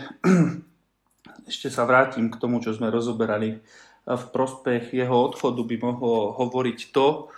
[1.50, 3.58] ešte sa vrátim k tomu, čo sme rozoberali.
[4.06, 7.30] V prospech jeho odchodu by mohlo hovoriť to,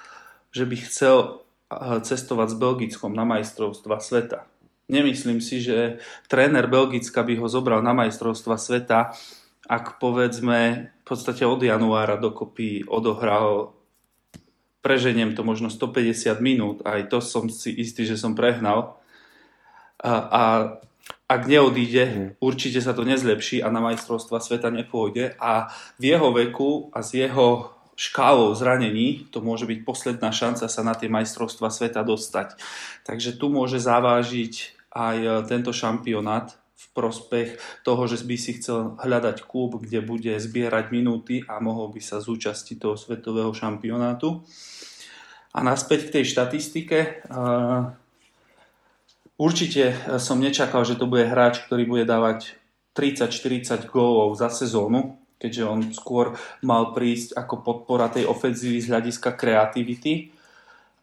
[0.53, 1.43] že by chcel
[1.81, 4.45] cestovať s Belgickom na majstrovstva sveta.
[4.93, 9.17] Nemyslím si, že tréner Belgicka by ho zobral na majstrovstva sveta,
[9.65, 13.73] ak povedzme v podstate od januára dokopy odohral
[14.83, 18.99] preženiem to možno 150 minút, aj to som si istý, že som prehnal.
[20.03, 20.43] A, a
[21.31, 22.29] ak neodíde, mm.
[22.43, 25.39] určite sa to nezlepší a na majstrovstva sveta nepôjde.
[25.41, 30.83] A v jeho veku a s jeho škálou zranení to môže byť posledná šanca sa
[30.83, 32.59] na tie majstrovstva sveta dostať.
[33.07, 34.55] Takže tu môže zavážiť
[34.93, 37.49] aj e, tento šampionát v prospech
[37.87, 42.19] toho, že by si chcel hľadať klub, kde bude zbierať minúty a mohol by sa
[42.19, 44.43] zúčastiť toho svetového šampionátu.
[45.53, 47.29] A naspäť k tej štatistike.
[49.37, 52.57] Určite som nečakal, že to bude hráč, ktorý bude dávať
[52.97, 59.35] 30-40 gólov za sezónu, keďže on skôr mal prísť ako podpora tej ofenzívy z hľadiska
[59.35, 60.31] kreativity.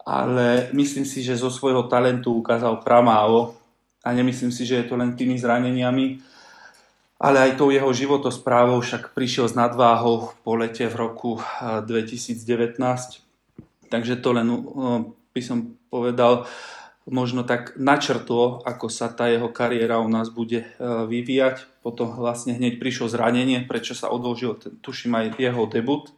[0.07, 3.58] Ale myslím si, že zo svojho talentu ukázal pramálo
[4.03, 6.19] a nemyslím si, že je to len tými zraneniami,
[7.19, 13.29] ale aj tou jeho životosprávou však prišiel s nadváhou po lete v roku 2019
[13.89, 14.47] Takže to len
[15.33, 16.45] by som povedal,
[17.09, 21.65] možno tak načrtlo, ako sa tá jeho kariéra u nás bude e, vyvíjať.
[21.81, 26.13] Potom vlastne hneď prišlo zranenie, prečo sa odložil, tuším aj jeho debut.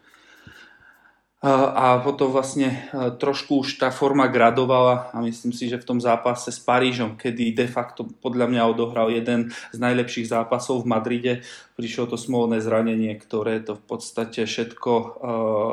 [1.41, 5.97] A potom vlastne e, trošku už tá forma gradovala a myslím si, že v tom
[5.97, 11.33] zápase s Parížom, kedy de facto podľa mňa odohral jeden z najlepších zápasov v Madride,
[11.81, 14.93] prišlo to smolné zranenie, ktoré to v podstate všetko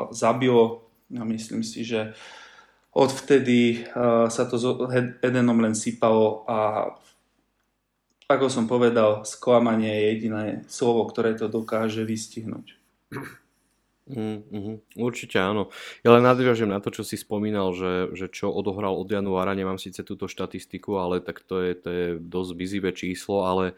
[0.09, 2.17] zabilo a myslím si, že
[2.93, 4.65] odvtedy uh, sa to s
[5.21, 6.89] Edenom len sypalo a
[8.29, 12.77] ako som povedal, sklamanie je jediné slovo, ktoré to dokáže vystihnúť.
[14.09, 15.69] Mm, mm, určite áno.
[16.01, 19.77] Ja len nadviažem na to, čo si spomínal, že, že čo odohral od januára, nemám
[19.77, 23.77] síce túto štatistiku, ale tak to je, to je dosť bizivé číslo, ale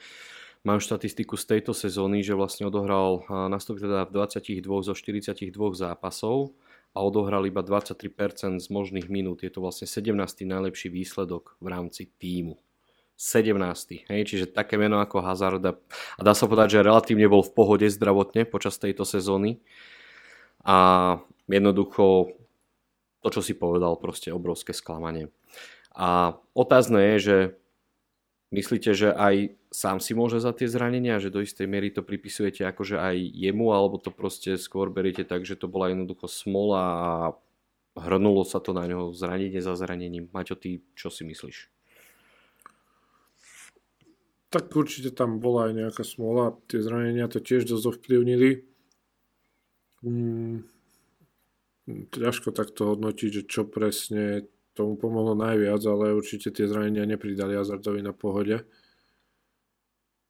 [0.64, 6.56] mám štatistiku z tejto sezóny, že vlastne odohral nastupy teda v 22 zo 42 zápasov
[6.96, 9.44] a odohral iba 23% z možných minút.
[9.44, 10.16] Je to vlastne 17.
[10.48, 12.56] najlepší výsledok v rámci týmu.
[13.20, 14.10] 17.
[14.10, 17.86] Hej, čiže také meno ako Hazard a dá sa povedať, že relatívne bol v pohode
[17.86, 19.62] zdravotne počas tejto sezóny
[20.66, 20.78] a
[21.50, 22.34] jednoducho
[23.22, 25.30] to, čo si povedal, proste obrovské sklamanie.
[25.94, 27.38] A otázne je, že
[28.50, 32.66] myslíte, že aj sám si môže za tie zranenia, že do istej miery to pripisujete
[32.68, 37.12] akože aj jemu, alebo to proste skôr beriete tak, že to bola jednoducho smola a
[37.96, 40.32] hrnulo sa to na ňo zranenie za zranením.
[40.32, 41.68] Maťo, ty čo si myslíš?
[44.52, 46.60] Tak určite tam bola aj nejaká smola.
[46.68, 48.68] Tie zranenia to tiež dosť ovplyvnili.
[50.02, 50.66] Mm,
[52.10, 58.02] ťažko takto hodnotiť, že čo presne tomu pomohlo najviac, ale určite tie zranenia nepridali Hazardovi
[58.02, 58.66] na pohode.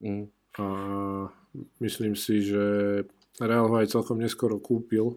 [0.02, 0.28] Mm.
[0.60, 0.66] A
[1.80, 2.64] myslím si, že
[3.40, 5.16] Real ho aj celkom neskoro kúpil,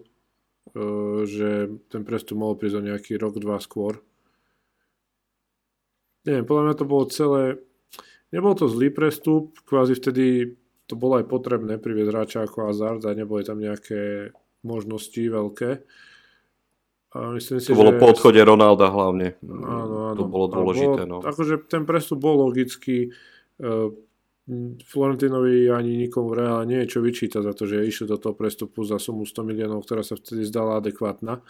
[1.28, 4.00] že ten prestup mohol prísť o nejaký rok, dva skôr.
[6.24, 7.42] Neviem, podľa mňa to bolo celé...
[8.34, 10.56] Nebol to zlý prestup, kvázi vtedy
[10.90, 14.34] to bolo aj potrebné priviesť hráča ako Hazard a neboli tam nejaké
[14.66, 15.86] možnosti veľké.
[17.16, 18.00] A myslím si, to bolo že...
[18.02, 19.40] po odchode Ronalda hlavne.
[19.46, 20.20] Áno, áno.
[20.20, 21.08] To bolo dôležité.
[21.08, 21.24] Bolo, no.
[21.24, 23.14] Akože ten prestup bol logický.
[23.56, 23.94] Uh,
[24.86, 28.86] Florentinovi ani nikomu reálne nie je čo vyčítať za to, že išiel do toho prestupu
[28.86, 31.42] za sumu 100 miliónov, ktorá sa vtedy zdala adekvátna,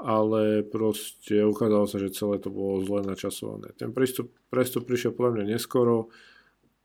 [0.00, 3.76] ale proste ukázalo sa, že celé to bolo zle načasované.
[3.76, 6.08] Ten prestup, prestup prišiel podľa mňa neskoro,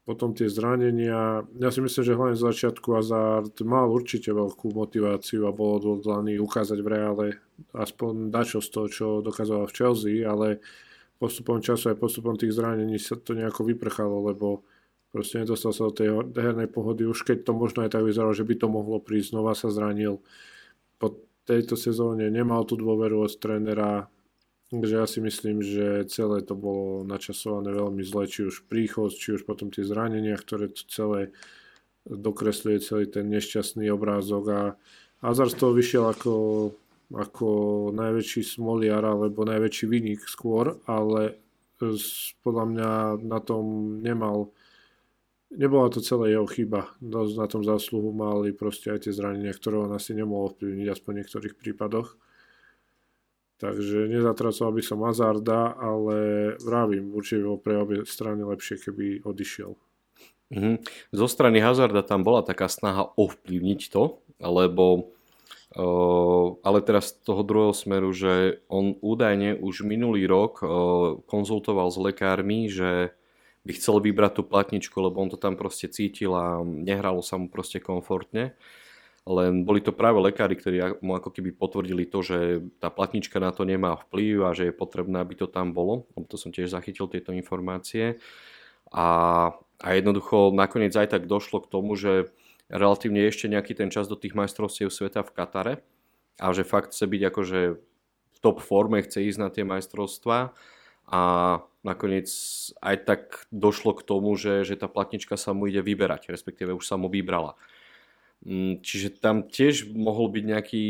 [0.07, 1.43] potom tie zranenia.
[1.59, 6.39] Ja si myslím, že hlavne z začiatku Hazard mal určite veľkú motiváciu a bol odhodlaný
[6.39, 7.25] ukázať v reále
[7.75, 10.63] aspoň dačo z toho, čo dokazoval v Chelsea, ale
[11.19, 14.63] postupom času aj postupom tých zranení sa to nejako vyprchalo, lebo
[15.11, 16.07] proste nedostal sa do tej
[16.39, 19.59] hernej pohody, už keď to možno aj tak vyzeralo, že by to mohlo prísť, znova
[19.59, 20.23] sa zranil.
[20.95, 24.07] Po tejto sezóne nemal tú dôveru od trénera,
[24.67, 29.39] Takže ja si myslím, že celé to bolo načasované veľmi zle, či už príchod, či
[29.39, 31.31] už potom tie zranenia, ktoré to celé
[32.03, 34.61] dokresluje celý ten nešťastný obrázok a
[35.23, 36.35] Hazard z toho vyšiel ako,
[37.15, 37.47] ako
[37.95, 41.39] najväčší smoliar alebo najväčší vynik skôr, ale
[42.43, 42.91] podľa mňa
[43.23, 44.51] na tom nemal
[45.53, 46.91] nebola to celé jeho chyba.
[46.99, 51.19] Na tom zásluhu mali proste aj tie zranenia, ktoré on asi nemohol vplyvniť, aspoň v
[51.23, 52.19] niektorých prípadoch.
[53.57, 56.17] Takže nezatracoval by som Hazarda, ale
[56.61, 59.73] vravím, určite bolo pre obe strany lepšie, keby odišiel.
[60.53, 60.75] Mm-hmm.
[61.11, 65.09] Zo strany Hazarda tam bola taká snaha ovplyvniť to, lebo
[65.73, 70.69] uh, ale teraz z toho druhého smeru, že on údajne už minulý rok uh,
[71.25, 73.11] konzultoval s lekármi, že
[73.67, 77.51] by chcel vybrať tú platničku, lebo on to tam proste cítil a nehralo sa mu
[77.51, 78.55] proste komfortne
[79.27, 83.51] len boli to práve lekári, ktorí mu ako keby potvrdili to, že tá platnička na
[83.51, 86.07] to nemá vplyv a že je potrebné, aby to tam bolo.
[86.15, 88.23] To som tiež zachytil tieto informácie.
[88.87, 89.07] A,
[89.83, 92.31] a jednoducho nakoniec aj tak došlo k tomu, že
[92.71, 95.73] relatívne ešte nejaký ten čas do tých majstrovstiev sveta v Katare
[96.39, 97.59] a že fakt chce byť akože
[98.31, 100.55] v top forme, chce ísť na tie majstrovstvá
[101.07, 101.21] a
[101.83, 102.27] nakoniec
[102.83, 103.21] aj tak
[103.51, 107.07] došlo k tomu, že, že tá platnička sa mu ide vyberať, respektíve už sa mu
[107.07, 107.55] vybrala.
[108.45, 110.83] Mm, čiže tam tiež mohol byť nejaký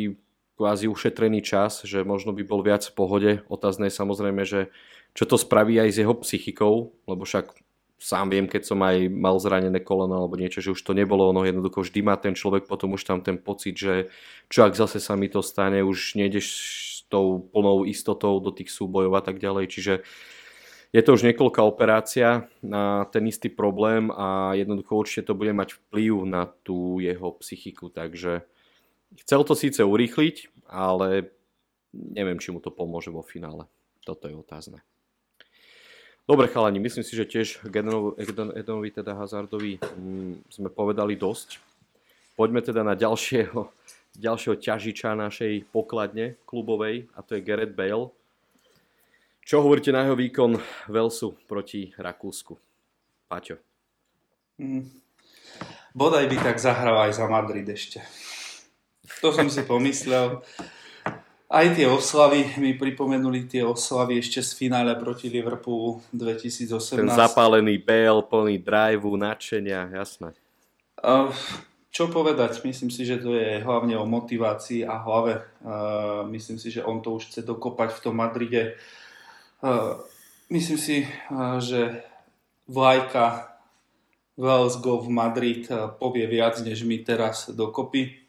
[0.57, 3.31] kvázi ušetrený čas, že možno by bol viac v pohode.
[3.47, 4.73] Otázne je samozrejme, že
[5.13, 7.53] čo to spraví aj s jeho psychikou, lebo však
[7.97, 11.45] sám viem, keď som aj mal zranené koleno alebo niečo, že už to nebolo ono,
[11.45, 14.13] jednoducho vždy má ten človek potom už tam ten pocit, že
[14.53, 18.69] čo ak zase sa mi to stane, už nejdeš s tou plnou istotou do tých
[18.69, 19.93] súbojov a tak ďalej, čiže
[20.95, 25.75] je to už niekoľká operácia na ten istý problém a jednoducho určite to bude mať
[25.75, 28.47] vplyv na tú jeho psychiku, takže
[29.23, 31.31] chcel to síce urýchliť, ale
[31.91, 33.67] neviem, či mu to pomôže vo finále.
[34.07, 34.79] Toto je otázne.
[36.27, 41.63] Dobre chalani, myslím si, že tiež Edenovi, teda Hazardovi, mm, sme povedali dosť.
[42.35, 43.71] Poďme teda na ďalšieho,
[44.19, 48.11] ďalšieho ťažiča našej pokladne klubovej a to je Gareth Bale.
[49.47, 50.59] Čo hovoríte na jeho výkon
[50.91, 52.59] Velsu proti Rakúsku?
[53.31, 53.55] Paťo.
[54.59, 54.83] Mm.
[55.95, 58.03] Bodaj by tak zahral aj za Madrid ešte.
[59.23, 60.43] To som si pomyslel.
[61.47, 67.07] Aj tie oslavy mi pripomenuli tie oslavy ešte z finále proti Liverpoolu 2018.
[67.07, 70.35] Ten zapálený BL plný driveu, nadšenia, jasné.
[70.99, 71.31] Uh,
[71.87, 72.59] čo povedať?
[72.67, 75.39] Myslím si, že to je hlavne o motivácii a hlave.
[75.63, 78.75] Uh, myslím si, že on to už chce dokopať v tom Madride.
[78.75, 79.06] Uh,
[80.49, 82.03] myslím si, uh, že
[82.67, 83.53] vlajka
[84.37, 85.65] Wells Go v Madrid
[85.97, 88.27] povie viac, než my teraz dokopy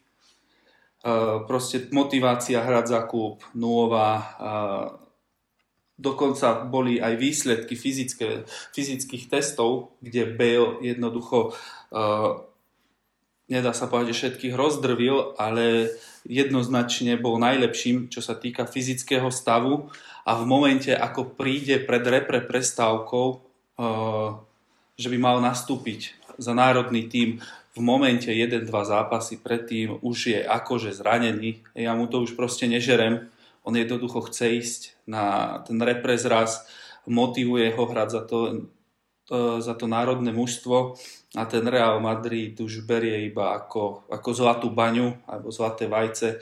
[1.47, 4.35] proste motivácia hrať za klub nulová.
[5.99, 11.53] Dokonca boli aj výsledky fyzické, fyzických testov, kde Bale jednoducho
[13.49, 15.97] nedá sa povedať, že všetkých rozdrvil, ale
[16.29, 19.89] jednoznačne bol najlepším, čo sa týka fyzického stavu.
[20.29, 23.27] A v momente, ako príde pred repre prestávkou,
[24.95, 27.41] že by mal nastúpiť za národný tím
[27.79, 33.31] v momente 1-2 zápasy predtým už je akože zranený, ja mu to už proste nežerem,
[33.63, 36.67] on jednoducho chce ísť na ten reprez raz,
[37.07, 38.67] motivuje ho hrať za to,
[39.37, 40.97] za to národné mužstvo
[41.37, 46.41] a ten Real Madrid už berie iba ako, ako zlatú baňu alebo zlaté vajce,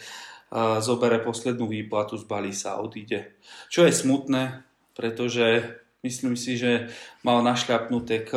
[0.78, 3.34] zobere poslednú výplatu, zbalí sa a odíde.
[3.66, 4.62] Čo je smutné,
[4.95, 5.66] pretože
[6.07, 6.87] myslím si, že
[7.26, 8.30] mal našľapnuté k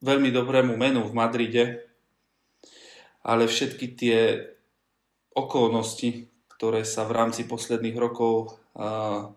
[0.00, 1.64] veľmi dobrému menu v Madride,
[3.20, 4.18] ale všetky tie
[5.36, 9.28] okolnosti, ktoré sa v rámci posledných rokov uh,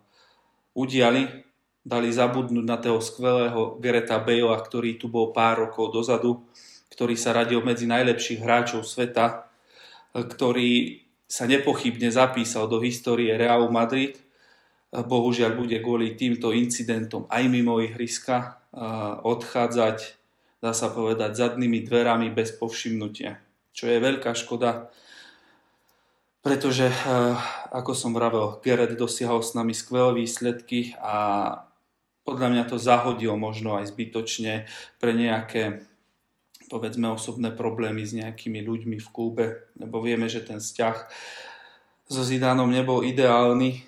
[0.73, 1.50] udiali,
[1.81, 6.45] dali zabudnúť na toho skvelého Gereta Bale'a, ktorý tu bol pár rokov dozadu,
[6.93, 9.49] ktorý sa radil medzi najlepších hráčov sveta,
[10.13, 14.19] ktorý sa nepochybne zapísal do histórie Realu Madrid.
[14.91, 18.59] Bohužiaľ bude kvôli týmto incidentom aj mimo ihriska
[19.23, 20.21] odchádzať
[20.61, 23.41] dá sa povedať, zadnými dverami bez povšimnutia.
[23.73, 24.93] Čo je veľká škoda,
[26.45, 26.85] pretože,
[27.73, 31.57] ako som vravel, Gerard dosiahol s nami skvelé výsledky a
[32.31, 34.63] podľa mňa to zahodil možno aj zbytočne
[35.03, 35.83] pre nejaké
[36.71, 40.95] povedzme osobné problémy s nejakými ľuďmi v klube, lebo vieme, že ten vzťah
[42.07, 43.83] so Zidanom nebol ideálny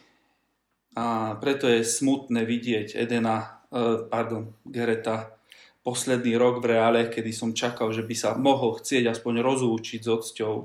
[0.99, 5.39] a preto je smutné vidieť Edena, eh, pardon, Gereta
[5.87, 10.11] posledný rok v reále, kedy som čakal, že by sa mohol chcieť aspoň rozlúčiť s
[10.11, 10.55] odsťou,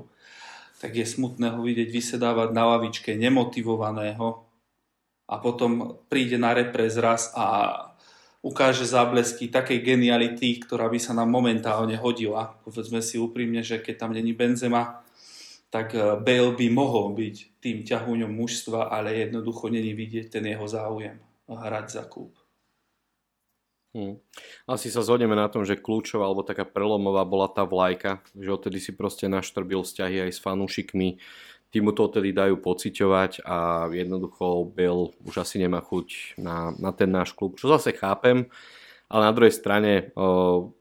[0.83, 4.48] tak je smutné ho vidieť vysedávať na lavičke nemotivovaného
[5.29, 7.77] a potom príde na repres raz a
[8.41, 12.57] ukáže záblesky takej geniality, ktorá by sa nám momentálne hodila.
[12.65, 15.05] Povedzme si úprimne, že keď tam není Benzema,
[15.69, 20.65] tak eh, Bale by mohol byť tým ťahúňom mužstva, ale jednoducho není vidieť ten jeho
[20.65, 22.33] záujem hrať za klub.
[23.89, 24.21] Hmm.
[24.69, 28.77] Asi sa zhodneme na tom, že kľúčová alebo taká prelomová bola tá vlajka, že odtedy
[28.77, 31.17] si proste naštrbil vzťahy aj s fanúšikmi,
[31.69, 37.09] tí to odtedy dajú pociťovať a jednoducho Bill už asi nemá chuť na, na ten
[37.13, 38.49] náš klub, čo zase chápem,
[39.05, 40.73] ale na druhej strane o,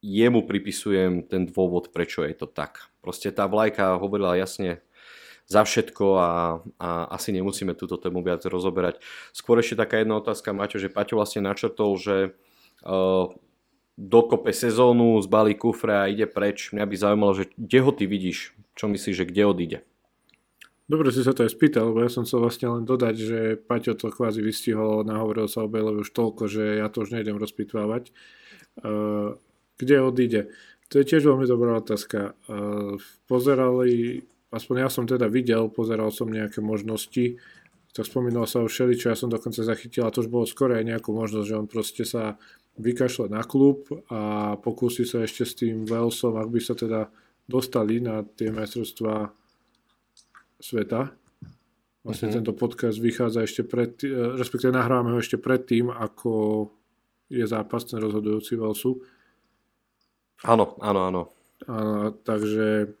[0.00, 2.88] jemu pripisujem ten dôvod, prečo je to tak.
[3.04, 4.80] Proste tá vlajka hovorila jasne
[5.44, 6.30] za všetko a,
[6.80, 9.04] a asi nemusíme túto tému viac rozoberať.
[9.36, 12.16] Skôr ešte taká jedna otázka, Maťo, že Paťo vlastne načrtol, že
[12.80, 13.28] uh,
[14.00, 16.72] dokope sezónu, zbalí kufre a ide preč.
[16.72, 18.56] Mňa by zaujímalo, že kde ho ty vidíš?
[18.72, 19.78] Čo myslíš, že kde odíde?
[20.84, 23.96] Dobre si sa to aj spýtal, lebo ja som sa vlastne len dodať, že Paťo
[23.96, 28.12] to kvázi vystihol, nahovoril sa o Bailovi už toľko, že ja to už nejdem rozpitvávať.
[28.84, 29.40] Uh,
[29.80, 30.52] kde odíde?
[30.92, 32.36] To je tiež veľmi dobrá otázka.
[32.44, 37.42] Uh, pozerali aspoň ja som teda videl, pozeral som nejaké možnosti,
[37.94, 40.78] tak spomínal sa o všeli, čo ja som dokonca zachytil a to už bolo skoro
[40.78, 42.38] aj nejakú možnosť, že on proste sa
[42.78, 47.10] vykašle na klub a pokúsi sa ešte s tým Walesom, ak by sa teda
[47.46, 49.30] dostali na tie majstrovstvá
[50.64, 51.12] sveta.
[52.00, 52.36] Vlastne uh-huh.
[52.40, 54.00] tento podcast vychádza ešte pred,
[54.40, 56.68] respektíve nahrávame ho ešte predtým, ako
[57.28, 59.00] je zápas ten rozhodujúci Walesu.
[60.44, 61.22] Áno, áno, áno.
[61.64, 62.92] A, takže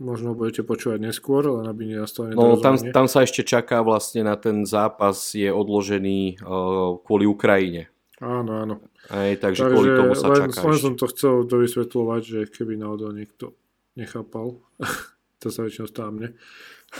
[0.00, 4.36] možno budete počúvať neskôr, len aby nenastalo No tam, tam sa ešte čaká vlastne na
[4.36, 7.92] ten zápas, je odložený uh, kvôli Ukrajine.
[8.20, 8.74] Áno, áno.
[9.12, 12.80] Aj, takže, takže kvôli tomu sa len, čaká len som to chcel dovysvetľovať, že keby
[12.80, 13.52] náhodou niekto
[13.92, 14.56] nechápal,
[15.40, 16.28] to sa väčšinou stáva mne.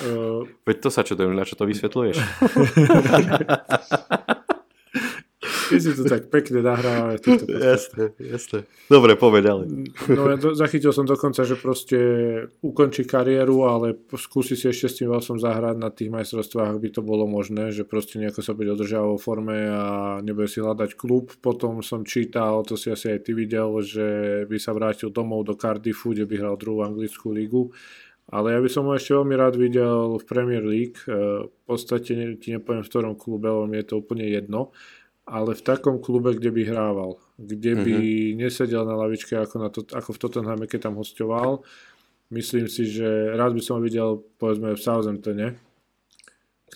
[0.05, 2.17] Uh, Veď to sa čo, na čo to vysvetľuješ?
[5.67, 7.19] My si to tak pekne nahrávame.
[7.51, 8.59] jasné, jasné.
[8.87, 9.67] Dobre, povedz ďalej.
[10.15, 11.99] No ja do, zachytil som dokonca, že proste
[12.63, 16.89] ukončí kariéru, ale skúsi si ešte s tým som zahrať na tých majstrovstvách, ak by
[16.95, 19.85] to bolo možné, že proste nejako sa bude održávať vo forme a
[20.23, 21.35] nebude si hľadať klub.
[21.43, 24.07] Potom som čítal, to si asi aj ty videl, že
[24.47, 27.75] by sa vrátil domov do Cardiffu, kde by hral druhú anglickú ligu
[28.27, 30.99] Ale ja by som ho ešte veľmi rád videl v Premier League.
[31.07, 32.11] E, v podstate
[32.43, 34.75] ti nepoviem v ktorom klube, lebo mi je to úplne jedno.
[35.31, 37.23] Ale v takom klube, kde by hrával.
[37.39, 38.39] Kde by mm-hmm.
[38.43, 41.63] nesedel na lavičke ako, na to, ako v Tottenhame, keď tam hostoval.
[42.35, 43.07] Myslím si, že
[43.39, 45.47] rád by som ho videl povedzme v Southamptone,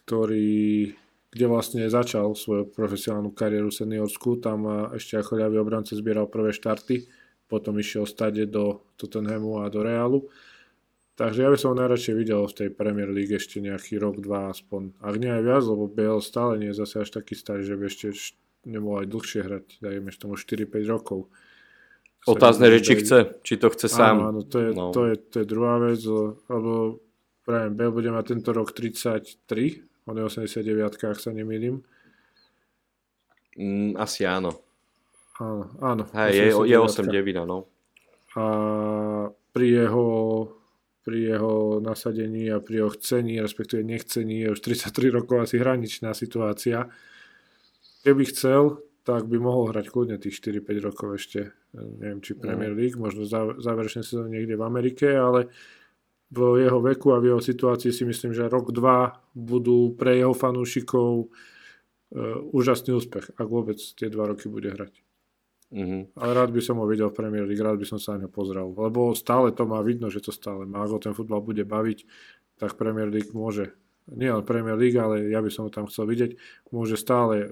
[0.07, 0.87] ktorý,
[1.35, 4.39] kde vlastne začal svoju profesionálnu kariéru seniorskú.
[4.39, 7.11] Tam ešte ako ľavý obrance zbieral prvé štarty.
[7.51, 10.31] Potom išiel stade do Tottenhamu a do Realu
[11.21, 14.57] Takže ja by som ho najradšej videl v tej Premier League ešte nejaký rok, dva
[14.57, 14.97] aspoň.
[15.05, 17.85] Ak nie aj viac, lebo BL stále nie je zase až taký starý, že by
[17.93, 18.09] ešte
[18.65, 21.29] nemohol aj dlhšie hrať, dajme tomu 4-5 rokov.
[22.25, 24.17] Otázne, že či chce, či to chce sám.
[24.17, 24.97] Áno, áno to, je, no.
[24.97, 26.01] to, je, to je druhá vec,
[26.49, 27.05] lebo
[27.45, 31.85] prajem, Bale bude mať tento rok 33, on je 89, ak sa nemýlim.
[33.61, 34.57] Mm, asi áno.
[35.37, 36.09] Áno, áno.
[36.17, 37.69] Hej, je, je 8-9, no.
[38.41, 38.45] A
[39.53, 40.09] pri jeho
[41.11, 46.15] pri jeho nasadení a pri jeho chcení, respektíve nechcení, je už 33 rokov asi hraničná
[46.15, 46.87] situácia.
[48.07, 52.95] Keby chcel, tak by mohol hrať kľudne tých 4-5 rokov ešte, neviem, či Premier League,
[52.95, 53.27] možno
[53.59, 55.51] záverečne sezóny niekde v Amerike, ale
[56.31, 60.31] v jeho veku a v jeho situácii si myslím, že rok, dva budú pre jeho
[60.31, 65.10] fanúšikov uh, úžasný úspech, ak vôbec tie dva roky bude hrať.
[65.71, 66.19] Mm-hmm.
[66.19, 68.31] Ale rád by som ho videl v Premier League, rád by som sa na ňo
[68.35, 70.83] pozrel, lebo stále to má vidno, že to stále má.
[70.83, 72.11] Ako ten futbal bude baviť,
[72.59, 73.71] tak Premier League môže,
[74.11, 76.35] nie len Premier League, ale ja by som ho tam chcel vidieť,
[76.75, 77.47] môže stále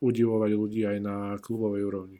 [0.00, 2.18] udivovať ľudí aj na klubovej úrovni.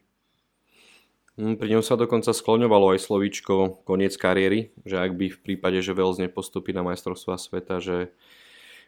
[1.41, 5.81] Mm, pri ňom sa dokonca skloňovalo aj slovíčko koniec kariéry, že ak by v prípade,
[5.81, 8.13] že Wales nepostupí na majstrovstvá sveta, že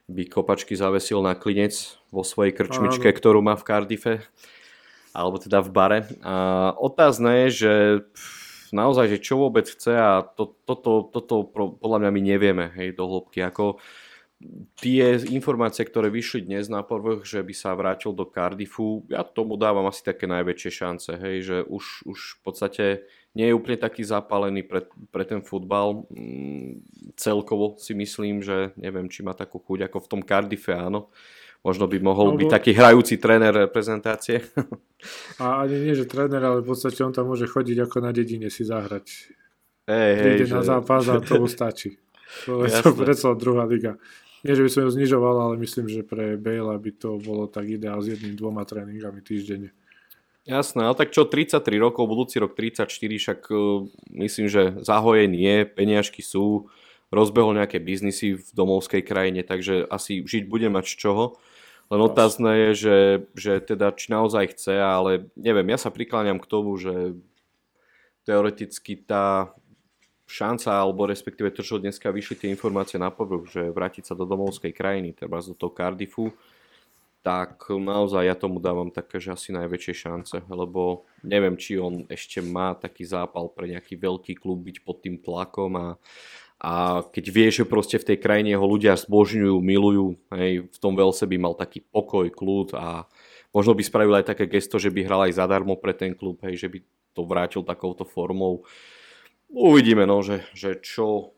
[0.05, 3.17] by kopačky zavesil na klinec vo svojej krčmičke, Áno.
[3.17, 4.15] ktorú má v Cardiffe
[5.13, 6.01] alebo teda v bare.
[6.25, 7.73] A otázne je, že
[8.73, 13.05] naozaj, že čo vôbec chce a to, toto, toto podľa mňa my nevieme hej, do
[13.05, 13.45] hĺbky.
[13.45, 13.77] Ako
[14.81, 19.55] tie informácie, ktoré vyšli dnes na povrch, že by sa vrátil do Cardiffu, ja tomu
[19.55, 22.85] dávam asi také najväčšie šance, hej, že už, už v podstate
[23.39, 24.85] nie je úplne taký zapálený pre,
[25.15, 26.05] pre ten futbal.
[26.11, 26.83] Mm,
[27.15, 31.13] celkovo si myslím, že neviem, či má takú chuť ako v tom Cardiffe, áno
[31.63, 32.43] Možno by mohol Alebo...
[32.43, 34.43] byť taký hrajúci tréner reprezentácie.
[35.43, 38.51] A ani nie, že tréner, ale v podstate on tam môže chodiť ako na dedine
[38.51, 39.07] si zahrať.
[39.87, 40.55] Hej, hej, že...
[40.55, 41.99] na zápas a to stačí.
[42.49, 44.01] To je to predsa druhá liga.
[44.41, 47.69] Nie, že by som ju znižoval, ale myslím, že pre Bale by to bolo tak
[47.69, 49.69] ideál s jedným, dvoma tréningami týždenne.
[50.43, 53.87] Jasné, ale tak čo, 33 rokov, budúci rok 34, však uh,
[54.17, 56.73] myslím, že zahojen je, peniažky sú,
[57.13, 61.25] rozbehol nejaké biznisy v domovskej krajine, takže asi žiť bude mať z čoho.
[61.93, 62.99] Len otázne je, že,
[63.37, 67.13] že teda či naozaj chce, ale neviem, ja sa prikláňam k tomu, že
[68.25, 69.53] teoreticky tá
[70.25, 74.25] šanca, alebo respektíve to, čo dneska vyšli tie informácie na povrch, že vrátiť sa do
[74.25, 76.33] domovskej krajiny, treba do toho Cardiffu,
[77.21, 82.41] tak naozaj ja tomu dávam také, že asi najväčšie šance, lebo neviem, či on ešte
[82.41, 85.87] má taký zápal pre nejaký veľký klub byť pod tým tlakom a
[86.63, 90.95] a keď vie, že proste v tej krajine ho ľudia zbožňujú, milujú, hej, v tom
[90.95, 93.11] veľce by mal taký pokoj, kľud a
[93.51, 96.55] možno by spravil aj také gesto, že by hral aj zadarmo pre ten klub, hej,
[96.55, 96.79] že by
[97.19, 98.63] to vrátil takouto formou.
[99.51, 101.35] Uvidíme, no, že, že čo,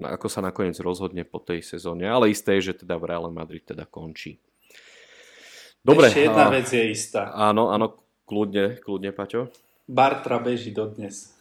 [0.00, 3.60] ako sa nakoniec rozhodne po tej sezóne, ale isté je, že teda v Real Madrid
[3.60, 4.40] teda končí.
[5.84, 6.08] Dobre.
[6.08, 7.28] Ešte jedna a, vec je istá.
[7.36, 9.52] Áno, áno, kľudne, kľudne, Paťo.
[9.84, 11.35] Bartra beží dodnes.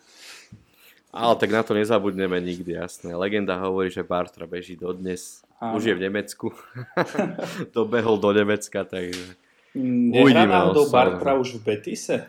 [1.15, 3.15] Ale tak na to nezabudneme nikdy, jasné.
[3.15, 5.47] Legenda hovorí, že Bartra beží dodnes.
[5.63, 5.79] Áno.
[5.79, 6.51] Už je v Nemecku.
[7.75, 9.39] Dobehol do Nemecka, takže...
[9.75, 12.27] Nehrá náhodou Bartra už v Betise?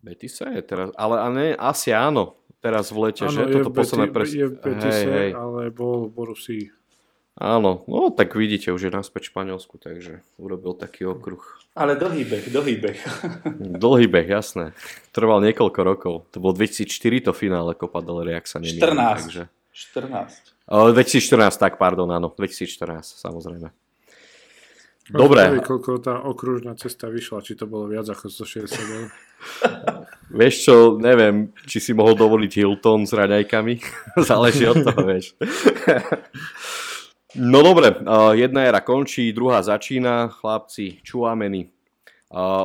[0.00, 2.40] Betise je teraz, ale, ale ne, asi áno.
[2.60, 3.42] Teraz v lete, áno, že?
[3.52, 4.32] Toto posledné pres...
[4.32, 5.30] je v Betise, hej, hej.
[5.36, 6.64] ale bol v Borussii.
[7.36, 11.44] Áno, no tak vidíte, už je naspäť v Španielsku, takže urobil taký okruh.
[11.76, 12.98] Ale dlhý beh, dlhý beh.
[13.84, 14.72] dlhý beh, jasné.
[15.12, 16.14] Trval niekoľko rokov.
[16.32, 18.80] To bol 2004 to finále Copa del Rey, ak sa nemýlim.
[18.80, 19.28] 14.
[19.28, 19.44] Takže...
[19.68, 20.56] 14.
[20.72, 23.68] O, 2014, tak pardon, áno, 2014, samozrejme.
[25.12, 25.38] Dobre.
[25.38, 29.06] Neviem, koľko tá okružná cesta vyšla, či to bolo viac ako 160 eur.
[30.40, 33.74] vieš čo, neviem, či si mohol dovoliť Hilton s raňajkami.
[34.24, 35.36] Záleží od toho, vieš.
[37.34, 37.98] No dobre,
[38.38, 40.30] jedna era končí, druhá začína.
[40.30, 41.74] Chlapci, čuámeni.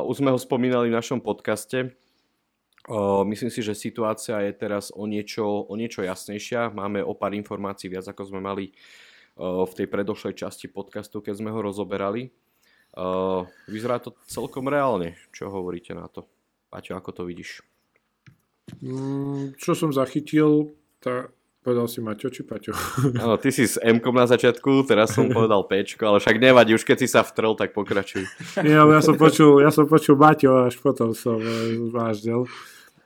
[0.06, 1.98] Už sme ho spomínali v našom podcaste.
[3.26, 6.70] Myslím si, že situácia je teraz o niečo, o niečo jasnejšia.
[6.70, 8.70] Máme o pár informácií viac, ako sme mali
[9.38, 12.30] v tej predošlej časti podcastu, keď sme ho rozoberali.
[13.66, 15.18] Vyzerá to celkom reálne.
[15.34, 16.28] Čo hovoríte na to?
[16.70, 17.66] Paťo, ako to vidíš?
[18.78, 21.28] Mm, čo som zachytil, tá,
[21.62, 22.74] Povedal si Maťo či Paťo?
[23.22, 26.82] Áno, ty si s m na začiatku, teraz som povedal Pčko, ale však nevadí, už
[26.82, 28.26] keď si sa vtrel, tak pokračuj.
[28.66, 32.50] Nie, ale ja som počul, ja som počul Maťo, až potom som e, zváždel.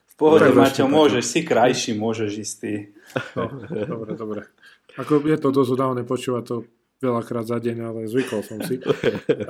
[0.08, 2.96] V pohode, Maťo, môžeš, si krajší, môžeš istý.
[3.36, 4.40] No, dobre, dobre.
[4.96, 6.56] Ako je to dosť udávne počúvať to
[6.96, 8.80] veľakrát za deň, ale zvykol som si.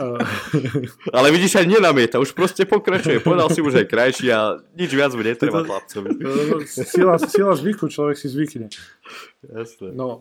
[1.16, 3.22] ale vidíš, aj nenamieta, už proste pokračuje.
[3.22, 6.11] Povedal si už aj krajší a nič viac mu netreba chlapcovi.
[6.66, 8.66] Sila, sila zvyku, človek si zvykne.
[9.47, 9.94] Jasne.
[9.94, 10.18] No,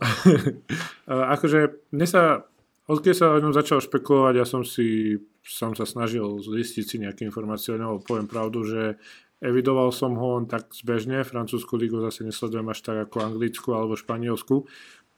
[1.36, 2.46] akože mne sa,
[2.86, 7.22] odkedy sa o ňom začal špekulovať, ja som si som sa snažil zistiť si nejaké
[7.22, 8.98] informácie o ňom, poviem pravdu, že
[9.46, 13.94] evidoval som ho on tak zbežne, francúzsku ligu zase nesledujem až tak ako anglickú alebo
[13.94, 14.66] španielsku,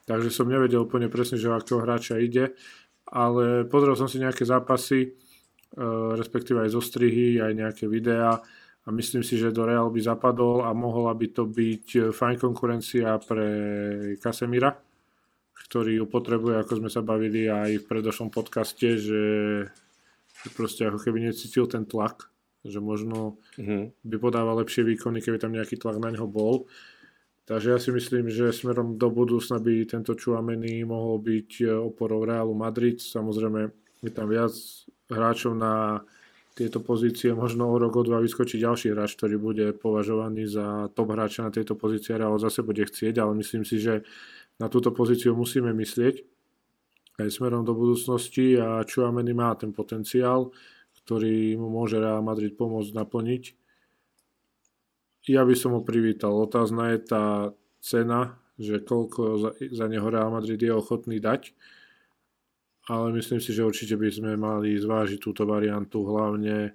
[0.07, 2.55] takže som nevedel úplne presne, že o akého hráča ide,
[3.11, 5.09] ale pozrel som si nejaké zápasy, e,
[6.15, 8.39] respektíve aj zostrihy, aj nejaké videá
[8.87, 13.19] a myslím si, že do Real by zapadol a mohla by to byť fajn konkurencia
[13.19, 13.49] pre
[14.23, 14.71] Casemira,
[15.67, 19.21] ktorý ju potrebuje, ako sme sa bavili aj v predošlom podcaste, že
[20.55, 22.31] proste ako keby necítil ten tlak,
[22.63, 24.07] že možno mm-hmm.
[24.07, 26.71] by podával lepšie výkony, keby tam nejaký tlak na ňo bol.
[27.47, 32.27] Takže ja si myslím, že smerom do budúcna by tento Čuamení mohol byť e, oporou
[32.27, 32.99] Realu Madrid.
[32.99, 33.71] Samozrejme,
[34.03, 34.51] je tam viac
[35.07, 36.03] hráčov na
[36.59, 37.31] tieto pozície.
[37.31, 41.51] Možno o rok, o dva vyskočí ďalší hráč, ktorý bude považovaný za top hráča na
[41.55, 42.19] tejto pozícii.
[42.19, 44.03] Real zase bude chcieť, ale myslím si, že
[44.59, 46.27] na túto pozíciu musíme myslieť
[47.23, 50.51] aj smerom do budúcnosti a Čuamení má ten potenciál,
[50.99, 53.43] ktorý mu môže Real Madrid pomôcť naplniť
[55.27, 56.31] ja by som ho privítal.
[56.31, 57.25] Otázna je tá
[57.83, 61.53] cena, že koľko za, za neho Real Madrid je ochotný dať.
[62.87, 66.71] Ale myslím si, že určite by sme mali zvážiť túto variantu, hlavne,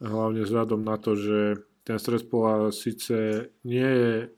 [0.00, 4.32] hlavne vzhľadom na to, že ten stres pola síce nie je,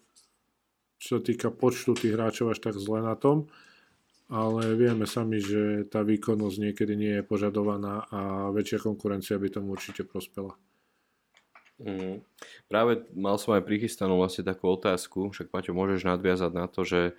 [0.98, 3.46] čo sa týka počtu tých hráčov až tak zle na tom,
[4.30, 9.74] ale vieme sami, že tá výkonnosť niekedy nie je požadovaná a väčšia konkurencia by tomu
[9.74, 10.54] určite prospela.
[11.80, 12.20] Mm.
[12.68, 17.16] Práve mal som aj prichystanú vlastne takú otázku, však Paťo, môžeš nadviazať na to, že,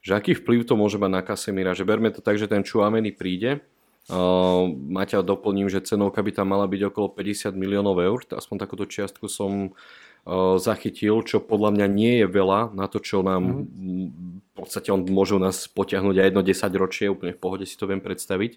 [0.00, 3.12] že aký vplyv to môže mať na Kasemira, že berme to tak, že ten Čuameni
[3.12, 3.60] príde,
[4.08, 8.88] uh, Maťa doplním, že cenovka by tam mala byť okolo 50 miliónov eur, aspoň takúto
[8.88, 9.76] čiastku som
[10.24, 14.08] uh, zachytil, čo podľa mňa nie je veľa na to, čo nám mm.
[14.40, 17.84] v podstate on môže nás potiahnuť aj jedno 10 ročie, úplne v pohode si to
[17.84, 18.56] viem predstaviť.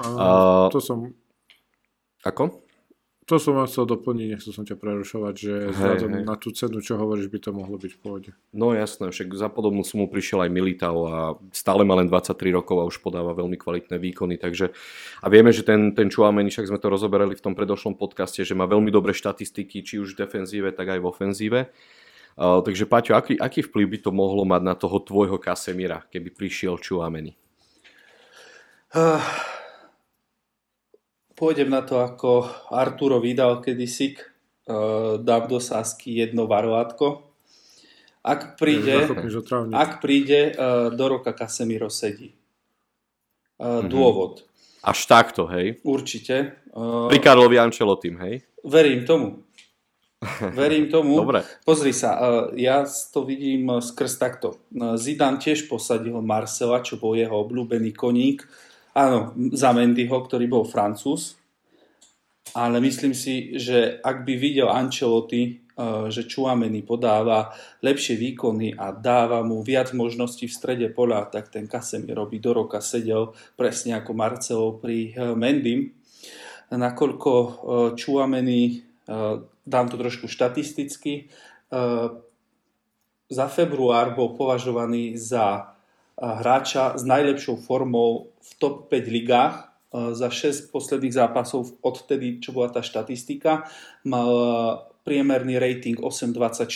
[0.00, 1.12] Uh, to som...
[2.24, 2.71] Ako?
[3.30, 6.24] To som vám chcel doplniť, nechcel som ťa prerušovať, že vzhľadom hej.
[6.26, 8.30] na tú cenu, čo hovoríš, by to mohlo byť v pohode.
[8.50, 11.16] No jasné, však za podobnú sumu prišiel aj Militao a
[11.54, 14.74] stále má len 23 rokov a už podáva veľmi kvalitné výkony, takže
[15.22, 18.58] a vieme, že ten, ten Chouameni, však sme to rozoberali v tom predošlom podcaste, že
[18.58, 21.60] má veľmi dobré štatistiky, či už v defenzíve, tak aj v ofenzíve.
[22.34, 26.34] Uh, takže Paťo, aký, aký vplyv by to mohlo mať na toho tvojho Kasemira, keby
[26.34, 27.38] prišiel Chouameni?
[28.90, 29.22] Uh,
[31.42, 37.26] Pôjdem na to, ako Arturo vydal kedysi, uh, dám do sásky jedno varvátko.
[38.22, 39.10] Ak príde,
[39.74, 42.30] ak príde uh, do roka Casemiro sedí.
[43.58, 43.90] Uh, mm-hmm.
[43.90, 44.46] Dôvod.
[44.86, 45.82] Až takto, hej?
[45.82, 46.62] Určite.
[46.70, 48.46] Uh, Pri Karlovi Ancelottim, hej?
[48.62, 49.42] Verím tomu.
[50.54, 51.26] Verím tomu.
[51.26, 51.42] Dobre.
[51.66, 54.62] Pozri sa, uh, ja to vidím skrz takto.
[54.94, 58.46] Zidane tiež posadil Marcela, čo bol jeho obľúbený koník
[58.92, 61.40] Áno, za Mendyho, ktorý bol Francúz.
[62.52, 68.92] Ale myslím si, že ak by videl Ancelotti, eh, že Čuameni podáva lepšie výkony a
[68.92, 73.96] dáva mu viac možností v strede pola, tak ten Casemiro by do roka sedel presne
[73.96, 75.96] ako Marcelo pri eh, Mendym.
[76.72, 77.32] Nakoľko
[77.96, 81.28] Čuameni, eh, dám to trošku štatisticky,
[83.32, 85.71] za február bol považovaný za
[86.22, 92.70] hráča s najlepšou formou v top 5 ligách za 6 posledných zápasov odtedy, čo bola
[92.70, 93.66] tá štatistika.
[94.06, 94.30] Mal
[95.02, 96.70] priemerný rating 8.24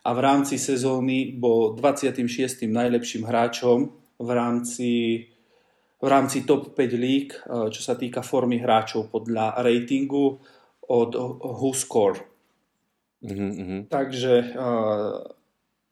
[0.00, 2.64] a v rámci sezóny bol 26.
[2.64, 4.92] najlepším hráčom v rámci,
[6.00, 10.40] v rámci top 5 líg, čo sa týka formy hráčov podľa ratingu
[10.88, 11.10] od
[11.44, 12.24] WhoScore.
[13.20, 13.92] Mm-hmm.
[13.92, 14.56] Takže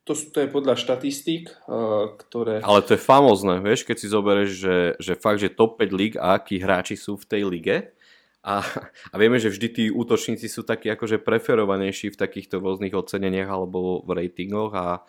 [0.09, 2.65] to, to je podľa štatistík, uh, ktoré...
[2.65, 6.13] Ale to je famózne, vieš, keď si zoberieš, že, že fakt, že top 5 líg
[6.17, 7.77] a akí hráči sú v tej lige.
[8.41, 8.65] A,
[9.13, 14.01] a vieme, že vždy tí útočníci sú takí akože preferovanejší v takýchto rôznych oceneniach alebo
[14.09, 15.05] v ratingoch a,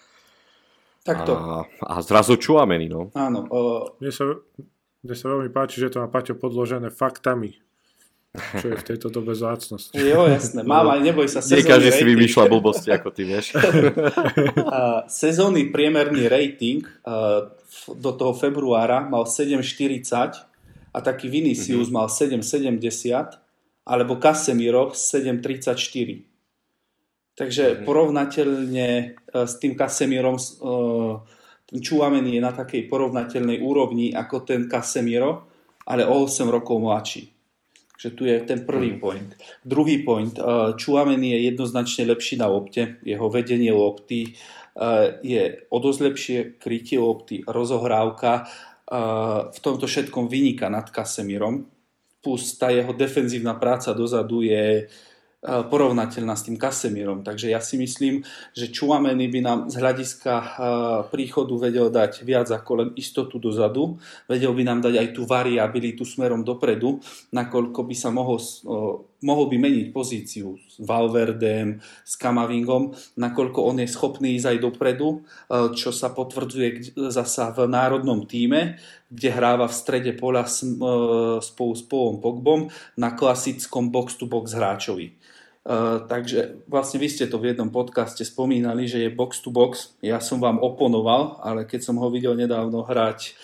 [1.08, 1.32] Takto.
[1.40, 3.16] a, a zrazu čuamení, no.
[3.16, 3.48] Áno.
[3.48, 3.88] Uh...
[4.04, 4.36] Mne, sa,
[5.08, 7.56] mne sa veľmi páči, že to má Paťo podložené faktami.
[8.30, 9.98] Čo je v tejto dobe zácnosť.
[9.98, 11.42] Jo, jasné, mám, ale neboj sa.
[11.42, 13.58] Nie každý si vymýšľa blbosti, ako ty vieš.
[15.26, 16.86] sezónny priemerný rating
[17.90, 20.46] do toho februára mal 7,40
[20.94, 21.98] a taký Vinicius mm-hmm.
[21.98, 25.74] mal 7,70 alebo Casemiro 7,34.
[27.34, 27.86] Takže mm-hmm.
[27.88, 30.44] porovnateľne e, s tým Casemirom e,
[31.70, 35.50] ten Čuameni je na takej porovnateľnej úrovni ako ten Casemiro,
[35.86, 37.39] ale o 8 rokov mladší.
[38.00, 39.00] Takže tu je ten prvý mm.
[39.04, 39.30] point.
[39.68, 40.32] Druhý point.
[40.80, 42.96] Čuameni e, je jednoznačne lepší na lopte.
[43.04, 44.40] Jeho vedenie lopty
[45.20, 48.48] je o dosť lepšie krytie lopty, rozohrávka
[49.52, 51.68] v tomto všetkom vyniká nad Kasemirom.
[52.24, 54.88] Plus tá jeho defenzívna práca dozadu je
[55.44, 57.24] porovnateľná s tým Kasemirom.
[57.24, 60.34] Takže ja si myslím, že Čuameny by nám z hľadiska
[61.08, 63.96] príchodu vedel dať viac ako len istotu dozadu.
[64.28, 67.00] Vedel by nám dať aj tú variabilitu smerom dopredu,
[67.32, 68.36] nakoľko by sa mohol,
[69.24, 75.28] mohol by meniť pozíciu Valverdem, s Kamavingom, nakoľko on je schopný ísť aj dopredu,
[75.76, 78.80] čo sa potvrdzuje zasa v národnom týme,
[79.12, 85.20] kde hráva v strede pola spolu s Paulom Pogbom na klasickom box-to-box hráčovi.
[85.70, 89.94] Uh, takže vlastne vy ste to v jednom podcaste spomínali, že je box to box.
[90.00, 93.36] Ja som vám oponoval, ale keď som ho videl nedávno hrať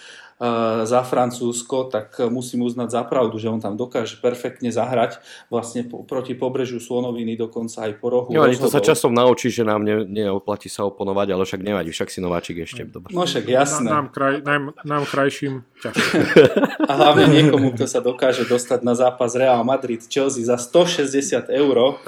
[0.84, 6.36] za Francúzsko, tak musím uznať za pravdu, že on tam dokáže perfektne zahrať vlastne proti
[6.36, 8.30] pobrežu Slonoviny, dokonca aj po rohu.
[8.36, 12.12] Jo, to sa časom naučí, že nám ne, neoplatí sa oponovať, ale však nevadí, však
[12.12, 12.84] si nováčik ešte.
[12.84, 13.16] Dobre.
[13.16, 13.88] No však jasné.
[13.88, 15.64] Nám, kraj, nám, nám krajším
[16.90, 22.00] A hlavne niekomu, kto sa dokáže dostať na zápas Real Madrid Chelsea za 160 eur,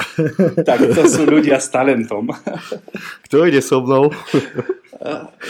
[0.67, 2.31] tak to sú ľudia s talentom.
[3.27, 4.09] Kto ide so mnou?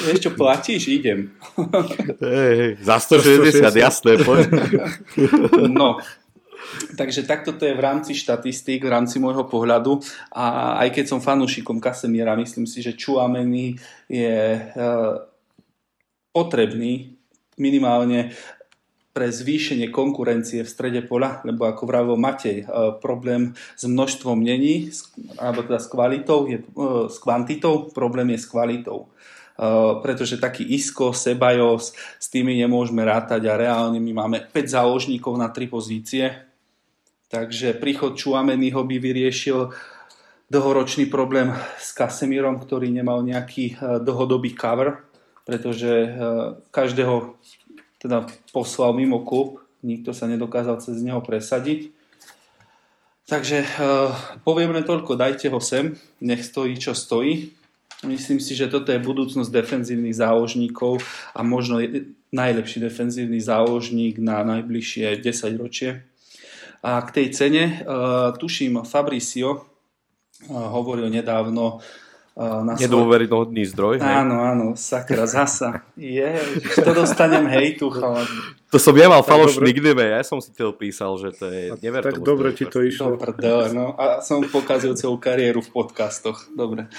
[0.07, 0.91] Vieš čo, platíš?
[0.91, 1.31] Idem.
[2.23, 3.85] Hej, hej, za 160, 160.
[3.85, 4.11] jasné.
[4.23, 4.43] Poď.
[5.79, 5.99] No,
[6.97, 10.03] Takže takto to je v rámci štatistík, v rámci môjho pohľadu
[10.35, 13.79] a aj keď som fanúšikom Kasemiera, myslím si, že Čuameni
[14.11, 15.23] je uh,
[16.35, 17.15] potrebný
[17.55, 18.35] minimálne
[19.15, 24.91] pre zvýšenie konkurencie v strede pola, lebo ako vravil Matej, uh, problém s množstvom není,
[25.39, 26.61] alebo teda s kvalitou, je,
[27.09, 29.09] s kvantitou, problém je s kvalitou.
[29.57, 35.33] Eh, pretože taký Isko, Sebajos, s tými nemôžeme rátať a reálne my máme 5 záložníkov
[35.33, 36.29] na 3 pozície.
[37.33, 39.73] Takže príchod Čuameniho by vyriešil
[40.53, 45.01] dlhoročný problém s Kasemirom, ktorý nemal nejaký eh, dlhodobý cover,
[45.41, 46.09] pretože eh,
[46.69, 47.33] každého
[47.97, 51.97] teda poslal mimo klub, nikto sa nedokázal cez neho presadiť.
[53.25, 53.65] Takže
[54.47, 57.56] poviem len toľko, dajte ho sem, nech stojí čo stojí.
[58.05, 61.01] Myslím si, že toto je budúcnosť defenzívnych záložníkov
[61.33, 61.81] a možno
[62.29, 66.05] najlepší defenzívny záložník na najbližšie 10 ročie.
[66.85, 69.61] A k tej cene, uh, tuším, Fabricio uh,
[70.53, 71.81] hovoril nedávno
[72.37, 73.97] na Nedôveryhodný zdroj.
[73.97, 75.81] Áno, áno, sakra, zasa.
[75.97, 76.37] Je,
[76.85, 78.57] to dostanem hejtu, chalani.
[78.69, 82.21] To som ja mal falošný ja som si to písal, že to je never Tak
[82.21, 83.17] dobre ti to išlo.
[83.17, 83.97] Dobre, no.
[83.97, 86.51] A som pokazil celú kariéru v podcastoch.
[86.53, 86.91] Dobre.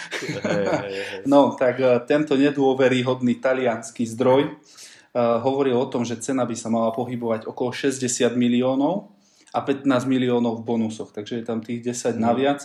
[0.42, 1.20] Hey, hey, hey.
[1.28, 6.66] No, tak uh, tento nedôveryhodný talianský zdroj uh, hovoril o tom, že cena by sa
[6.72, 8.00] mala pohybovať okolo 60
[8.34, 9.14] miliónov
[9.54, 12.20] a 15 miliónov v bonusoch, takže je tam tých 10 mm.
[12.20, 12.60] naviac.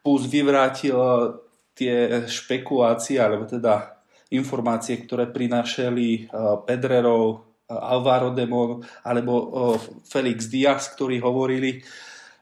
[0.00, 1.36] Plus vyvrátil uh,
[1.78, 4.02] tie špekulácie, alebo teda
[4.34, 9.32] informácie, ktoré prinášali uh, Pedrerov, Alvaro Demon alebo
[10.08, 11.84] Felix Diaz, ktorí hovorili,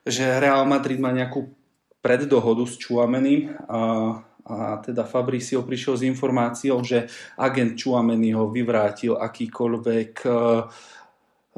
[0.07, 1.51] že Real Madrid má nejakú
[1.99, 3.81] preddohodu s Čuameným a,
[4.47, 10.23] a teda Fabricio prišiel s informáciou, že agent Čuameny ho vyvrátil akýkoľvek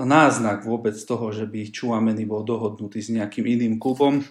[0.01, 4.25] náznak vôbec toho, že by Čuameny bol dohodnutý s nejakým iným klubom.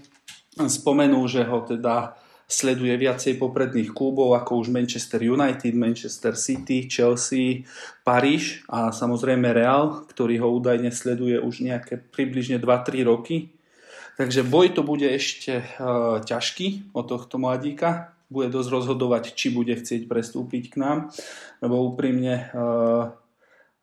[0.58, 2.18] Spomenul, že ho teda
[2.48, 7.68] sleduje viacej popredných klubov ako už Manchester United, Manchester City, Chelsea,
[8.08, 13.52] Paríž a samozrejme Real, ktorý ho údajne sleduje už nejaké približne 2-3 roky.
[14.16, 18.16] Takže boj to bude ešte uh, ťažký od tohto mladíka.
[18.32, 20.98] Bude dosť rozhodovať, či bude chcieť prestúpiť k nám,
[21.60, 23.12] lebo úprimne uh,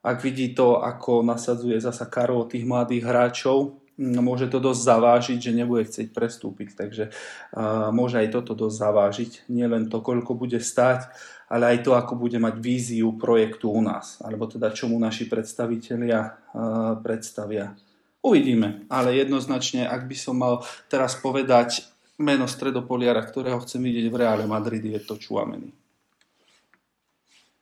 [0.05, 5.53] ak vidí to, ako nasadzuje zasa Karol tých mladých hráčov, môže to dosť zavážiť, že
[5.55, 6.75] nebude chcieť prestúpiť.
[6.75, 9.31] Takže uh, môže aj toto dosť zavážiť.
[9.51, 11.07] Nie len to, koľko bude stať,
[11.47, 14.19] ale aj to, ako bude mať víziu projektu u nás.
[14.25, 17.79] Alebo teda, čo mu naši predstavitelia uh, predstavia.
[18.25, 21.85] Uvidíme, ale jednoznačne, ak by som mal teraz povedať
[22.17, 25.77] meno stredopoliara, ktorého chcem vidieť v Reále Madrid, je to Čuameni.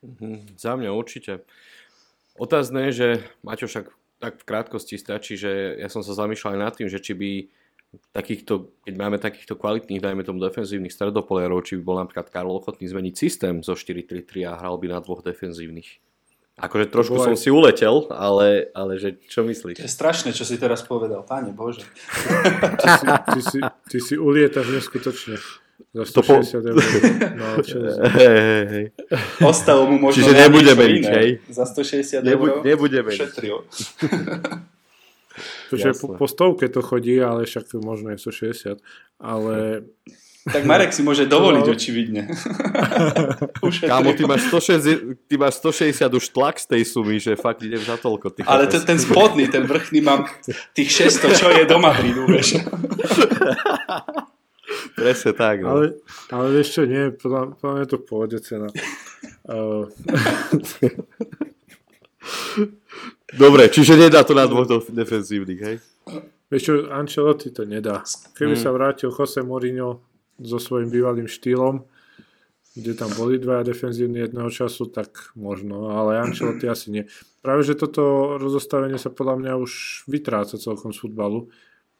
[0.02, 1.42] Mm-hmm, za mňa určite.
[2.38, 3.08] Otázne je, že
[3.42, 7.02] Maťo však tak v krátkosti stačí, že ja som sa zamýšľal aj nad tým, že
[7.02, 7.30] či by
[8.14, 12.86] takýchto, keď máme takýchto kvalitných, dajme tomu defenzívnych stredopoliarov, či by bol napríklad Karol ochotný
[12.86, 16.00] zmeniť systém zo 4-3-3 a hral by na dvoch defenzívnych.
[16.52, 19.82] Akože trošku som si uletel, ale, ale že čo myslíš?
[19.82, 21.82] To je strašné, čo si teraz povedal, páne Bože.
[22.76, 23.58] ty, si, ty, si,
[23.88, 25.40] ty si ulietaš neskutočne.
[25.90, 26.68] Za 160 po...
[26.68, 26.76] eur.
[27.42, 27.46] No,
[28.14, 28.86] hej, hej, hej.
[29.42, 31.28] Ostalo mu možno Čiže nebude meniť, hej?
[31.50, 33.18] Za 160 Nebu, eur nebude meniť.
[33.18, 33.56] šetril.
[35.72, 38.80] Tože po, po stovke to chodí, ale však možno je 160.
[39.16, 39.88] Ale
[40.54, 41.72] tak Marek si môže dovoliť no.
[41.72, 42.22] očividne.
[43.90, 47.80] Kámo, ty máš, 160, ty máš 160 už tlak z tej sumy, že fakt idem
[47.80, 48.34] za toľko.
[48.34, 50.26] Ty Ale ten, ten spodný, ten vrchný mám
[50.74, 52.58] tých 600, čo je do Madridu, vieš.
[54.94, 55.62] Presne tak.
[55.62, 55.68] No.
[55.76, 55.94] Ale,
[56.30, 58.68] ale vieš čo, nie, podľa, podľa mňa to v pohode cena.
[59.46, 59.86] Uh...
[63.32, 65.76] Dobre, čiže nedá to na dvoch defenzívnych, hej?
[66.52, 68.04] Vieš čo, Ancelotti to nedá.
[68.36, 68.62] Keby hmm.
[68.62, 70.04] sa vrátil Jose Mourinho
[70.36, 71.80] so svojím bývalým štýlom,
[72.76, 77.08] kde tam boli dvaja defenzívni jedného času, tak možno, ale Ancelotti asi nie.
[77.40, 81.48] Práve, že toto rozostavenie sa podľa mňa už vytráca celkom z futbalu.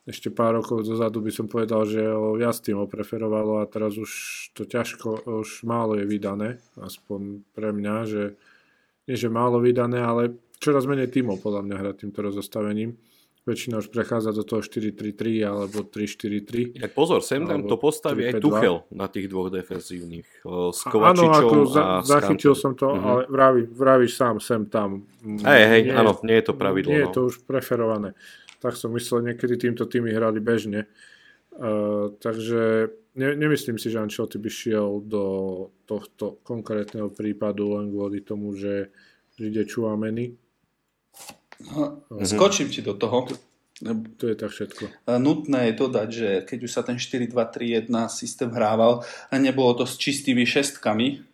[0.02, 4.10] Ešte pár rokov dozadu by som povedal, že ho viac týmov preferovalo a teraz už
[4.50, 8.22] to ťažko, už málo je vydané, aspoň pre mňa, že
[9.06, 12.98] nie že málo vydané, ale čoraz menej týmov podľa mňa hrať týmto rozostavením
[13.42, 16.78] väčšina už prechádza do toho 4-3-3 alebo 3-4-3.
[16.78, 20.46] Tak pozor, sem tam to postaví aj Tuchel na tých dvoch defenzívnych.
[20.46, 23.10] S Kovačičom áno, a zachytil som to, mm-hmm.
[23.10, 25.02] ale vraví, vravíš sám sem tam.
[25.26, 26.90] Hej, hej, áno, nie je to pravidlo.
[26.94, 27.06] Nie no.
[27.10, 28.14] je to už preferované.
[28.62, 30.86] Tak som myslel, niekedy týmto týmy hrali bežne.
[31.52, 35.24] Uh, takže ne, nemyslím si, že Ancelotti by šiel do
[35.84, 38.94] tohto konkrétneho prípadu len kvôli tomu, že
[39.36, 40.38] ide Čuameny
[41.70, 43.28] No, skočím ti do toho.
[44.18, 45.10] To je tak všetko.
[45.18, 49.02] Nutné je dodať, že keď už sa ten 4-2-3-1 systém hrával,
[49.34, 51.26] nebolo to s čistými šestkami,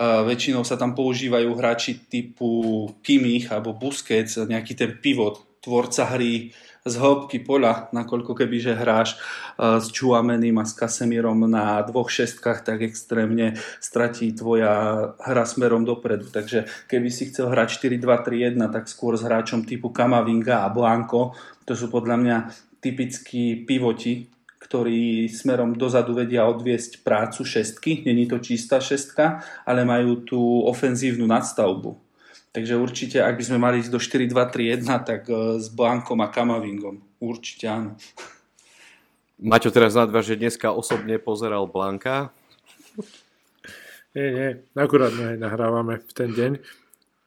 [0.00, 6.52] väčšinou sa tam používajú hráči typu Kimmich alebo Busquets, nejaký ten pivot, tvorca hry,
[6.84, 12.12] z hĺbky poľa, nakoľko keby že hráš uh, s Čuameným a s Kasemírom na dvoch
[12.12, 16.28] šestkách, tak extrémne stratí tvoja hra smerom dopredu.
[16.28, 21.32] Takže keby si chcel hrať 4-2-3-1, tak skôr s hráčom typu Kamavinga a Blanco,
[21.64, 22.36] to sú podľa mňa
[22.84, 24.28] typickí pivoti,
[24.60, 28.04] ktorí smerom dozadu vedia odviesť prácu šestky.
[28.04, 32.03] Není to čistá šestka, ale majú tú ofenzívnu nadstavbu.
[32.54, 37.02] Takže určite, ak by sme mali ísť do 4-2-3-1, tak e, s Blankom a Kamavingom.
[37.18, 37.98] Určite áno.
[39.50, 42.30] Maťo teraz nadva, že dneska osobne pozeral Blanka.
[44.14, 44.48] Nie, nie,
[44.78, 46.62] akurát my nahrávame v ten deň.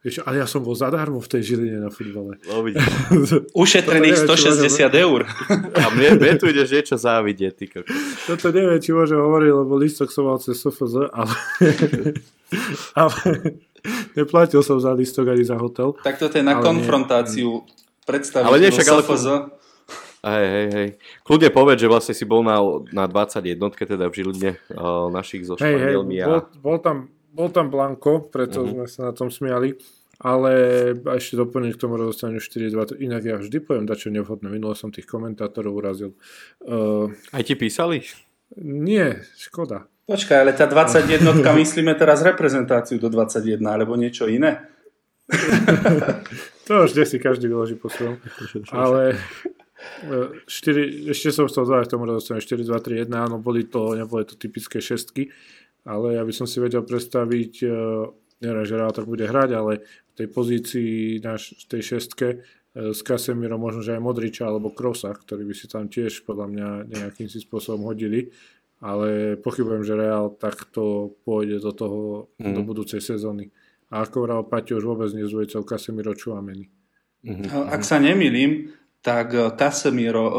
[0.08, 2.40] Vieš, ale ja som bol zadarmo v tej Žiline na futbale.
[2.48, 2.64] No,
[3.68, 5.28] Ušetrených 160 eur.
[5.76, 7.68] A mne, mne tu ideš niečo závidieť, ty
[8.24, 11.36] Toto neviem, či môžem hovoriť, lebo listok som mal cez SFZ, ale...
[13.04, 13.20] ale
[14.18, 15.94] Neplatil som za listok ani za hotel.
[16.02, 17.64] Tak toto je na konfrontáciu
[18.08, 19.04] predstaviť ale nie, však, ale...
[20.28, 20.90] Hej, hej, hej.
[21.24, 22.58] Kľudne povedz, že vlastne si bol na,
[22.90, 26.04] na 21, teda v Žiline uh, našich zo hej, hej, a...
[26.04, 26.98] bol, bol, tam,
[27.32, 28.74] bol tam Blanko, preto uh-huh.
[28.74, 29.78] sme sa na tom smiali.
[30.18, 30.50] Ale
[31.14, 32.98] ešte doplniť k tomu rozostaniu 4-2.
[33.06, 34.50] Inak ja vždy poviem dačo nevhodné.
[34.50, 36.18] Minule som tých komentátorov urazil.
[36.66, 38.02] Uh, Aj ti písali?
[38.58, 39.86] Nie, škoda.
[40.08, 41.20] Počkaj, ale tá 21
[41.62, 44.72] myslíme teraz reprezentáciu do 21 alebo niečo iné?
[46.68, 48.16] to už si každý vyloží po svojom.
[48.72, 49.20] Ale
[50.48, 53.68] 4, e, ešte som chcel dodať k tomu rozostane 4, 2, 3, 1, áno, boli
[53.68, 55.28] to, neboli to typické šestky,
[55.84, 57.70] ale ja by som si vedel predstaviť, e,
[58.48, 62.38] neviem, že tak bude hrať, ale v tej pozícii naš, tej šestke e,
[62.96, 66.68] s Casemiro možno, že aj Modriča alebo Krosa, ktorí by si tam tiež podľa mňa
[66.88, 68.32] nejakým si spôsobom hodili
[68.78, 72.02] ale pochybujem, že Real takto pôjde do toho,
[72.38, 72.54] mm.
[72.54, 73.50] do budúcej sezóny.
[73.90, 76.68] A ako Real Paťo už vôbec nezvoje Casemiro Čuameni.
[77.24, 77.72] Mm-hmm.
[77.72, 78.70] Ak sa nemýlim,
[79.08, 80.36] tak eh, Casemiro, eh,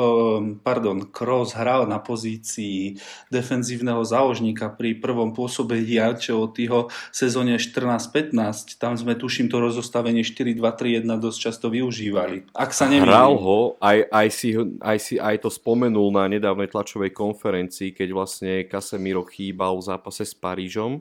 [0.61, 3.01] pardon, Kroos hral na pozícii
[3.33, 8.77] defenzívneho záložníka pri prvom pôsobení Ancelottiho sezóne 14-15.
[8.77, 12.53] Tam sme, tuším, to rozostavenie 4-2-3-1 dosť často využívali.
[12.53, 13.09] Ak sa nemýlim.
[13.09, 14.53] Hral ho, aj, aj, si,
[14.85, 20.29] aj, si, aj to spomenul na nedávnej tlačovej konferencii, keď vlastne Casemiro chýbal v zápase
[20.29, 21.01] s Parížom,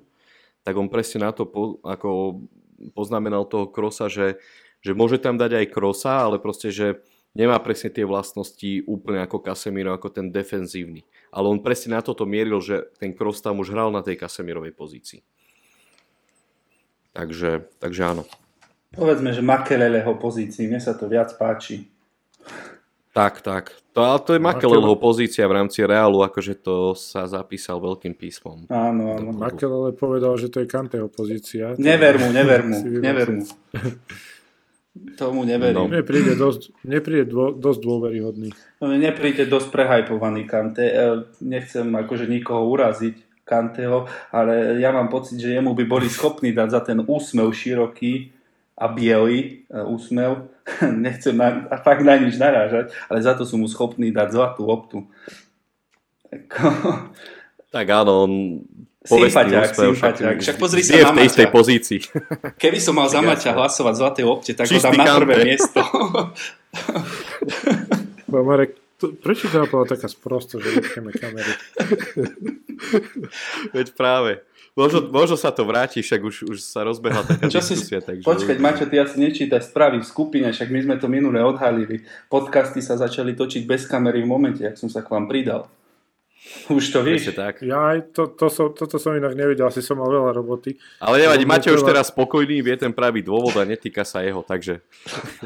[0.63, 2.39] tak on presne na to po, ako
[2.95, 4.39] poznamenal toho Krosa, že,
[4.79, 7.03] že môže tam dať aj Krosa, ale proste, že
[7.37, 11.05] nemá presne tie vlastnosti úplne ako Casemiro, ako ten defenzívny.
[11.29, 14.73] Ale on presne na toto mieril, že ten Kroos tam už hral na tej Casemirovej
[14.73, 15.21] pozícii.
[17.13, 18.23] Takže, takže áno.
[18.97, 21.85] Povedzme, že Makeleleho pozícii, mne sa to viac páči.
[23.13, 23.73] Tak, tak.
[23.97, 28.69] To, ale to je Makeleleho pozícia v rámci Reálu, akože to sa zapísal veľkým písmom.
[28.69, 29.33] Áno, áno.
[29.33, 31.73] Makelele povedal, že to je Kanteho pozícia.
[31.81, 32.77] Never mu, never mu,
[33.09, 33.45] never mu.
[35.17, 35.75] Tomu neverím.
[35.75, 35.89] No.
[35.89, 38.49] Mne príde dosť, mne príde dô, dosť dôveryhodný.
[38.81, 40.85] No, mne príde dosť prehajpovaný Kante.
[40.85, 40.95] E,
[41.41, 46.69] nechcem akože nikoho uraziť Kanteho, ale ja mám pocit, že jemu by boli schopní dať
[46.69, 48.29] za ten úsmev široký
[48.75, 50.51] a biely e, úsmev.
[51.07, 54.97] Nechcem na, fakt na nič narážať, ale za to sú mu schopní dať zlatú optu.
[57.67, 58.33] Tak áno, on
[59.07, 60.35] Sympatiák, sympatiák.
[60.43, 61.99] Však pozri sa na v tej istej pozícii.
[62.59, 65.33] Keby som mal za Maťa hlasovať v Zlatej opte, tak Čistý ho dám na prvé
[65.33, 65.47] kante.
[65.47, 65.79] miesto.
[68.27, 71.53] Marek, to, prečo to bola taká sprosto, že vypneme kamery?
[73.71, 74.43] Veď práve.
[74.77, 77.97] Možno, možno sa to vráti, však už, už sa rozbehla taká Čo diskusia.
[77.97, 78.25] Si, takže...
[78.29, 82.05] Počkať, Maťo, ty asi nečítaš správy v skupine, však my sme to minule odhalili.
[82.29, 85.65] Podcasty sa začali točiť bez kamery v momente, ak som sa k vám pridal.
[86.67, 87.31] Už to vieš.
[87.31, 87.63] tak.
[87.63, 90.75] Ja aj to, to som, toto som inak nevidel, asi som mal veľa roboty.
[90.99, 94.83] Ale nevadí, máte už teraz spokojný, vie ten pravý dôvod a netýka sa jeho, takže...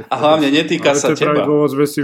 [0.09, 1.37] A hlavne netýka ale sa teba.
[1.37, 2.01] Pravý dôvod sme si,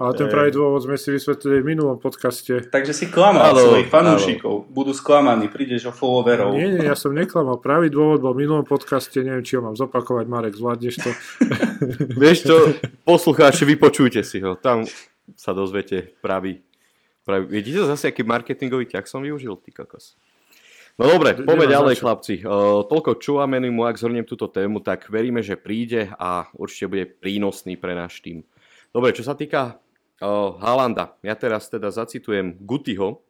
[0.00, 2.68] ale ten pravý dôvod sme si vysvetlili v minulom podcaste.
[2.72, 4.68] Takže si klamal alo, svojich fanúšikov.
[4.72, 6.56] Budú sklamaní, prídeš o followerov.
[6.56, 7.60] Nie, nie, ja som neklamal.
[7.60, 11.10] Pravý dôvod bol v minulom podcaste, neviem, či ho mám zopakovať, Marek, zvládneš to.
[12.16, 12.56] Vieš čo,
[13.04, 14.56] poslucháči, vypočujte si ho.
[14.56, 14.88] Tam
[15.34, 16.62] sa dozviete pravý
[17.26, 20.14] Pravi, vidíte zase, aký marketingový ťah som využil, ty kokos.
[20.94, 22.34] No dobre, poďme ďalej, chlapci.
[22.46, 23.18] Uh, toľko
[23.68, 28.22] mu, ak zhrniem túto tému, tak veríme, že príde a určite bude prínosný pre náš
[28.22, 28.46] tým.
[28.94, 29.76] Dobre, čo sa týka
[30.22, 33.20] uh, Haalanda, ja teraz teda zacitujem Gutiho.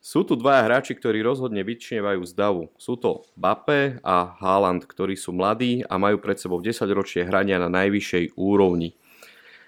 [0.00, 2.72] Sú tu dvaja hráči, ktorí rozhodne vyčnievajú z davu.
[2.80, 7.60] Sú to Bape a Haaland, ktorí sú mladí a majú pred sebou 10 ročie hrania
[7.60, 8.96] na najvyššej úrovni.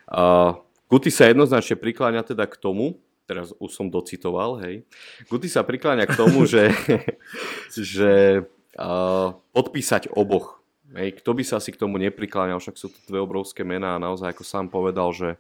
[0.09, 0.57] Uh,
[0.91, 2.99] Guti sa jednoznačne prikláňa teda k tomu,
[3.31, 4.83] teraz už som docitoval, hej.
[5.31, 6.75] Guty sa prikláňa k tomu, že,
[7.95, 8.43] že
[8.75, 10.59] uh, podpísať oboch.
[10.91, 14.03] Hej, kto by sa asi k tomu neprikláňal, však sú to dve obrovské mená a
[14.03, 15.39] naozaj, ako sám povedal, že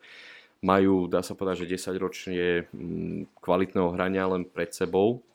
[0.62, 5.26] majú, dá sa povedať, že 10 ročne mm, kvalitného hrania len pred sebou.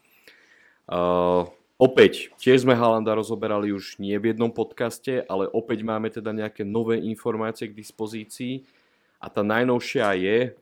[0.87, 6.31] Uh, opäť, tiež sme Halanda rozoberali už nie v jednom podcaste, ale opäť máme teda
[6.31, 8.63] nejaké nové informácie k dispozícii
[9.25, 10.53] a tá najnovšia je,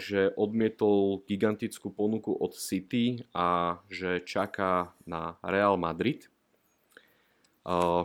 [0.00, 6.24] že odmietol gigantickú ponuku od City a že čaká na Real Madrid.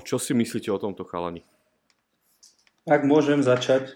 [0.04, 1.48] Čo si myslíte o tomto chalani?
[2.84, 3.96] Ak môžem začať,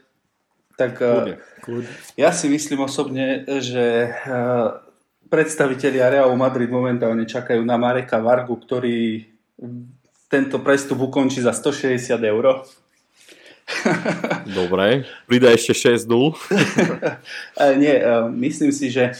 [0.79, 1.91] tak Kľudne.
[2.15, 4.15] ja si myslím osobne, že
[5.27, 9.27] predstavitelia Realu Madrid momentálne čakajú na Mareka Vargu, ktorý
[10.31, 12.63] tento prestup ukončí za 160 eur.
[14.47, 16.07] Dobre, pridaj ešte 6-0.
[17.83, 19.13] Nie, e, myslím si, že e,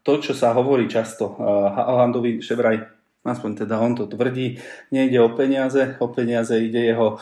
[0.00, 1.36] to, čo sa hovorí často,
[1.76, 2.80] Haalandovi že vraj,
[3.28, 4.56] aspoň teda on to tvrdí,
[4.88, 7.20] nejde o peniaze, o peniaze ide jeho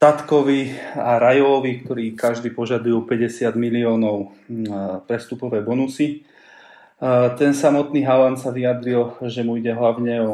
[0.00, 4.32] tatkovi a Rajovi, ktorí každý požadujú 50 miliónov
[5.04, 6.24] prestupové bonusy.
[7.36, 10.32] Ten samotný Haaland sa vyjadril, že mu ide hlavne o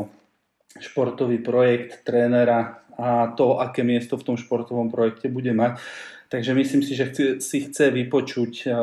[0.79, 5.81] športový projekt trénera a to, aké miesto v tom športovom projekte bude mať.
[6.29, 8.75] Takže myslím si, že chci, si chce vypočuť eh,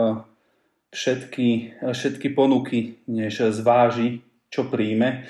[0.94, 1.49] všetky,
[1.81, 5.27] eh, všetky ponuky, než zváži, čo príjme,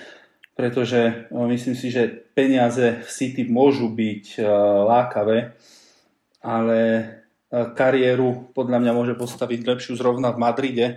[0.53, 4.41] pretože eh, myslím si, že peniaze v City môžu byť
[4.89, 5.53] lákavé,
[6.41, 6.79] ale
[7.53, 10.87] kariéru podľa mňa môže postaviť lepšiu zrovna v Madride,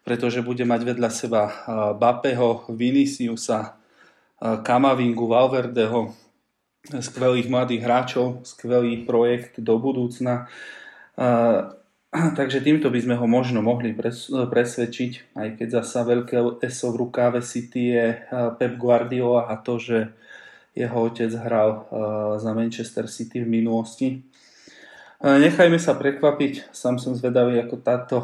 [0.00, 1.52] pretože bude mať vedľa seba
[1.92, 3.76] Bapeho, Viniciusa,
[4.40, 6.16] Kamavingu, Valverdeho,
[6.86, 10.46] skvelých mladých hráčov, skvelý projekt do budúcna.
[12.38, 13.92] Takže týmto by sme ho možno mohli
[14.30, 18.06] presvedčiť, aj keď zasa veľké ESO v rukáve City je
[18.56, 20.08] Pep Guardiola a to, že
[20.72, 21.84] jeho otec hral
[22.40, 24.24] za Manchester City v minulosti.
[25.20, 28.16] Nechajme sa prekvapiť, sám som zvedavý, ako táto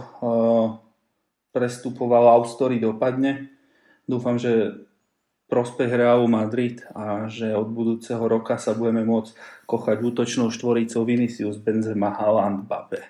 [1.53, 3.51] prestupová love story dopadne.
[4.07, 4.81] Dúfam, že
[5.55, 9.39] prospech Realu Madrid a že od budúceho roka sa budeme môcť
[9.71, 13.07] kochať útočnou štvoricou Vinicius, Benzema, Haaland, Bape.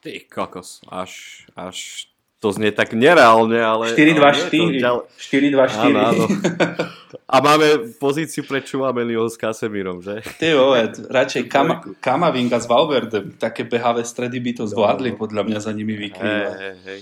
[0.00, 2.08] Ty kokos, až, až
[2.40, 3.92] to znie tak nereálne, ale...
[3.92, 4.80] 4-2-4.
[5.12, 6.24] 4-2-4.
[7.30, 10.24] A máme pozíciu pre Čuameliho s Kasemirom, že?
[10.40, 15.20] Ty vole, radšej Kama, Kamavinga s Valverdem, také behavé stredy by to zvládli, no.
[15.20, 16.56] podľa mňa za nimi vykrývať.
[16.56, 17.00] Hey, hey, hey.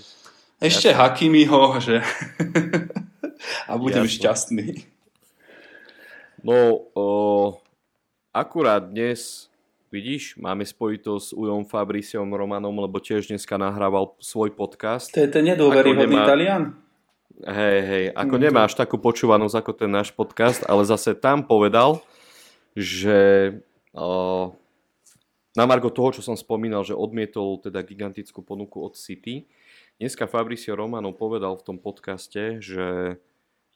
[0.59, 2.03] Ešte ja Hakimiho, že...
[3.70, 4.16] a budem Jasne.
[4.16, 4.66] šťastný.
[6.43, 7.07] No, o,
[8.31, 9.51] akurát dnes,
[9.90, 15.11] vidíš, máme spojitosť s Ujom Fabriciom Romanom, lebo tiež dneska nahrával svoj podcast.
[15.15, 16.28] To je ten nedôveryhodný nemá...
[16.28, 16.65] Talian?
[17.39, 22.03] Hej, hej, ako mm, nemáš takú počúvanosť ako ten náš podcast, ale zase tam povedal,
[22.74, 23.55] že
[23.95, 24.51] uh,
[25.55, 29.47] na margo toho, čo som spomínal, že odmietol teda gigantickú ponuku od City,
[29.99, 33.19] dneska Fabricio Romano povedal v tom podcaste, že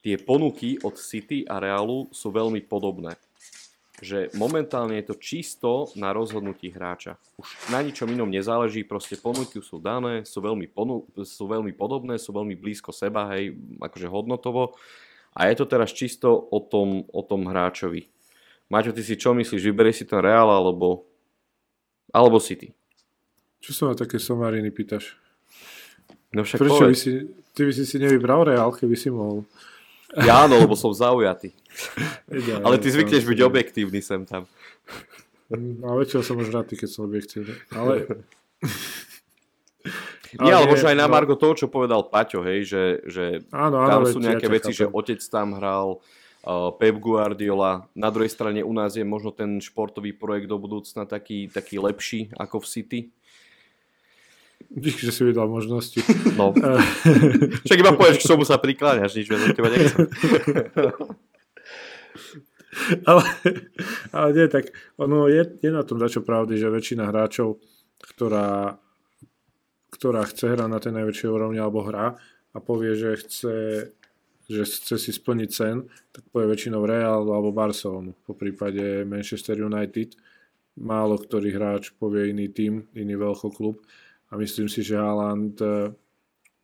[0.03, 3.15] tie ponuky od City a Realu sú veľmi podobné
[4.03, 7.15] že momentálne je to čisto na rozhodnutí hráča.
[7.39, 12.19] Už na ničom inom nezáleží, proste ponuky sú dané, sú veľmi, ponu- sú veľmi podobné,
[12.19, 14.74] sú veľmi blízko seba, hej, akože hodnotovo.
[15.39, 18.11] A je to teraz čisto o tom, o tom hráčovi.
[18.66, 21.07] Maťo, ty si čo myslíš, vyberieš si ten Real alebo,
[22.11, 22.74] alebo City?
[23.62, 25.22] Čo sa ma také somariny pýtaš?
[26.32, 27.12] No však Prečo by si,
[27.52, 29.44] ty by si si nevybral Real, keby si mohol?
[30.12, 31.52] Ja áno, lebo som zaujatý.
[32.60, 34.44] Ale ty zvykneš byť objektívny sem tam.
[35.52, 37.52] No väčšinou som už rád, keď som objektívny.
[37.72, 38.08] Ale...
[40.40, 41.04] Ale možno aj na.
[41.12, 44.72] Margo toho, čo povedal Paťo, hej, že, že áno, áno, tam sú nejaké ja veci,
[44.72, 44.88] chápem.
[44.88, 47.84] že otec tam hral, uh, Pep Guardiola.
[47.92, 52.32] Na druhej strane u nás je možno ten športový projekt do budúcna taký, taký lepší
[52.32, 53.00] ako v City.
[54.73, 56.01] Díky, že si vydal možnosti.
[56.32, 56.57] No.
[57.69, 60.09] Však iba povieš, k čomu sa prikláňaš, nič viac od teba nechcem.
[63.11, 63.23] ale,
[64.16, 67.61] ale nie, tak ono je, je na tom dačo pravdy, že väčšina hráčov,
[68.01, 68.81] ktorá,
[69.93, 72.16] ktorá chce hrať na tej najväčšej úrovni alebo hrá
[72.53, 73.55] a povie, že chce
[74.53, 78.12] že chce si splniť sen, tak povie väčšinou Real alebo Barcelonu.
[78.27, 80.12] Po prípade Manchester United
[80.77, 83.81] málo ktorý hráč povie iný tým, iný veľkoklub.
[83.81, 83.86] klub
[84.32, 85.92] a myslím si, že Haaland e,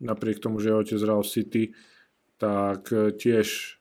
[0.00, 1.76] napriek tomu, že jeho otec hral City,
[2.40, 3.76] tak e, tiež,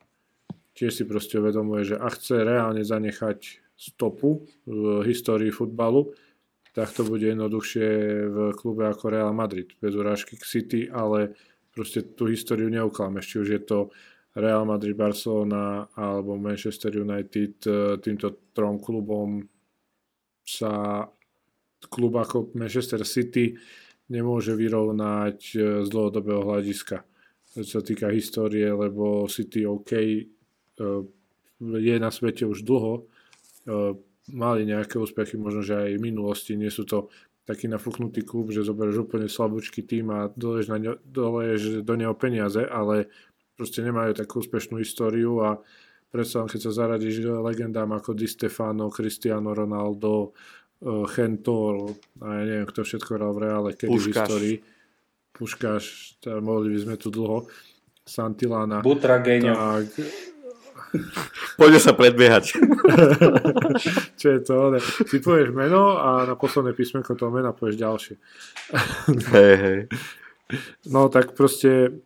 [0.75, 6.11] tiež si proste uvedomuje, že ak chce reálne zanechať stopu v histórii futbalu,
[6.75, 7.87] tak to bude jednoduchšie
[8.27, 9.71] v klube ako Real Madrid.
[9.79, 11.33] Bez urážky k City, ale
[11.73, 13.25] proste tú históriu neuklameš.
[13.33, 13.79] Či už je to
[14.37, 19.47] Real Madrid, Barcelona alebo Manchester United, e, týmto trom klubom
[20.43, 21.05] sa
[21.85, 23.53] klub ako Manchester City
[24.09, 27.03] nemôže vyrovnať e, z dlhodobého hľadiska.
[27.53, 30.23] Čo sa týka histórie, lebo City OK e,
[31.61, 33.03] je na svete už dlho, e,
[34.33, 37.11] mali nejaké úspechy, možno že aj v minulosti, nie sú to
[37.47, 42.11] taký nafúknutý klub, že zoberieš úplne slabúčky tým a doleješ, na ňo, doleješ do neho
[42.11, 43.07] peniaze, ale
[43.55, 45.63] proste nemajú takú úspešnú históriu a
[46.11, 50.35] predsa keď sa zaradíš legendám ako Di Stefano, Cristiano Ronaldo,
[50.83, 54.05] Chentor a ja neviem, kto všetko hral v reále, kedy Puškaš.
[54.05, 54.55] v histórii.
[55.33, 55.83] Puškáš,
[56.41, 57.49] mohli by sme tu dlho.
[58.05, 58.85] Santilana.
[58.85, 59.53] Butrageňo.
[59.53, 59.85] Tak...
[61.59, 62.55] Poďme sa predbiehať.
[64.21, 64.77] Čo je to?
[64.77, 64.79] Ne?
[64.81, 68.15] Si povieš meno a na posledné písmenko toho mena povieš ďalšie.
[69.35, 69.79] hej, hej.
[70.87, 71.99] No tak proste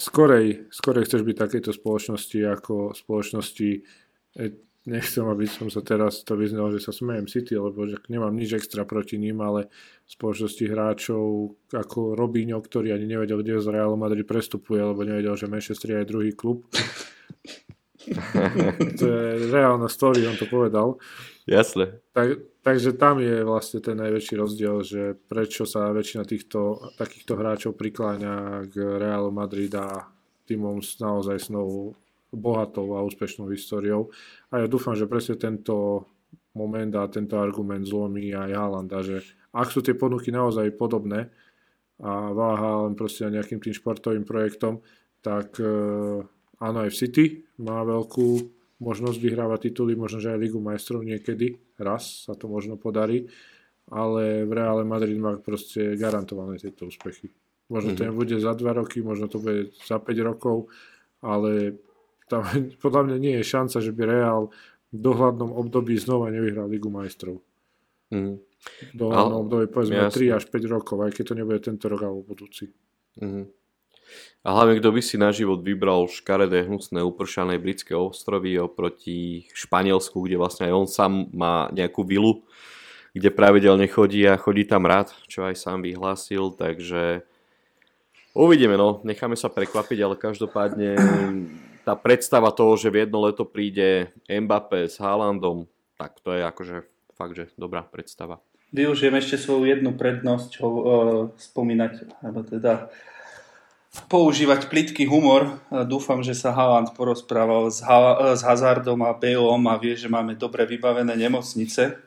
[0.00, 3.70] skorej, skorej chceš byť takéto spoločnosti ako spoločnosti
[4.88, 8.56] nechcem, aby som sa teraz to vyznal, že sa smejem City, lebo že nemám nič
[8.56, 9.68] extra proti ním, ale
[10.06, 15.36] v spoločnosti hráčov ako Robinho, ktorý ani nevedel, kde z Real Madrid prestupuje, lebo nevedel,
[15.36, 16.64] že Manchester je druhý klub.
[18.98, 20.96] to je reálna story, on to povedal.
[21.44, 22.00] Jasne.
[22.16, 27.76] Tak, takže tam je vlastne ten najväčší rozdiel, že prečo sa väčšina týchto takýchto hráčov
[27.76, 30.08] prikláňa k Realu Madrid a
[30.48, 31.92] týmom naozaj snou
[32.30, 34.10] bohatou a úspešnou históriou.
[34.54, 36.06] A ja dúfam, že presne tento
[36.54, 39.22] moment a tento argument zlomí aj Haalanda, že
[39.54, 41.30] ak sú tie ponuky naozaj podobné
[42.00, 44.80] a váha len proste nejakým tým športovým projektom,
[45.20, 45.68] tak e,
[46.58, 47.24] áno aj v City
[47.60, 48.28] má veľkú
[48.80, 53.28] možnosť vyhrávať tituly, možno že aj Ligu majstrov niekedy, raz sa to možno podarí,
[53.92, 57.28] ale v Reále Madrid má proste garantované tieto úspechy.
[57.68, 58.10] Možno mm-hmm.
[58.10, 60.72] to bude za 2 roky, možno to bude za 5 rokov,
[61.20, 61.78] ale
[62.30, 62.46] tam
[62.84, 64.42] podľa mňa nie je šanca, že by Real
[64.94, 67.42] v dohľadnom období znova nevyhral Ligu majstrov.
[68.10, 68.42] Mm.
[68.90, 70.30] V dohľadnom Ale, období povedzme jasne.
[70.30, 72.70] 3 až 5 rokov, aj keď to nebude tento rok alebo budúci.
[73.18, 73.50] Mm.
[74.42, 80.16] A hlavne, kto by si na život vybral škaredé, hnusné, upršané britské ostrovy oproti Španielsku,
[80.26, 82.42] kde vlastne aj on sám má nejakú vilu,
[83.14, 87.22] kde pravidelne chodí a chodí tam rád, čo aj sám vyhlásil, takže
[88.34, 90.88] uvidíme, no, necháme sa prekvapiť, ale každopádne
[91.84, 95.66] tá predstava toho, že v jedno leto príde Mbappé s Haalandom,
[95.96, 96.76] tak to je akože
[97.16, 98.40] fakt, že dobrá predstava.
[98.70, 100.84] Využijem ešte svoju jednu prednosť ho, uh,
[101.34, 102.88] spomínať, alebo teda
[104.06, 105.58] používať plitký humor.
[105.90, 110.38] Dúfam, že sa Haaland porozprával s, ha- s Hazardom a Baleom a vie, že máme
[110.38, 111.98] dobre vybavené nemocnice.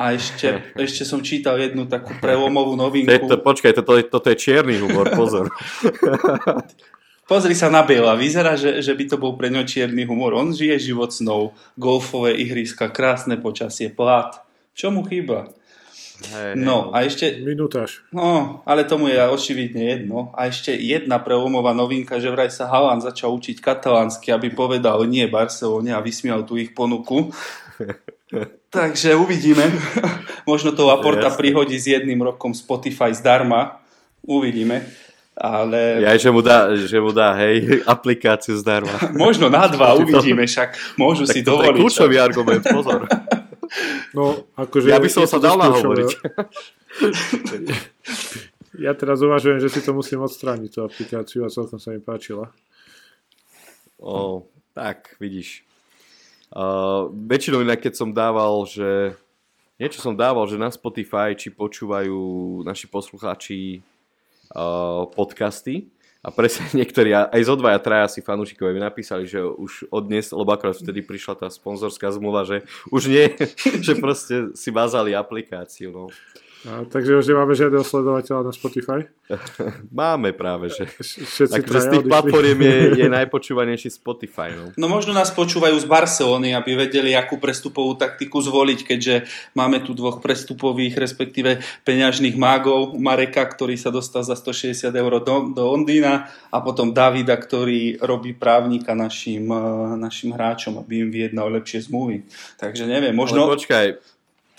[0.00, 3.28] A ešte, ešte som čítal jednu takú prelomovú novinku.
[3.28, 5.52] To, počkaj, toto, toto je čierny humor, pozor.
[7.30, 10.34] Pozri sa na Bela, vyzerá, že, že by to bol pre ňo čierny humor.
[10.34, 14.42] On žije život snov, golfové ihriska, krásne počasie, plát.
[14.74, 15.54] Čo mu chýba?
[16.20, 18.02] Hej, No a ešte, Minutáž.
[18.10, 20.34] no, ale tomu je očividne jedno.
[20.34, 25.30] A ešte jedna prelomová novinka, že vraj sa Haaland začal učiť katalánsky, aby povedal nie
[25.30, 27.30] Barcelone a vysmial tú ich ponuku.
[28.74, 29.70] Takže uvidíme.
[30.50, 31.40] Možno to Laporta Jasne.
[31.40, 33.78] prihodí s jedným rokom Spotify zdarma.
[34.26, 34.86] Uvidíme.
[35.40, 38.92] Ale Ja, že mu dá, že mu dá hej, aplikáciu zdarma.
[39.16, 41.80] možno na dva uvidíme, však môžu Tak si je dovoliť.
[41.80, 43.08] kľúčový argument, pozor.
[44.10, 46.10] No, akože Ja by som sa to dal nahovoriť.
[48.82, 52.50] Ja teraz uvažujem, že si to musím odstrániť, tú aplikáciu a celkom sa mi páčila.
[54.02, 54.42] O,
[54.74, 55.62] tak, vidíš.
[56.50, 59.14] Uh, väčšinou inak, keď som dával, že
[59.78, 62.18] niečo som dával, že na Spotify, či počúvajú
[62.66, 63.86] naši poslucháči
[65.14, 65.90] podcasty
[66.20, 70.28] a presne niektorí, aj zo dvaja, traja si fanúšikovia mi napísali, že už od dnes,
[70.32, 73.32] lebo akorát vtedy prišla tá sponzorská zmluva, že už nie,
[73.86, 75.88] že proste si vázali aplikáciu.
[75.88, 76.04] No.
[76.60, 79.08] A, takže už nemáme žiadneho sledovateľa na Spotify.
[79.88, 84.52] Máme práve, že Všetci takže z tých platform je, je najpočúvanejší Spotify.
[84.52, 84.68] No.
[84.76, 89.14] No možno nás počúvajú z Barcelony, aby vedeli, akú prestupovú taktiku zvoliť, keďže
[89.56, 92.92] máme tu dvoch prestupových, respektíve peňažných mágov.
[92.92, 98.36] Mareka, ktorý sa dostal za 160 eur do, do Londýna a potom Davida, ktorý robí
[98.36, 102.28] právnika našim, eh, našim hráčom, aby im vyjednal lepšie zmluvy.
[102.60, 103.48] Takže neviem, Možno...
[103.48, 103.48] možno...
[103.48, 103.86] Ale počkaj,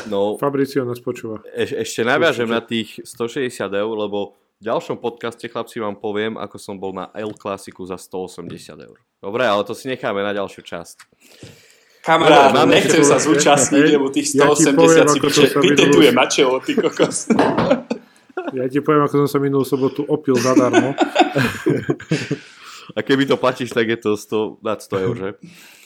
[0.08, 1.44] no, Fabricio nás počúva.
[1.52, 6.58] Eš, ešte naviažem na tých 160 eur, lebo v ďalšom podcaste, chlapci, vám poviem, ako
[6.62, 8.98] som bol na L klasiku za 180 eur.
[9.18, 10.98] Dobre, ale to si necháme na ďalšiu časť.
[12.02, 16.74] Kamarát, máme nechcem sa zúčastniť, lebo tých ja ti 180 poviem, si na čelo, ty
[16.74, 17.30] kokos.
[18.52, 20.98] Ja ti poviem, ako som sa minulú sobotu opil zadarmo.
[22.98, 25.30] A keby to platíš, tak je to 100, nad 100 eur, že?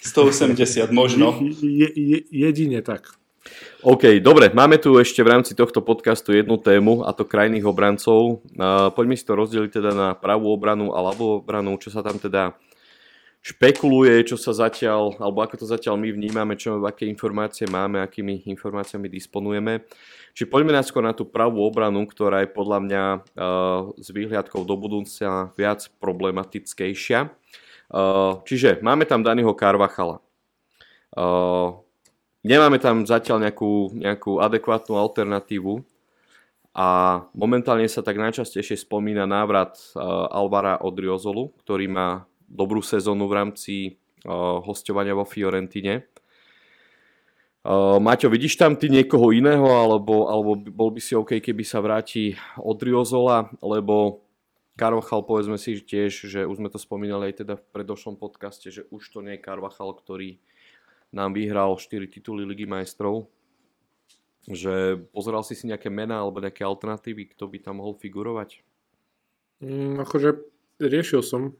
[0.01, 1.37] 180 možno.
[1.61, 3.13] Je, je, jedine tak.
[3.85, 8.41] OK, dobre, máme tu ešte v rámci tohto podcastu jednu tému, a to krajných obrancov.
[8.97, 12.57] Poďme si to rozdeliť teda na pravú obranu a ľavú obranu, čo sa tam teda
[13.45, 18.49] špekuluje, čo sa zatiaľ, alebo ako to zatiaľ my vnímame, čo, aké informácie máme, akými
[18.49, 19.85] informáciami disponujeme.
[20.33, 23.21] Čiže poďme najskôr na tú pravú obranu, ktorá je podľa mňa uh,
[24.01, 27.29] s výhľadkou do budúca viac problematickejšia.
[27.93, 30.25] Uh, čiže máme tam Daniho Carvachala.
[31.13, 31.84] Uh,
[32.45, 35.81] nemáme tam zatiaľ nejakú, nejakú adekvátnu alternatívu
[36.77, 36.87] a
[37.33, 43.75] momentálne sa tak najčastejšie spomína návrat uh, Alvara Odriozolu, ktorý má dobrú sezónu v rámci
[44.27, 46.05] uh, hostovania vo Fiorentine.
[47.65, 51.81] Uh, Maťo, vidíš tam ty niekoho iného, alebo, alebo bol by si OK, keby sa
[51.81, 54.21] vráti Odriozola, lebo
[54.75, 58.83] Carvachal, povedzme si tiež, že už sme to spomínali aj teda v predošlom podcaste, že
[58.91, 60.43] už to nie je Carvachal, ktorý
[61.11, 63.27] nám vyhral 4 tituly Ligy majstrov.
[64.45, 68.61] Že pozeral si si nejaké mená alebo nejaké alternatívy, kto by tam mohol figurovať?
[69.57, 70.37] Mm, akože
[70.77, 71.57] riešil som,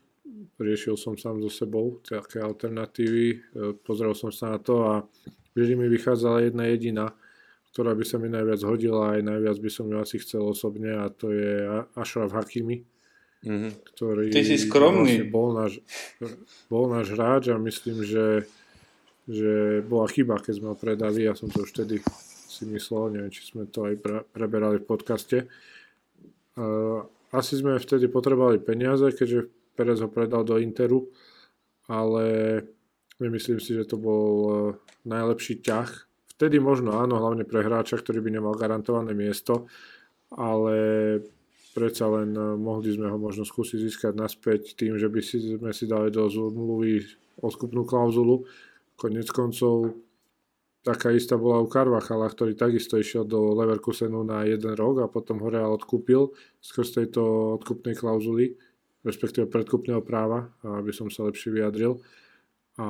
[0.61, 3.37] riešil som sám so sebou také alternatívy, e,
[3.81, 4.93] pozrel som sa na to a
[5.57, 7.05] vždy mi vychádzala jedna jediná,
[7.73, 11.09] ktorá by sa mi najviac hodila, aj najviac by som ju asi chcel osobne a
[11.09, 11.65] to je
[11.97, 12.85] Ashraf Hakimi,
[13.41, 13.69] Mhm.
[13.93, 15.21] ktorý Ty si skromný.
[15.21, 15.73] vlastne bol, náš,
[16.65, 18.45] bol náš hráč a myslím, že,
[19.25, 22.01] že bola chyba, keď sme ho predali, ja som to už vtedy
[22.45, 25.37] si myslel, neviem, či sme to aj pre, preberali v podcaste.
[27.35, 31.11] Asi sme vtedy potrebovali peniaze, keďže Perez ho predal do Interu,
[31.91, 32.23] ale
[33.19, 34.55] nemyslím si, že to bol uh,
[35.03, 35.89] najlepší ťah.
[36.35, 39.67] Vtedy možno áno, hlavne pre hráča, ktorý by nemal garantované miesto,
[40.31, 40.75] ale
[41.75, 45.75] predsa len uh, mohli sme ho možno skúsiť získať naspäť tým, že by si, sme
[45.75, 47.03] si dali do zmluvy
[47.43, 48.47] odkupnú klauzulu.
[48.95, 49.91] Konec koncov
[50.85, 55.41] taká istá bola u Carvachala, ktorý takisto išiel do Leverkusenu na jeden rok a potom
[55.41, 56.29] ho Real odkúpil
[56.61, 57.21] skrz tejto
[57.57, 58.53] odkupnej klauzuly,
[59.01, 61.97] respektíve predkupného práva, aby som sa lepšie vyjadril.
[62.75, 62.87] A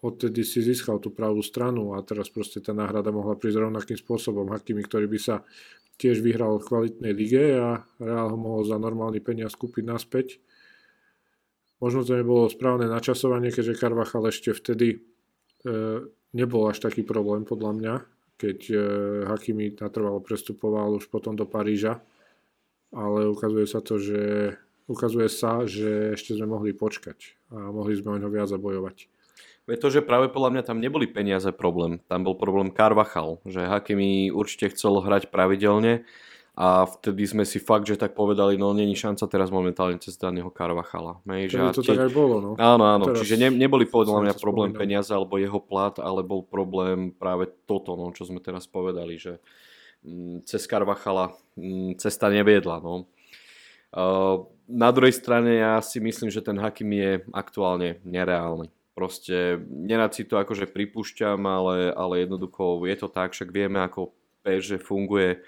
[0.00, 4.50] odtedy si získal tú pravú stranu a teraz proste tá náhrada mohla prísť rovnakým spôsobom.
[4.50, 5.44] Hakimi, ktorý by sa
[6.00, 10.26] tiež vyhral v kvalitnej lige a Real ho mohol za normálny peniaz kúpiť naspäť.
[11.78, 15.13] Možno to nebolo správne načasovanie, keďže Carvachal ešte vtedy
[16.34, 17.94] nebol až taký problém podľa mňa,
[18.34, 18.76] keď e,
[19.30, 22.02] Hakimi natrvalo prestupoval už potom do Paríža,
[22.90, 24.54] ale ukazuje sa to, že
[24.90, 29.08] ukazuje sa, že ešte sme mohli počkať a mohli sme o ňo viac zabojovať.
[29.64, 31.96] Je to, že práve podľa mňa tam neboli peniaze problém.
[32.04, 36.04] Tam bol problém Carvachal, že Hakimi určite chcel hrať pravidelne
[36.54, 40.54] a vtedy sme si fakt, že tak povedali, no není šanca teraz momentálne cez daného
[40.54, 41.18] Carvachala.
[41.26, 41.98] Hej, že to tie...
[41.98, 42.50] tak aj bolo, no.
[42.54, 44.82] Áno, áno, teraz čiže ne, neboli podľa mňa problém spomínam.
[44.86, 49.42] peniaze alebo jeho plat, ale bol problém práve toto, no, čo sme teraz povedali, že
[50.06, 53.10] mm, cez Carvachala mm, cesta neviedla, no.
[53.90, 58.70] Uh, na druhej strane ja si myslím, že ten Hakim je aktuálne nereálny.
[58.94, 64.14] Proste nerad si to akože pripúšťam, ale, ale jednoducho je to tak, však vieme ako
[64.46, 65.42] PSG funguje,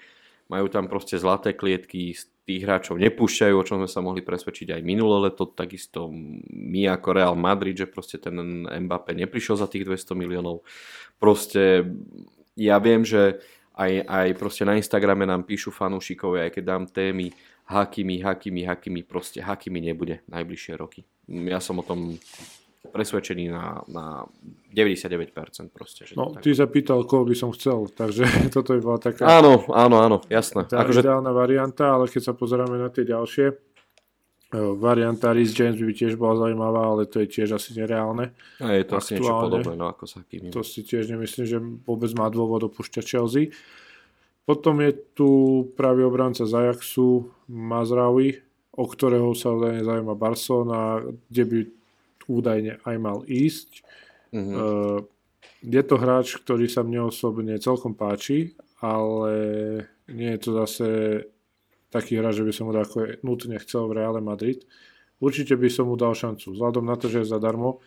[0.47, 2.15] majú tam proste zlaté klietky,
[2.47, 6.07] tých hráčov nepúšťajú, o čom sme sa mohli presvedčiť aj minulé leto, takisto
[6.47, 10.63] my ako Real Madrid, že proste ten Mbappé neprišiel za tých 200 miliónov.
[11.19, 11.83] Proste
[12.55, 13.43] ja viem, že
[13.75, 17.35] aj, aj proste na Instagrame nám píšu fanúšikovia, aj keď dám témy
[17.67, 21.03] Hakimi, Hakimi, Hakimi, proste Hakimi nebude najbližšie roky.
[21.27, 22.15] Ja som o tom
[22.97, 24.05] presvedčený na, na
[24.73, 26.09] 99% proste.
[26.09, 28.25] Že no, ty sa pýtal, koho by som chcel, takže
[28.55, 29.29] toto by bola taká...
[29.29, 30.65] Áno, áno, áno, jasné.
[30.65, 31.05] Tá akože...
[31.05, 33.55] ideálna varianta, ale keď sa pozeráme na tie ďalšie, e,
[34.81, 38.33] varianta Rhys James by tiež bola zaujímavá, ale to je tiež asi nereálne.
[38.57, 40.49] A je to Aktuálne, asi niečo podobné, no ako sa kým.
[40.49, 43.53] To si tiež nemyslím, že vôbec má dôvod opúšťať Chelsea.
[44.47, 45.29] Potom je tu
[45.75, 48.39] pravý obranca Zajaxu Mazraoui,
[48.77, 51.59] o ktorého sa údajne zaujíma Barcelona, kde by
[52.27, 53.81] údajne aj mal ísť.
[54.35, 54.55] Mm-hmm.
[54.55, 54.99] Uh,
[55.63, 59.33] je to hráč, ktorý sa mne osobne celkom páči, ale
[60.11, 60.87] nie je to zase
[61.89, 64.67] taký hráč, že by som mu ako nutne chcel v Reále Madrid.
[65.17, 67.81] Určite by som mu dal šancu, vzhľadom na to, že je zadarmo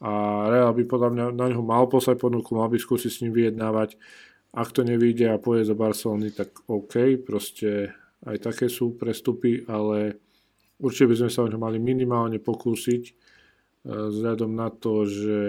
[0.00, 3.36] a Real by podľa mňa na ňo mal poslať ponuku, mal by skúsiť s ním
[3.36, 4.00] vyjednávať.
[4.56, 7.92] Ak to nevíde a pôjde do Barcelony, tak OK, proste
[8.24, 10.16] aj také sú prestupy, ale
[10.80, 13.02] určite by sme sa o ňo mali minimálne pokúsiť
[13.84, 15.40] vzhľadom na to, že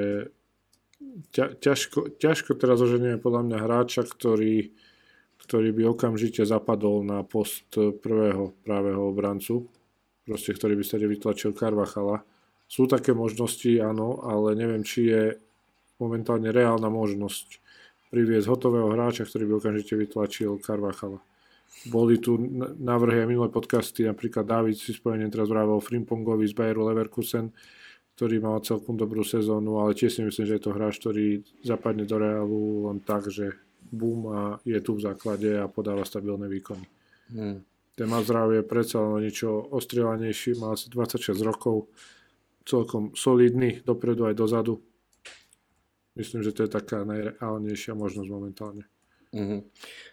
[1.36, 4.72] ťa, ťažko, ťažko teraz oženieme podľa mňa hráča, ktorý,
[5.44, 9.68] ktorý by okamžite zapadol na post prvého právého obrancu,
[10.24, 12.24] proste ktorý by sa vytlačil Karvachala.
[12.72, 15.24] Sú také možnosti, áno, ale neviem, či je
[15.99, 17.60] momentálne reálna možnosť
[18.12, 21.20] priviesť hotového hráča, ktorý by okamžite vytlačil Karvachala.
[21.88, 22.36] Boli tu
[22.80, 27.52] návrhy aj minulé podcasty, napríklad David si spomeniem teraz vravel Frimpongovi z Bayeru Leverkusen,
[28.22, 32.06] ktorý mal celkom dobrú sezónu, ale tiež si myslím, že je to hráč, ktorý zapadne
[32.06, 33.57] do Realu len tak, že
[33.89, 36.85] bum a je tu v základe a podáva stabilné výkony.
[37.34, 37.65] Hmm.
[37.98, 41.89] Ten Mazrav je predsa len niečo ostrielanejší, má asi 26 rokov,
[42.61, 44.77] celkom solidný dopredu aj dozadu.
[46.14, 48.85] Myslím, že to je taká najreálnejšia možnosť momentálne.
[49.34, 49.60] Mm-hmm.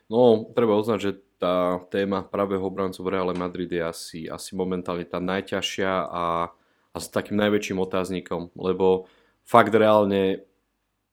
[0.08, 5.04] No, treba uznať, že tá téma pravého obrancu v Reále Madrid je asi, asi momentálne
[5.04, 6.56] tá najťažšia a
[6.98, 9.06] a s takým najväčším otáznikom, lebo
[9.46, 10.42] fakt reálne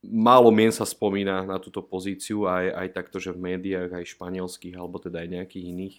[0.01, 4.77] málo mien sa spomína na túto pozíciu, aj, aj takto, že v médiách, aj španielských,
[4.77, 5.95] alebo teda aj nejakých iných.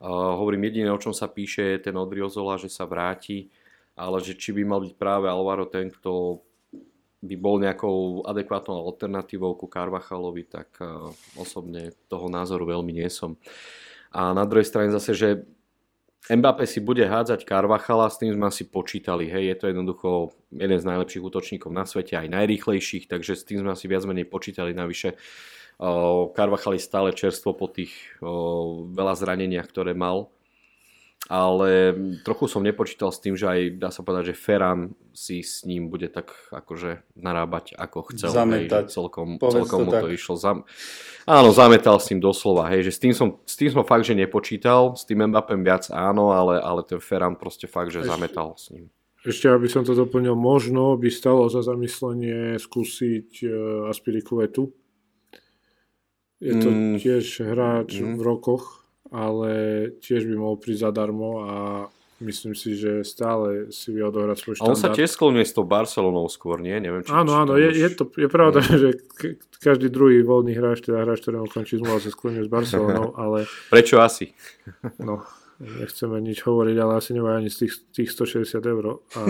[0.00, 3.52] Uh, hovorím, jediné, o čom sa píše, je ten Odriozola, že sa vráti,
[3.92, 6.40] ale že či by mal byť práve Alvaro ten, kto
[7.20, 13.36] by bol nejakou adekvátnou alternatívou ku Carvachalovi, tak uh, osobne toho názoru veľmi nie som.
[14.08, 15.44] A na druhej strane zase, že
[16.28, 20.08] Mbappé si bude hádzať Carvachala, s tým sme asi počítali, hej, je to jednoducho
[20.52, 24.28] jeden z najlepších útočníkov na svete, aj najrýchlejších, takže s tým sme asi viac menej
[24.28, 25.16] počítali navyše.
[26.36, 27.96] Carvachal je stále čerstvo po tých
[28.92, 30.28] veľa zraneniach, ktoré mal,
[31.30, 31.94] ale
[32.26, 35.86] trochu som nepočítal s tým, že aj dá sa povedať, že Ferran si s ním
[35.86, 38.34] bude tak akože narábať ako chcel.
[38.34, 38.90] Zametať.
[38.90, 40.18] Hej, celkom, celkom to mu to tak.
[40.18, 40.34] išlo.
[40.34, 40.66] Zam...
[41.30, 42.66] Áno, zametal s tým doslova.
[42.74, 44.98] Hej, že s tým, som, s tým som fakt, že nepočítal.
[44.98, 48.74] S tým Mbappem viac áno, ale, ale ten Ferran proste fakt, že ešte, zametal s
[48.74, 48.90] ním.
[49.22, 53.52] Ešte aby som to doplnil, možno by stalo za zamyslenie skúsiť uh,
[53.86, 54.74] Aspirikuetu.
[56.42, 56.96] Je to mm.
[56.98, 58.18] tiež hráč mm.
[58.18, 58.79] v rokoch,
[59.10, 59.50] ale
[59.98, 61.56] tiež by mohol prísť zadarmo a
[62.20, 64.70] myslím si, že stále si vie odohrať svoj štandard.
[64.70, 66.76] A on sa tiež sklonuje s tou Barcelonou skôr, nie?
[66.76, 68.76] Neviem, či, áno, áno, je, je, to, je pravda, no.
[68.82, 68.88] že
[69.60, 73.48] každý druhý voľný hráč, teda hráč, ktorý končí zmluva, sa sklonuje s Barcelonou, ale...
[73.72, 74.30] Prečo asi?
[75.00, 75.24] No,
[75.60, 79.00] nechceme nič hovoriť, ale asi nemajú ani z tých, tých 160 eur.
[79.16, 79.20] A...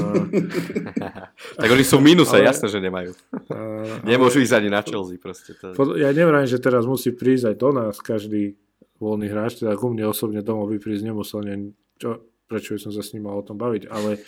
[1.58, 2.46] tak oni sú v mínuse, ale...
[2.46, 3.14] jasné, že nemajú.
[3.50, 3.58] A...
[4.06, 5.58] Nemôžu ísť ani na Chelsea proste.
[5.58, 5.74] To...
[5.98, 8.54] Ja neviem, že teraz musí prísť aj do nás každý
[9.00, 13.00] voľný hráč, teda ku mne osobne domov by prísť nemusel, ne, čo, prečo som sa
[13.00, 14.20] s ním mal o tom baviť, ale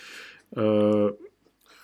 [0.57, 1.13] uh,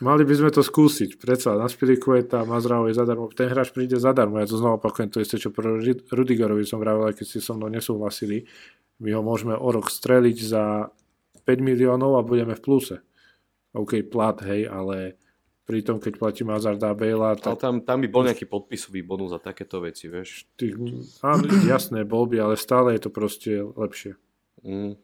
[0.02, 4.42] mali by sme to skúsiť, predsa na Spirikueta, Mazrao je zadarmo, ten hráč príde zadarmo,
[4.42, 5.78] ja to znovu opakujem, to isté, čo pre
[6.10, 8.50] Rudigerovi som vravel, keď ste so mnou nesúhlasili,
[9.00, 10.92] my ho môžeme o rok streliť za
[11.46, 12.98] 5 miliónov a budeme v pluse.
[13.72, 15.16] OK, plat, hej, ale
[15.70, 17.54] pritom, keď platím Hazarda a Bale, tak...
[17.54, 20.50] Ale tam, tam by bol nejaký podpisový bonus za takéto veci, vieš.
[20.58, 20.74] Tých,
[21.22, 24.18] áno, jasné, bol by, ale stále je to proste lepšie.
[24.66, 24.98] Mm.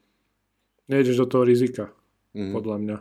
[0.90, 1.94] Nejdeš do toho rizika,
[2.34, 2.50] mm.
[2.50, 2.98] podľa mňa.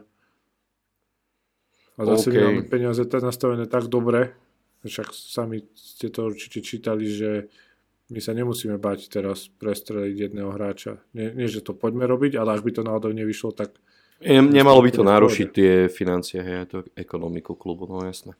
[1.96, 2.44] A zase okay.
[2.44, 4.36] máme peniaze nastavené tak dobre,
[4.84, 7.48] však sami ste to určite čítali, že
[8.12, 11.00] my sa nemusíme bať teraz prestreliť jedného hráča.
[11.16, 13.80] Nie, nie, že to poďme robiť, ale ak by to náhodou nevyšlo, tak
[14.24, 18.32] Nemalo by to narušiť tie financie, hej, to ekonomiku klubu, no jasné.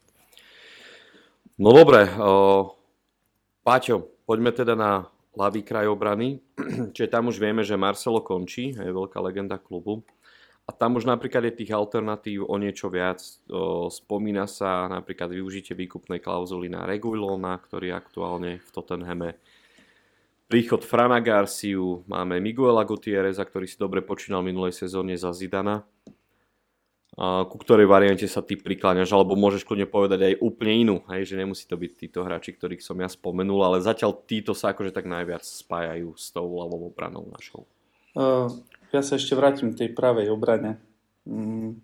[1.61, 2.73] No dobre, o,
[3.61, 5.07] Páťo, poďme teda na
[5.37, 6.41] ľavý kraj obrany,
[6.95, 10.03] čiže tam už vieme, že Marcelo končí, je veľká legenda klubu.
[10.65, 13.21] A tam už napríklad je tých alternatív o niečo viac.
[13.53, 19.37] O, spomína sa napríklad využitie výkupnej klauzuly na Regulona, ktorý aktuálne v Tottenhame
[20.49, 25.83] príchod Frana Garciu, máme Miguela Gutierreza, ktorý si dobre počínal minulej sezóne za Zidana.
[27.15, 31.31] A ku ktorej variante sa ty prikláňaš, alebo môžeš kľudne povedať aj úplne inú, hej,
[31.31, 34.91] že nemusí to byť títo hráči, ktorých som ja spomenul, ale zatiaľ títo sa akože
[34.91, 37.71] tak najviac spájajú s tou ľavou obranou našou.
[38.19, 38.51] Uh,
[38.91, 40.83] ja sa ešte vrátim k tej pravej obrane.
[41.23, 41.79] Mm,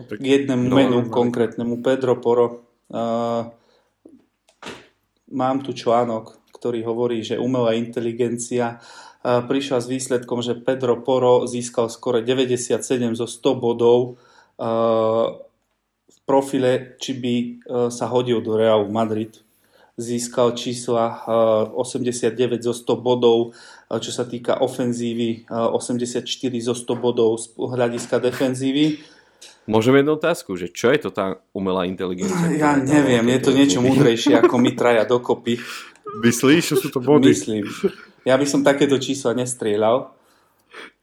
[0.00, 2.64] no, k jednému no, menu no, no, konkrétnemu, Pedro Poro.
[2.88, 3.52] Uh,
[5.28, 8.84] mám tu článok ktorý hovorí, že umelá inteligencia
[9.24, 12.76] prišla s výsledkom, že Pedro Poro získal skoro 97
[13.16, 14.20] zo 100 bodov
[16.04, 17.34] v profile, či by
[17.88, 19.40] sa hodil do Realu Madrid.
[20.00, 21.28] Získal čísla
[21.76, 23.52] 89 zo 100 bodov,
[23.88, 26.24] čo sa týka ofenzívy, 84
[26.64, 29.00] zo 100 bodov z hľadiska defenzívy.
[29.68, 32.48] Môžeme jednu otázku, že čo je to tá umelá inteligencia?
[32.56, 35.60] Ja neviem, je to niečo múdrejšie ako my traja dokopy.
[36.18, 37.30] Myslíš, že sú to body?
[37.30, 37.64] Myslím.
[38.26, 40.12] Ja by som takéto čísla nestrieľal.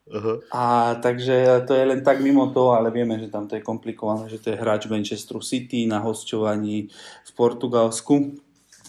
[0.08, 0.40] Uh-huh.
[0.56, 4.32] A takže to je len tak mimo toho, ale vieme, že tam to je komplikované,
[4.32, 6.88] že to je hráč Manchester City na hostovaní
[7.28, 8.40] v Portugalsku.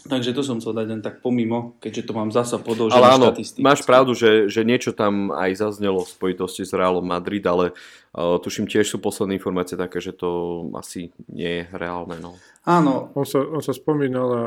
[0.09, 3.29] Takže to som chcel dať len tak pomimo, keďže to mám zasa podĺžené Ale áno,
[3.61, 7.77] máš pravdu, že, že niečo tam aj zaznelo v spojitosti s Realom Madrid, ale
[8.15, 12.17] uh, tuším tiež sú posledné informácie také, že to asi nie je reálne.
[12.23, 12.39] No.
[12.65, 13.13] Áno.
[13.13, 14.43] On sa, on sa spomínal a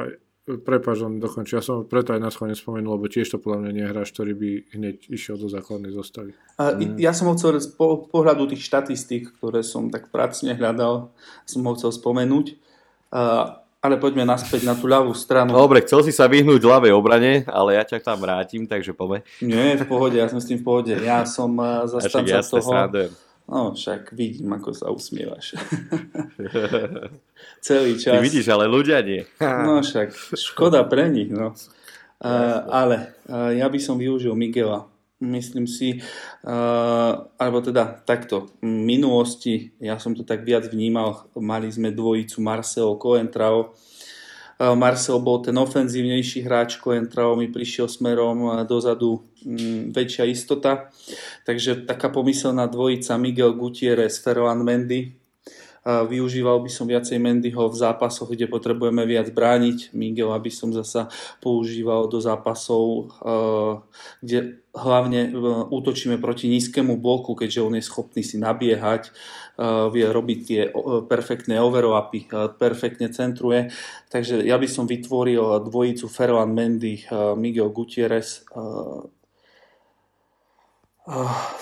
[0.59, 1.55] Prepač, on dokončí.
[1.55, 4.09] Ja som preto aj na schválne spomenul, lebo tiež to podľa mňa nie je hráč,
[4.11, 6.35] ktorý by hneď išiel do základnej zostavy.
[6.59, 6.99] A, mm.
[6.99, 11.15] Ja som ho chcel z po, pohľadu tých štatistík, ktoré som tak pracne hľadal,
[11.47, 12.59] som ho chcel spomenúť.
[13.15, 15.57] A, ale poďme naspäť na tú ľavú stranu.
[15.57, 19.25] Dobre, chcel si sa vyhnúť ľavej obrane, ale ja ťa tam vrátim, takže poďme.
[19.41, 20.93] Nie, v pohode, ja som s tým v pohode.
[20.93, 21.57] Ja som
[21.89, 22.61] zastanca toho...
[22.61, 25.59] Srandujem No, však vidím, ako sa usmievaš.
[27.67, 28.15] Celý čas.
[28.15, 29.27] Ty vidíš, ale ľudia nie.
[29.67, 31.51] no však, škoda pre nich, no.
[32.21, 34.87] Uh, ale uh, ja by som využil Miguela.
[35.19, 41.67] Myslím si, uh, alebo teda takto, v minulosti, ja som to tak viac vnímal, mali
[41.67, 43.75] sme dvojicu Marcelo Coentrao,
[44.61, 49.25] Marcel bol ten ofenzívnejší hráč, Coentrao mi prišiel smerom dozadu
[49.91, 50.93] väčšia istota.
[51.45, 55.17] Takže taká pomyselná dvojica Miguel Gutierrez, Ferland Mendy.
[55.81, 59.97] Využíval by som viacej Mendyho v zápasoch, kde potrebujeme viac brániť.
[59.97, 61.09] Miguel aby som zasa
[61.41, 63.09] používal do zápasov,
[64.21, 65.33] kde hlavne
[65.73, 69.09] útočíme proti nízkemu bloku, keďže on je schopný si nabiehať,
[69.89, 70.69] vie robiť tie
[71.09, 72.29] perfektné overlapy,
[72.61, 73.73] perfektne centruje.
[74.13, 78.45] Takže ja by som vytvoril dvojicu Ferland Mendy, Miguel Gutierrez,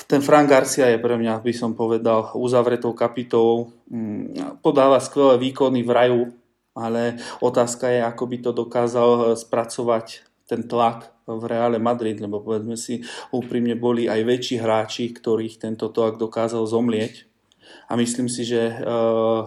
[0.05, 3.73] ten Frank Garcia je pre mňa, by som povedal, uzavretou kapitolou.
[3.89, 6.23] Mm, podáva skvelé výkony v raju,
[6.77, 10.05] ale otázka je, ako by to dokázal eh, spracovať
[10.49, 15.93] ten tlak v Reále Madrid, lebo povedzme si, úprimne boli aj väčší hráči, ktorých tento
[15.93, 17.30] tlak dokázal zomlieť.
[17.85, 19.41] A myslím si, že eh,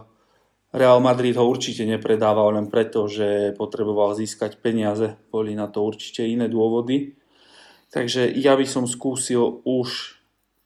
[0.72, 5.20] Real Madrid ho určite nepredával len preto, že potreboval získať peniaze.
[5.28, 7.22] Boli na to určite iné dôvody.
[7.93, 10.16] Takže ja by som skúsil už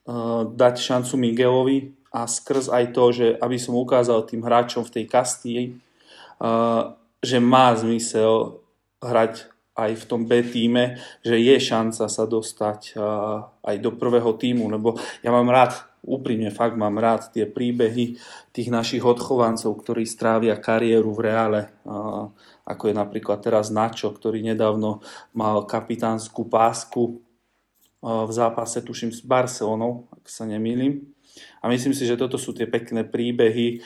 [0.07, 1.79] uh, dať šancu Miguelovi
[2.15, 7.43] a skrz aj to, že aby som ukázal tým hráčom v tej kastii, uh, že
[7.43, 8.63] má zmysel
[9.03, 14.33] hrať aj v tom B týme, že je šanca sa dostať uh, aj do prvého
[14.39, 18.17] týmu, lebo ja mám rád, úprimne fakt mám rád tie príbehy
[18.55, 21.61] tých našich odchovancov, ktorí strávia kariéru v reále.
[22.67, 24.99] Ako je napríklad teraz Načo, ktorý nedávno
[25.31, 27.23] mal kapitánsku pásku
[28.03, 31.07] v zápase, tuším, s Barcelonou, ak sa nemýlim.
[31.63, 33.83] A myslím si, že toto sú tie pekné príbehy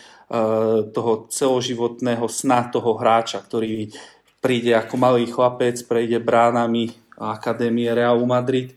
[0.96, 3.92] toho celoživotného sna toho hráča, ktorý
[4.40, 8.72] príde ako malý chlapec, prejde bránami Akadémie Realu Madrid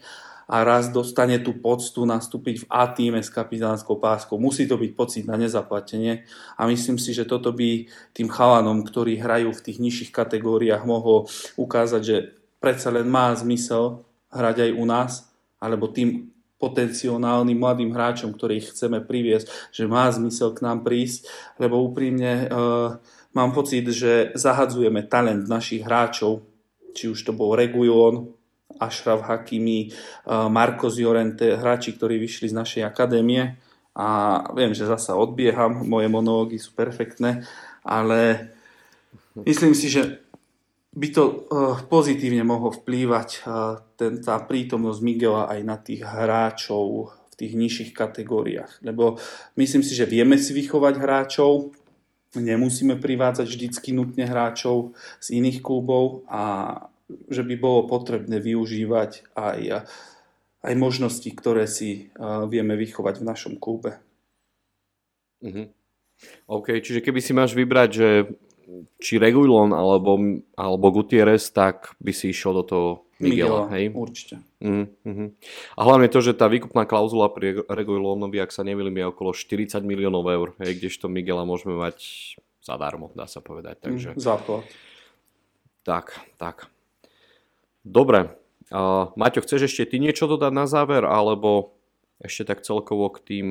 [0.54, 4.38] a raz dostane tú poctu nastúpiť v A týme s kapitánskou páskou.
[4.38, 9.18] Musí to byť pocit na nezaplatenie a myslím si, že toto by tým chalanom, ktorí
[9.18, 11.26] hrajú v tých nižších kategóriách, mohol
[11.58, 15.12] ukázať, že predsa len má zmysel hrať aj u nás,
[15.58, 16.30] alebo tým
[16.62, 21.28] potenciálnym mladým hráčom, ktorých chceme priviesť, že má zmysel k nám prísť,
[21.58, 23.02] lebo úprimne uh,
[23.34, 26.46] mám pocit, že zahadzujeme talent našich hráčov,
[26.94, 28.32] či už to bol Regulon,
[28.80, 33.58] Ashraf Hakimi, uh, Marcos Llorente, hráči, ktorí vyšli z našej akadémie
[33.94, 37.46] a viem, že zasa odbieham, moje monológy sú perfektné,
[37.86, 38.50] ale
[39.38, 40.24] myslím si, že
[40.94, 47.14] by to uh, pozitívne mohlo vplývať uh, ten, tá prítomnosť Miguela aj na tých hráčov
[47.34, 48.86] v tých nižších kategóriách.
[48.86, 49.18] Lebo
[49.58, 51.74] myslím si, že vieme si vychovať hráčov,
[52.38, 56.74] nemusíme privádzať vždycky nutne hráčov z iných klubov a
[57.28, 59.90] že by bolo potrebné využívať aj,
[60.64, 62.14] aj možnosti, ktoré si
[62.48, 64.00] vieme vychovať v našom klube.
[65.44, 65.68] Mm-hmm.
[66.48, 68.10] OK, čiže keby si máš vybrať, že
[68.98, 70.16] či Regulon alebo,
[70.56, 73.86] alebo Gutierrez, tak by si išiel do toho Miguela, Miguela hej?
[73.92, 74.36] Určite.
[74.64, 75.28] Uh-huh.
[75.76, 79.84] A hlavne to, že tá výkupná klauzula pri Regulonovi, ak sa nemýlim, je okolo 40
[79.84, 82.00] miliónov eur, hej, kdežto Miguela môžeme mať
[82.64, 83.84] zadarmo, dá sa povedať.
[83.84, 84.16] Takže...
[84.16, 84.66] Mm, záplat.
[85.84, 86.72] Tak, tak.
[87.84, 88.32] Dobre.
[88.72, 91.76] Uh, Maťo, chceš ešte ty niečo dodať na záver, alebo
[92.24, 93.48] ešte tak celkovo k tým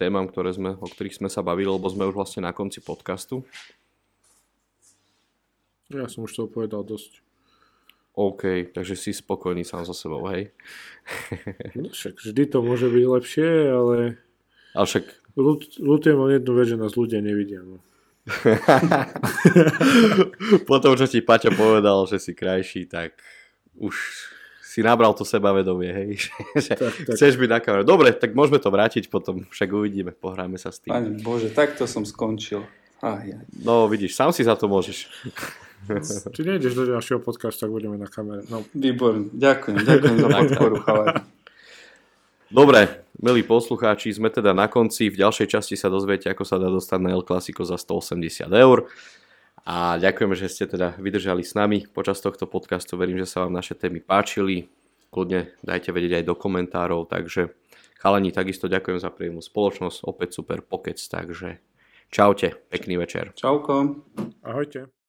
[0.00, 3.44] témam, ktoré sme, o ktorých sme sa bavili, lebo sme už vlastne na konci podcastu?
[5.92, 7.20] Ja som už to povedal dosť.
[8.16, 10.50] OK, takže si spokojný sám so sebou, hej?
[11.78, 13.96] No však vždy to môže byť lepšie, ale...
[14.74, 15.04] Ale však...
[15.78, 17.62] Ľutujem len jednu vec, že nás ľudia nevidia.
[17.62, 17.78] No.
[20.70, 23.14] Potom, čo ti Paťo povedal, že si krajší, tak
[23.80, 23.96] už
[24.70, 26.10] si nabral to sebavedomie, hej?
[26.70, 27.16] tak, tak.
[27.18, 27.82] Chceš byť na kameru.
[27.82, 30.94] Dobre, tak môžeme to vrátiť potom, však uvidíme, pohráme sa s tým.
[30.94, 32.62] Pane Bože, takto som skončil.
[33.02, 33.44] Aj, aj.
[33.64, 35.10] No vidíš, sám si za to môžeš.
[36.36, 38.44] Či nejdeš do ďalšieho podcastu, tak budeme na kamere.
[38.46, 38.62] No.
[38.76, 40.76] Výborne, ďakujem, ďakujem za podporu,
[42.50, 45.06] Dobre, milí poslucháči, sme teda na konci.
[45.06, 48.90] V ďalšej časti sa dozviete, ako sa dá dostať na El Clasico za 180 eur.
[49.64, 52.98] A ďakujeme, že ste teda vydržali s nami počas tohto podcastu.
[52.98, 54.66] Verím, že sa vám naše témy páčili.
[55.14, 57.06] Kľudne dajte vedieť aj do komentárov.
[57.06, 57.54] Takže
[57.98, 60.06] chalani, takisto ďakujem za príjemnú spoločnosť.
[60.06, 61.62] Opäť super pokec, takže
[62.10, 63.30] čaute, pekný večer.
[63.38, 64.02] Čauko.
[64.42, 64.90] Ahojte.